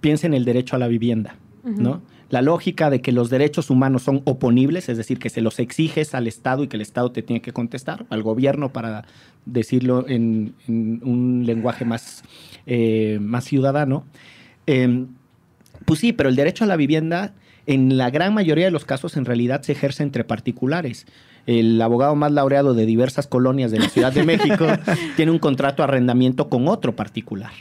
piensa 0.01 0.27
en 0.27 0.35
el 0.35 0.45
derecho 0.45 0.77
a 0.77 0.79
la 0.79 0.89
vivienda, 0.89 1.37
¿no? 1.65 2.03
La 2.29 2.41
lógica 2.41 2.89
de 2.89 3.03
que 3.03 3.13
los 3.13 3.29
derechos 3.29 3.69
humanos 3.69 4.03
son 4.03 4.23
oponibles, 4.25 4.89
es 4.89 4.97
decir, 4.97 5.19
que 5.19 5.29
se 5.29 5.43
los 5.43 5.59
exiges 5.59 6.15
al 6.15 6.27
Estado 6.27 6.65
y 6.65 6.69
que 6.69 6.79
el 6.79 6.81
Estado 6.81 7.13
te 7.13 7.23
tiene 7.23 7.43
que 7.43 7.53
contestar, 7.53 8.07
al 8.09 8.23
gobierno 8.23 8.73
para 8.73 9.05
decirlo 9.45 10.09
en, 10.09 10.55
en 10.67 11.01
un 11.05 11.43
lenguaje 11.45 11.85
más, 11.85 12.25
eh, 12.67 13.19
más 13.21 13.45
ciudadano. 13.45 14.07
Eh, 14.67 15.05
pues 15.85 16.01
sí, 16.01 16.13
pero 16.13 16.31
el 16.31 16.37
derecho 16.37 16.65
a 16.65 16.67
la 16.67 16.77
vivienda, 16.77 17.35
en 17.67 17.99
la 17.99 18.11
gran 18.11 18.33
mayoría 18.33 18.65
de 18.65 18.71
los 18.71 18.87
casos, 18.87 19.17
en 19.17 19.25
realidad 19.27 19.63
se 19.63 19.73
ejerce 19.73 20.03
entre 20.03 20.25
particulares. 20.25 21.07
El 21.47 21.81
abogado 21.83 22.15
más 22.15 22.31
laureado 22.33 22.73
de 22.75 22.87
diversas 22.87 23.27
colonias 23.27 23.71
de 23.71 23.79
la 23.81 23.89
Ciudad 23.89 24.13
de 24.13 24.23
México 24.25 24.67
tiene 25.17 25.33
un 25.33 25.39
contrato 25.39 25.83
de 25.83 25.89
arrendamiento 25.89 26.49
con 26.49 26.69
otro 26.69 26.95
particular. 26.95 27.53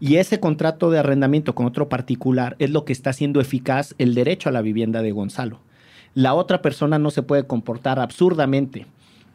Y 0.00 0.16
ese 0.16 0.40
contrato 0.40 0.90
de 0.90 0.98
arrendamiento 0.98 1.54
con 1.54 1.66
otro 1.66 1.88
particular 1.88 2.56
es 2.58 2.70
lo 2.70 2.84
que 2.84 2.92
está 2.92 3.10
haciendo 3.10 3.40
eficaz 3.40 3.94
el 3.98 4.14
derecho 4.14 4.48
a 4.48 4.52
la 4.52 4.62
vivienda 4.62 5.02
de 5.02 5.12
Gonzalo. 5.12 5.60
La 6.14 6.34
otra 6.34 6.60
persona 6.62 6.98
no 6.98 7.10
se 7.10 7.22
puede 7.22 7.46
comportar 7.46 7.98
absurdamente. 8.00 8.86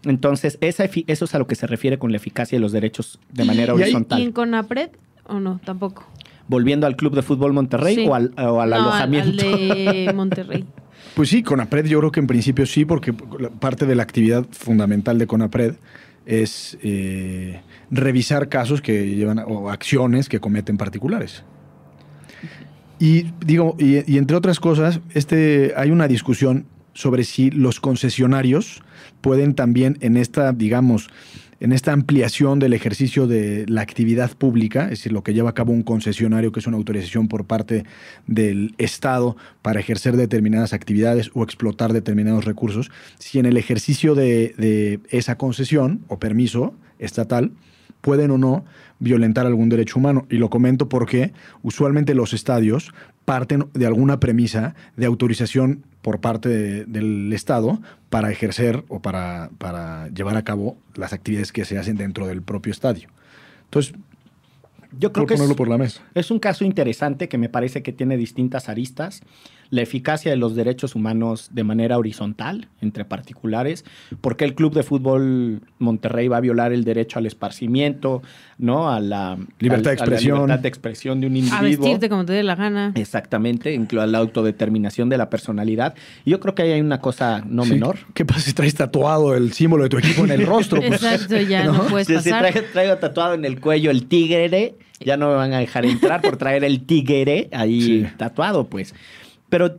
Entonces, 0.04 0.58
esa 0.62 0.86
eso 1.08 1.26
es 1.26 1.36
a 1.36 1.40
lo 1.40 1.48
que 1.48 1.56
se 1.56 1.66
refiere 1.68 1.98
con 1.98 2.12
la 2.12 2.18
eficacia 2.18 2.58
de 2.58 2.60
los 2.62 2.72
derechos 2.72 3.20
de 3.32 3.46
manera 3.46 3.74
Y 3.74 3.82
horizontal. 3.82 4.20
¿Y 4.20 4.24
en 4.24 4.32
Conapred 4.32 4.90
o 5.28 5.40
no? 5.40 5.60
Tampoco. 5.64 6.06
Volviendo 6.48 6.86
al 6.86 6.96
Club 6.96 7.16
de 7.16 7.24
Fútbol 7.24 7.54
Monterrey 7.54 7.96
Sí. 7.96 8.08
o 8.08 8.14
al, 8.14 8.32
o 8.38 8.62
al 8.62 8.70
No, 8.70 8.76
alojamiento. 8.76 9.44
Al 9.44 9.58
de 9.66 10.12
Monterrey. 10.16 10.66
Pues 11.16 11.30
sí, 11.30 11.44
CONAPRED 11.44 11.86
yo 11.86 12.00
creo 12.00 12.12
que 12.12 12.20
en 12.20 12.28
principio 12.28 12.66
sí, 12.66 12.84
porque 12.84 13.14
parte 13.14 13.86
de 13.86 13.96
la 13.96 14.04
actividad 14.04 14.46
fundamental 14.52 15.18
de 15.18 15.28
CONAPRED 15.28 15.76
es 16.26 16.78
eh, 16.84 17.62
revisar 17.90 18.50
casos 18.50 18.82
que 18.82 19.16
llevan 19.16 19.40
o 19.40 19.70
acciones 19.70 20.28
que 20.28 20.40
cometen 20.40 20.78
particulares. 20.78 21.44
Y 23.00 23.28
digo, 23.46 23.76
y 23.80 24.18
entre 24.18 24.36
otras 24.36 24.60
cosas, 24.60 25.00
este, 25.14 25.74
hay 25.78 25.92
una 25.92 26.08
discusión 26.08 26.66
sobre 26.94 27.24
si 27.26 27.52
los 27.52 27.80
concesionarios 27.80 28.82
pueden 29.22 29.54
también 29.54 29.98
en 30.02 30.18
esta, 30.18 30.54
digamos, 30.54 31.10
en 31.60 31.72
esta 31.72 31.94
ampliación 31.94 32.60
del 32.60 32.74
ejercicio 32.74 33.28
de 33.28 33.66
la 33.68 33.82
actividad 33.82 34.32
pública, 34.38 34.84
es 34.84 34.92
decir, 34.92 35.12
lo 35.12 35.24
que 35.24 35.34
lleva 35.34 35.52
a 35.52 35.54
cabo 35.54 35.72
un 35.72 35.84
concesionario, 35.84 36.52
que 36.52 36.60
es 36.60 36.68
una 36.68 36.78
autorización 36.78 37.28
por 37.28 37.46
parte 37.46 37.86
del 38.28 38.76
Estado 38.78 39.38
para 39.62 39.80
ejercer 39.80 40.18
determinadas 40.18 40.74
actividades 40.74 41.32
o 41.34 41.44
explotar 41.44 41.94
determinados 41.94 42.46
recursos, 42.46 42.92
si 43.20 43.40
en 43.40 43.46
el 43.46 43.58
ejercicio 43.58 44.16
de, 44.16 45.00
esa 45.10 45.38
concesión 45.38 46.02
o 46.08 46.20
permiso 46.20 46.74
estatal 47.00 47.52
pueden 48.02 48.32
o 48.32 48.38
no 48.38 48.66
violentar 49.00 49.46
algún 49.46 49.70
derecho 49.70 50.00
humano. 50.00 50.26
Y 50.30 50.38
lo 50.38 50.50
comento 50.50 50.90
porque 50.90 51.34
usualmente 51.64 52.14
los 52.14 52.34
estadios 52.34 52.94
parten 53.26 53.68
de 53.74 53.86
alguna 53.86 54.20
premisa 54.20 54.76
de 54.96 55.06
autorización 55.06 55.84
por 56.02 56.22
parte 56.22 56.48
de- 56.50 56.86
del 56.86 57.34
Estado 57.34 57.82
para 58.10 58.32
ejercer 58.32 58.84
o 58.88 59.02
para, 59.02 59.50
para 59.58 60.08
llevar 60.10 60.38
a 60.38 60.44
cabo 60.44 60.78
las 60.96 61.12
actividades 61.14 61.52
que 61.52 61.66
se 61.66 61.78
hacen 61.78 61.98
dentro 61.98 62.28
del 62.28 62.42
propio 62.44 62.72
estadio. 62.72 63.10
Entonces, 63.66 63.96
Yo 65.00 65.12
creo 65.12 65.26
que 65.26 65.34
es, 65.34 65.40
ponerlo 65.40 65.56
por 65.56 65.68
la 65.68 65.78
mesa. 65.78 66.02
es 66.14 66.30
un 66.32 66.40
caso 66.40 66.64
interesante 66.64 67.28
que 67.28 67.38
me 67.38 67.50
parece 67.50 67.82
que 67.84 67.92
tiene 67.92 68.16
distintas 68.18 68.70
aristas. 68.70 69.22
La 69.76 69.82
eficacia 69.82 70.32
de 70.32 70.38
los 70.38 70.56
derechos 70.56 70.96
humanos 70.96 71.50
de 71.52 71.66
manera 71.66 71.98
horizontal 71.98 72.70
entre 72.82 73.04
particulares. 73.04 73.84
¿Por 74.22 74.38
qué 74.38 74.46
el 74.46 74.56
Club 74.56 74.74
de 74.74 74.84
Fútbol 74.84 75.60
Monterrey 75.80 76.30
va 76.30 76.38
a 76.38 76.40
violar 76.40 76.72
el 76.72 76.86
derecho 76.86 77.20
al 77.20 77.26
esparcimiento, 77.26 78.22
¿no? 78.58 78.90
A 78.90 79.02
la 79.02 79.38
Libertad 79.60 79.84
de 79.84 79.90
al- 79.92 79.96
a 79.98 80.00
la 80.00 80.06
expresión. 80.06 80.38
libertad 80.38 80.60
de 80.60 80.68
expresión 80.70 81.20
de 81.20 81.28
un 81.28 81.34
A 81.34 81.38
individuo. 81.40 81.84
vestirte 81.86 82.08
como 82.08 82.24
te 82.24 82.32
dé 82.32 82.44
la 82.44 82.56
gana. 82.56 82.94
Exactamente, 82.96 83.74
incluso 83.74 84.02
a 84.04 84.08
la 84.08 84.18
autodeterminación 84.20 85.10
de 85.10 85.18
la 85.18 85.30
personalidad. 85.30 85.94
Y 86.24 86.32
yo 86.32 86.40
creo 86.40 86.56
que 86.56 86.62
ahí 86.62 86.72
hay 86.72 86.82
una 86.82 87.02
cosa 87.02 87.44
no 87.46 87.66
Sí, 87.66 87.72
menor. 87.72 87.98
¿Qué 88.14 88.24
pasa 88.24 88.40
si 88.40 88.54
traes 88.54 88.76
tatuado 88.76 89.36
el 89.36 89.52
símbolo 89.52 89.84
de 89.84 89.90
tu 89.90 89.98
equipo 89.98 90.24
en 90.24 90.32
el 90.32 90.46
rostro? 90.46 90.80
Pues, 90.82 91.04
Exacto, 91.04 91.38
ya 91.42 91.66
no, 91.66 91.84
puedes 91.88 92.08
Si, 92.08 92.14
si 92.20 92.30
pasar. 92.30 92.52
traigo, 92.52 92.68
traigo 92.72 92.96
tatuado 92.96 93.34
en 93.34 93.44
el 93.44 93.60
cuello 93.60 93.92
el 93.92 94.06
tigre, 94.08 94.76
ya 95.02 95.18
no 95.18 95.28
me 95.28 95.36
van 95.36 95.52
a 95.54 95.60
dejar 95.60 95.86
entrar 95.86 96.22
por 96.22 96.38
traer 96.38 96.64
el 96.64 96.86
tigre 96.86 97.50
ahí 97.52 97.82
Sí. 97.82 98.08
tatuado, 98.18 98.68
pues. 98.70 98.96
Pero 99.50 99.78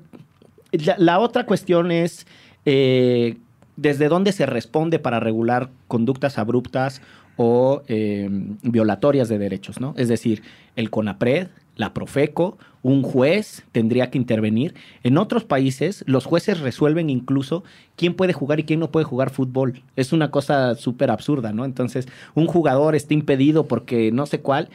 la, 0.99 1.19
otra 1.19 1.47
cuestión 1.47 1.91
es 1.91 2.27
eh, 2.65 3.37
desde 3.77 4.09
dónde 4.09 4.33
se 4.33 4.47
responde 4.47 4.99
para 4.99 5.21
regular 5.21 5.71
conductas 5.89 6.39
abruptas 6.39 7.03
o 7.37 7.83
eh, 7.89 8.29
violatorias 8.63 9.29
de 9.29 9.39
derechos, 9.39 9.81
¿no? 9.81 9.95
Es 9.97 10.09
decir, 10.09 10.43
el 10.75 10.91
CONAPRED, 10.91 11.49
la 11.77 11.93
Profeco 11.93 12.57
un 12.87 13.03
juez 13.03 13.65
tendría 13.73 14.11
que 14.11 14.19
intervenir. 14.19 14.77
En 15.03 15.19
otros 15.19 15.43
países, 15.43 16.05
los 16.07 16.25
jueces 16.25 16.61
resuelven 16.61 17.11
incluso 17.11 17.65
quién 17.97 18.15
puede 18.15 18.33
jugar 18.33 18.61
y 18.61 18.63
quién 18.63 18.79
no 18.79 18.93
puede 18.93 19.03
jugar 19.03 19.31
fútbol. 19.31 19.83
Es 19.97 20.13
una 20.13 20.31
cosa 20.31 20.77
súper 20.77 21.11
absurda, 21.11 21.53
¿no? 21.53 21.65
Entonces, 21.65 22.07
un 22.37 22.47
jugador 22.47 22.95
está 22.95 23.13
impedido 23.13 23.67
porque 23.67 24.13
no 24.13 24.25
sé 24.27 24.41
cuál. 24.41 24.69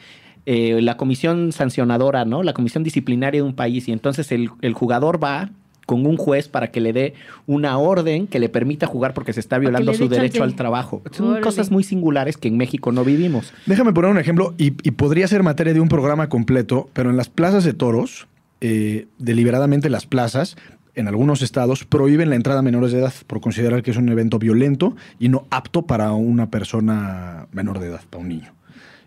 Eh, 0.46 0.80
la 0.82 0.96
comisión 0.96 1.52
sancionadora, 1.52 2.24
¿no? 2.24 2.42
La 2.42 2.52
comisión 2.52 2.82
disciplinaria 2.84 3.42
de 3.42 3.48
un 3.48 3.54
país, 3.54 3.88
y 3.88 3.92
entonces 3.92 4.32
el, 4.32 4.50
el 4.60 4.74
jugador 4.74 5.22
va 5.22 5.50
con 5.86 6.06
un 6.06 6.16
juez 6.16 6.48
para 6.48 6.70
que 6.70 6.80
le 6.80 6.92
dé 6.92 7.14
una 7.46 7.76
orden 7.76 8.26
que 8.26 8.38
le 8.38 8.48
permita 8.48 8.86
jugar 8.86 9.14
porque 9.14 9.32
se 9.32 9.40
está 9.40 9.58
violando 9.58 9.92
su 9.94 10.08
derecho 10.08 10.38
chance. 10.38 10.42
al 10.44 10.54
trabajo. 10.54 11.02
Son 11.10 11.30
Órale. 11.30 11.42
cosas 11.42 11.70
muy 11.70 11.82
singulares 11.82 12.36
que 12.36 12.48
en 12.48 12.56
México 12.56 12.92
no 12.92 13.04
vivimos. 13.04 13.52
Déjame 13.66 13.92
poner 13.92 14.10
un 14.10 14.18
ejemplo 14.18 14.54
y, 14.58 14.74
y 14.82 14.92
podría 14.92 15.26
ser 15.26 15.42
materia 15.42 15.74
de 15.74 15.80
un 15.80 15.88
programa 15.88 16.28
completo, 16.28 16.88
pero 16.92 17.10
en 17.10 17.16
las 17.16 17.28
plazas 17.28 17.64
de 17.64 17.74
toros, 17.74 18.28
eh, 18.60 19.06
deliberadamente 19.18 19.90
las 19.90 20.06
plazas, 20.06 20.56
en 20.94 21.08
algunos 21.08 21.42
estados, 21.42 21.84
prohíben 21.84 22.30
la 22.30 22.36
entrada 22.36 22.60
a 22.60 22.62
menores 22.62 22.92
de 22.92 23.00
edad 23.00 23.12
por 23.26 23.40
considerar 23.40 23.82
que 23.82 23.90
es 23.90 23.96
un 23.96 24.08
evento 24.08 24.38
violento 24.38 24.94
y 25.18 25.30
no 25.30 25.46
apto 25.50 25.82
para 25.82 26.12
una 26.12 26.50
persona 26.50 27.48
menor 27.52 27.80
de 27.80 27.88
edad, 27.88 28.02
para 28.08 28.22
un 28.22 28.28
niño. 28.28 28.52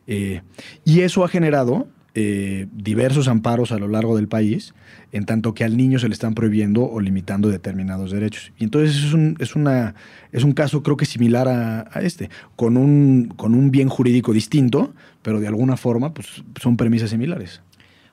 Eh, 0.08 0.42
y 0.84 1.02
eso 1.02 1.24
ha 1.24 1.28
generado 1.28 1.88
eh, 2.18 2.68
diversos 2.72 3.28
amparos 3.28 3.74
a 3.74 3.78
lo 3.78 3.90
largo 3.90 4.16
del 4.16 4.30
país, 4.30 4.74
en 5.12 5.26
tanto 5.26 5.54
que 5.54 5.66
al 5.66 5.76
niño 5.76 6.00
se 6.00 6.08
le 6.08 6.14
están 6.14 6.34
prohibiendo 6.34 6.90
o 6.90 7.02
limitando 7.02 7.50
determinados 7.50 8.12
derechos. 8.12 8.54
Y 8.58 8.64
entonces 8.64 8.96
es 8.96 9.12
un, 9.12 9.36
es 9.40 9.56
una, 9.58 9.96
es 10.32 10.46
un 10.46 10.54
caso 10.54 10.82
creo 10.82 10.96
que 10.96 11.06
similar 11.06 11.50
a, 11.50 11.90
este, 12.02 12.30
con 12.56 12.78
un, 12.78 13.34
con 13.36 13.54
un 13.54 13.70
bien 13.70 13.90
jurídico 13.90 14.32
distinto, 14.32 14.94
pero 15.24 15.42
de 15.42 15.50
alguna 15.50 15.76
forma 15.76 16.14
pues, 16.14 16.42
son 16.62 16.78
premisas 16.78 17.10
similares. 17.10 17.62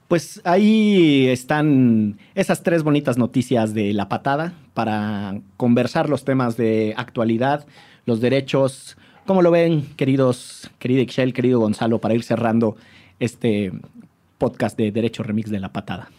Pues 0.08 0.40
ahí 0.42 1.28
están 1.28 2.18
esas 2.34 2.64
tres 2.64 2.82
bonitas 2.82 3.18
noticias 3.18 3.72
de 3.72 3.92
la 3.92 4.08
patada 4.08 4.52
para 4.74 5.40
conversar 5.56 6.08
los 6.08 6.24
temas 6.24 6.56
de 6.56 6.92
actualidad, 6.96 7.66
los 8.04 8.20
derechos. 8.20 8.96
¿Cómo 9.32 9.40
lo 9.40 9.50
ven, 9.50 9.86
queridos, 9.96 10.70
querida 10.78 11.00
Ixchel, 11.00 11.32
querido 11.32 11.58
Gonzalo, 11.58 12.02
para 12.02 12.12
ir 12.12 12.22
cerrando 12.22 12.76
este 13.18 13.72
podcast 14.36 14.76
de 14.76 14.92
Derecho 14.92 15.22
Remix 15.22 15.48
de 15.50 15.58
la 15.58 15.72
patada? 15.72 16.10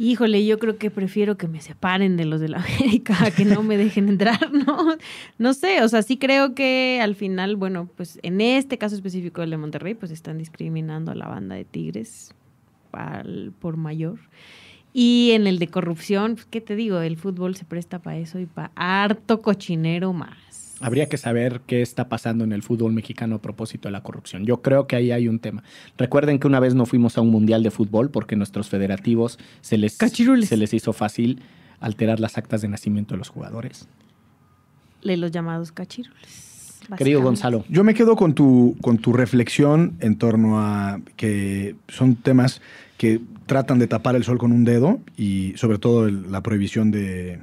Híjole, 0.00 0.44
yo 0.44 0.58
creo 0.58 0.76
que 0.76 0.90
prefiero 0.90 1.36
que 1.36 1.46
me 1.46 1.60
separen 1.60 2.16
de 2.16 2.24
los 2.24 2.40
de 2.40 2.48
la 2.48 2.56
América, 2.64 3.30
que 3.30 3.44
no 3.44 3.62
me 3.62 3.76
dejen 3.76 4.08
entrar, 4.08 4.52
¿no? 4.66 4.96
No 5.38 5.54
sé, 5.54 5.84
o 5.84 5.88
sea, 5.88 6.02
sí 6.02 6.16
creo 6.18 6.52
que 6.56 6.98
al 7.00 7.14
final, 7.14 7.54
bueno, 7.54 7.88
pues 7.96 8.18
en 8.24 8.40
este 8.40 8.76
caso 8.76 8.96
específico 8.96 9.42
del 9.42 9.50
de 9.50 9.58
Monterrey, 9.58 9.94
pues 9.94 10.10
están 10.10 10.38
discriminando 10.38 11.12
a 11.12 11.14
la 11.14 11.28
banda 11.28 11.54
de 11.54 11.64
Tigres 11.64 12.34
por 13.60 13.76
mayor. 13.76 14.18
Y 14.92 15.30
en 15.30 15.46
el 15.46 15.60
de 15.60 15.68
corrupción, 15.68 16.34
pues, 16.34 16.46
¿qué 16.46 16.60
te 16.60 16.74
digo? 16.74 16.98
El 16.98 17.18
fútbol 17.18 17.54
se 17.54 17.64
presta 17.64 18.00
para 18.00 18.16
eso 18.16 18.40
y 18.40 18.46
para 18.46 18.72
harto 18.74 19.42
cochinero 19.42 20.12
más. 20.12 20.65
Habría 20.80 21.08
que 21.08 21.16
saber 21.16 21.62
qué 21.66 21.80
está 21.80 22.08
pasando 22.08 22.44
en 22.44 22.52
el 22.52 22.62
fútbol 22.62 22.92
mexicano 22.92 23.36
a 23.36 23.42
propósito 23.42 23.88
de 23.88 23.92
la 23.92 24.02
corrupción. 24.02 24.44
Yo 24.44 24.60
creo 24.60 24.86
que 24.86 24.96
ahí 24.96 25.10
hay 25.10 25.26
un 25.26 25.38
tema. 25.38 25.62
Recuerden 25.96 26.38
que 26.38 26.46
una 26.46 26.60
vez 26.60 26.74
no 26.74 26.84
fuimos 26.84 27.16
a 27.16 27.22
un 27.22 27.30
mundial 27.30 27.62
de 27.62 27.70
fútbol 27.70 28.10
porque 28.10 28.36
nuestros 28.36 28.68
federativos 28.68 29.38
se 29.62 29.78
les, 29.78 29.96
Cachirules. 29.96 30.48
se 30.50 30.56
les 30.58 30.74
hizo 30.74 30.92
fácil 30.92 31.40
alterar 31.80 32.20
las 32.20 32.36
actas 32.36 32.60
de 32.60 32.68
nacimiento 32.68 33.14
de 33.14 33.18
los 33.18 33.28
jugadores. 33.30 33.88
De 35.02 35.16
los 35.16 35.30
llamados 35.30 35.72
cachirules. 35.72 36.80
Querido. 36.98 37.20
Gonzalo, 37.22 37.64
Yo 37.68 37.82
me 37.82 37.94
quedo 37.94 38.14
con 38.14 38.34
tu, 38.34 38.76
con 38.80 38.98
tu 38.98 39.12
reflexión 39.12 39.96
en 40.00 40.16
torno 40.18 40.60
a 40.60 41.00
que 41.16 41.74
son 41.88 42.14
temas 42.14 42.60
que 42.96 43.20
tratan 43.46 43.78
de 43.80 43.88
tapar 43.88 44.14
el 44.14 44.22
sol 44.24 44.38
con 44.38 44.52
un 44.52 44.64
dedo 44.64 45.00
y 45.16 45.52
sobre 45.56 45.78
todo 45.78 46.06
el- 46.06 46.30
la 46.30 46.42
prohibición 46.42 46.90
de, 46.92 47.40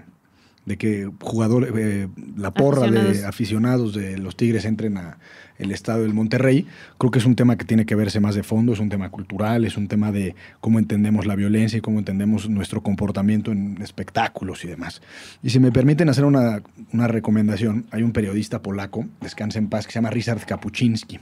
de 0.66 0.78
que 0.78 1.10
jugadores, 1.22 1.72
eh, 1.76 2.08
la 2.38 2.54
porra 2.54 2.90
de 2.90 3.26
Aficionados. 3.26 3.94
de 3.94 4.18
los 4.18 4.36
Tigres 4.36 4.66
entren 4.66 4.98
a 4.98 5.18
el 5.58 5.72
estado 5.72 6.04
del 6.04 6.14
Monterrey. 6.14 6.68
Creo 6.98 7.12
que 7.12 7.20
es 7.20 7.26
un 7.26 7.36
tema 7.36 7.58
que 7.58 7.66
tiene 7.66 7.86
que 7.86 7.96
verse 7.96 8.20
más 8.20 8.36
de 8.36 8.44
fondo, 8.44 8.74
es 8.74 8.80
un 8.80 8.90
tema 8.90 9.10
cultural, 9.10 9.66
es 9.66 9.78
un 9.78 9.88
tema 9.88 10.12
de 10.12 10.36
cómo 10.62 10.80
entendemos 10.80 11.26
la 11.26 11.36
violencia 11.36 11.78
y 11.78 11.82
cómo 11.82 12.00
entendemos 12.00 12.50
nuestro 12.50 12.82
comportamiento 12.82 13.52
en 13.52 13.82
espectáculos 13.82 14.64
y 14.66 14.68
demás. 14.68 15.02
Y 15.42 15.50
si 15.50 15.60
me 15.60 15.72
permiten 15.72 16.10
hacer 16.10 16.26
una, 16.26 16.62
una 16.92 17.08
recomendación, 17.08 17.86
hay 17.92 18.04
un 18.04 18.12
periodista 18.12 18.62
polaco, 18.62 19.06
descansa 19.22 19.60
en 19.60 19.70
paz, 19.70 19.86
que 19.86 19.94
se 19.94 19.98
llama 19.98 20.10
Ryszard 20.10 20.46
Kapuczynski. 20.46 21.20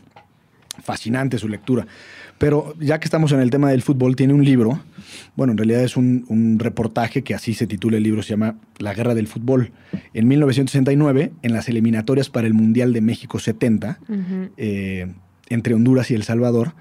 Fascinante 0.82 1.38
su 1.38 1.48
lectura. 1.48 1.86
Pero 2.38 2.74
ya 2.80 3.00
que 3.00 3.06
estamos 3.06 3.32
en 3.34 3.40
el 3.40 3.50
tema 3.52 3.70
del 3.70 3.82
fútbol, 3.82 4.16
tiene 4.16 4.34
un 4.34 4.44
libro, 4.44 4.82
bueno, 5.36 5.52
en 5.52 5.58
realidad 5.58 5.84
es 5.84 5.96
un, 5.98 6.26
un 6.28 6.58
reportaje 6.60 7.24
que 7.24 7.36
así 7.36 7.54
se 7.54 7.68
titula 7.68 7.98
el 7.98 8.04
libro, 8.04 8.24
se 8.24 8.30
llama 8.32 8.56
La 8.80 8.94
Guerra 8.94 9.14
del 9.14 9.28
Fútbol. 9.28 9.72
En 10.14 10.28
1969, 10.28 11.34
en 11.44 11.54
las 11.54 11.68
eliminatorias 11.70 12.30
para 12.30 12.48
el 12.48 12.54
Mundial 12.54 12.94
de 12.94 13.02
México 13.02 13.38
70, 13.38 14.00
Ujú. 14.10 14.50
eh, 14.58 15.14
entre 15.50 15.74
Honduras 15.76 16.10
y 16.10 16.16
El 16.16 16.24
Salvador, 16.24 16.74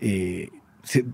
eh, 0.00 0.50
se- 0.82 1.04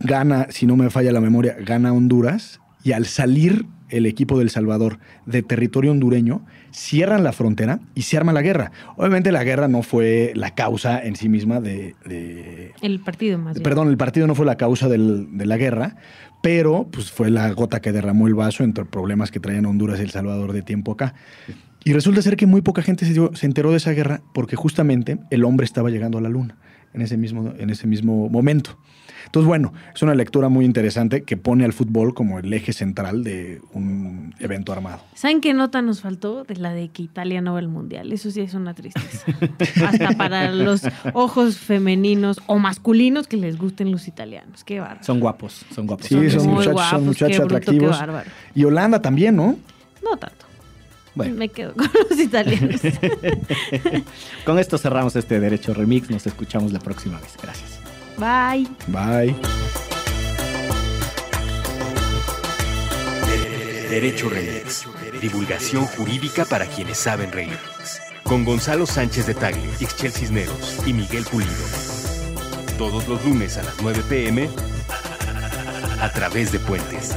gana, 0.00 0.46
si 0.50 0.66
no 0.66 0.76
me 0.76 0.90
falla 0.90 1.12
la 1.12 1.20
memoria, 1.20 1.56
gana 1.64 1.92
Honduras 1.92 2.60
y 2.82 2.92
al 2.92 3.06
salir 3.06 3.66
el 3.92 4.06
equipo 4.06 4.38
del 4.38 4.50
Salvador 4.50 4.98
de 5.26 5.42
territorio 5.42 5.90
hondureño, 5.92 6.44
cierran 6.72 7.22
la 7.22 7.32
frontera 7.32 7.80
y 7.94 8.02
se 8.02 8.16
arma 8.16 8.32
la 8.32 8.42
guerra. 8.42 8.72
Obviamente 8.96 9.30
la 9.32 9.44
guerra 9.44 9.68
no 9.68 9.82
fue 9.82 10.32
la 10.34 10.54
causa 10.54 11.00
en 11.02 11.14
sí 11.16 11.28
misma 11.28 11.60
de... 11.60 11.94
de- 12.04 12.72
El 12.82 13.00
partido 13.00 13.38
más 13.38 13.54
bien. 13.54 13.62
perdón, 13.62 13.88
el 13.88 13.96
partido 13.96 14.26
no 14.26 14.34
fue 14.34 14.46
la 14.46 14.56
causa 14.56 14.88
del- 14.88 15.36
de 15.36 15.46
la 15.46 15.56
guerra, 15.56 15.96
pero 16.42 16.88
pues 16.90 17.10
fue 17.10 17.30
la 17.30 17.50
gota 17.52 17.80
que 17.80 17.92
derramó 17.92 18.26
el 18.26 18.34
vaso 18.34 18.64
entre 18.64 18.84
problemas 18.84 19.30
que 19.30 19.38
traían 19.40 19.66
Honduras 19.66 20.00
y 20.00 20.02
El 20.02 20.10
Salvador 20.10 20.52
de 20.52 20.62
tiempo 20.62 20.92
acá. 20.92 21.14
Y 21.84 21.92
resulta 21.92 22.22
ser 22.22 22.36
que 22.36 22.46
muy 22.46 22.62
poca 22.62 22.82
gente 22.82 23.04
se, 23.04 23.12
dio- 23.12 23.30
se 23.34 23.46
enteró 23.46 23.70
de 23.70 23.76
esa 23.76 23.92
guerra 23.92 24.22
porque 24.34 24.56
justamente 24.56 25.18
el 25.30 25.44
hombre 25.44 25.64
estaba 25.64 25.90
llegando 25.90 26.18
a 26.18 26.20
la 26.20 26.28
luna 26.28 26.56
en 26.94 27.02
ese 27.02 27.16
mismo, 27.16 27.52
en 27.58 27.70
ese 27.70 27.86
mismo 27.86 28.28
momento. 28.28 28.76
Entonces, 29.26 29.46
bueno, 29.46 29.72
es 29.94 30.02
una 30.02 30.14
lectura 30.14 30.48
muy 30.48 30.64
interesante 30.64 31.22
que 31.22 31.36
pone 31.36 31.64
al 31.64 31.72
fútbol 31.72 32.12
como 32.14 32.38
el 32.38 32.52
eje 32.52 32.72
central 32.72 33.24
de 33.24 33.60
un 33.72 34.34
evento 34.40 34.72
armado. 34.72 35.00
¿Saben 35.14 35.40
qué 35.40 35.54
nota 35.54 35.80
nos 35.80 36.00
faltó? 36.00 36.44
De 36.44 36.56
la 36.56 36.72
de 36.72 36.88
que 36.88 37.02
Italia 37.02 37.40
no 37.40 37.54
va 37.54 37.60
al 37.60 37.68
mundial. 37.68 38.12
Eso 38.12 38.30
sí 38.30 38.40
es 38.40 38.54
una 38.54 38.74
tristeza. 38.74 39.24
Hasta 39.86 40.10
para 40.18 40.52
los 40.52 40.82
ojos 41.14 41.58
femeninos 41.58 42.40
o 42.46 42.58
masculinos 42.58 43.26
que 43.26 43.36
les 43.36 43.56
gusten 43.56 43.90
los 43.90 44.08
italianos. 44.08 44.64
Qué 44.64 44.80
bárbaro. 44.80 45.04
son 45.04 45.20
guapos, 45.20 45.64
son 45.74 45.86
guapos. 45.86 46.06
Sí, 46.06 46.30
son 46.30 46.44
muy 46.44 46.54
muchachos, 46.54 46.72
guapos, 46.72 46.90
son 46.90 47.06
muchachos 47.06 47.36
qué 47.36 47.38
bruto, 47.38 47.56
atractivos. 47.56 47.96
Qué 47.96 48.00
bárbaro. 48.00 48.30
Y 48.54 48.64
Holanda 48.64 49.00
también, 49.00 49.36
¿no? 49.36 49.56
No 50.02 50.16
tanto. 50.16 50.51
Bueno, 51.14 51.34
Me 51.34 51.48
quedo 51.48 51.74
con 51.74 51.90
los 52.08 52.18
italianos. 52.18 52.80
con 54.46 54.58
esto 54.58 54.78
cerramos 54.78 55.14
este 55.16 55.40
Derecho 55.40 55.74
Remix. 55.74 56.10
Nos 56.10 56.26
escuchamos 56.26 56.72
la 56.72 56.78
próxima 56.78 57.20
vez. 57.20 57.34
Gracias. 57.40 57.78
Bye. 58.16 58.68
Bye. 58.88 59.34
Derecho 63.90 64.30
Remix. 64.30 64.86
Divulgación 65.20 65.84
jurídica 65.84 66.46
para 66.46 66.66
quienes 66.66 66.96
saben 66.96 67.30
reír. 67.30 67.58
Con 68.22 68.44
Gonzalo 68.44 68.86
Sánchez 68.86 69.26
de 69.26 69.34
Tagle, 69.34 69.68
Ixchel 69.80 70.12
Cisneros 70.12 70.78
y 70.86 70.94
Miguel 70.94 71.24
Pulido. 71.24 71.52
Todos 72.78 73.06
los 73.06 73.22
lunes 73.24 73.58
a 73.58 73.62
las 73.62 73.74
9 73.82 74.02
pm 74.08 74.48
a 76.00 76.10
través 76.10 76.50
de 76.52 76.58
Puentes. 76.58 77.14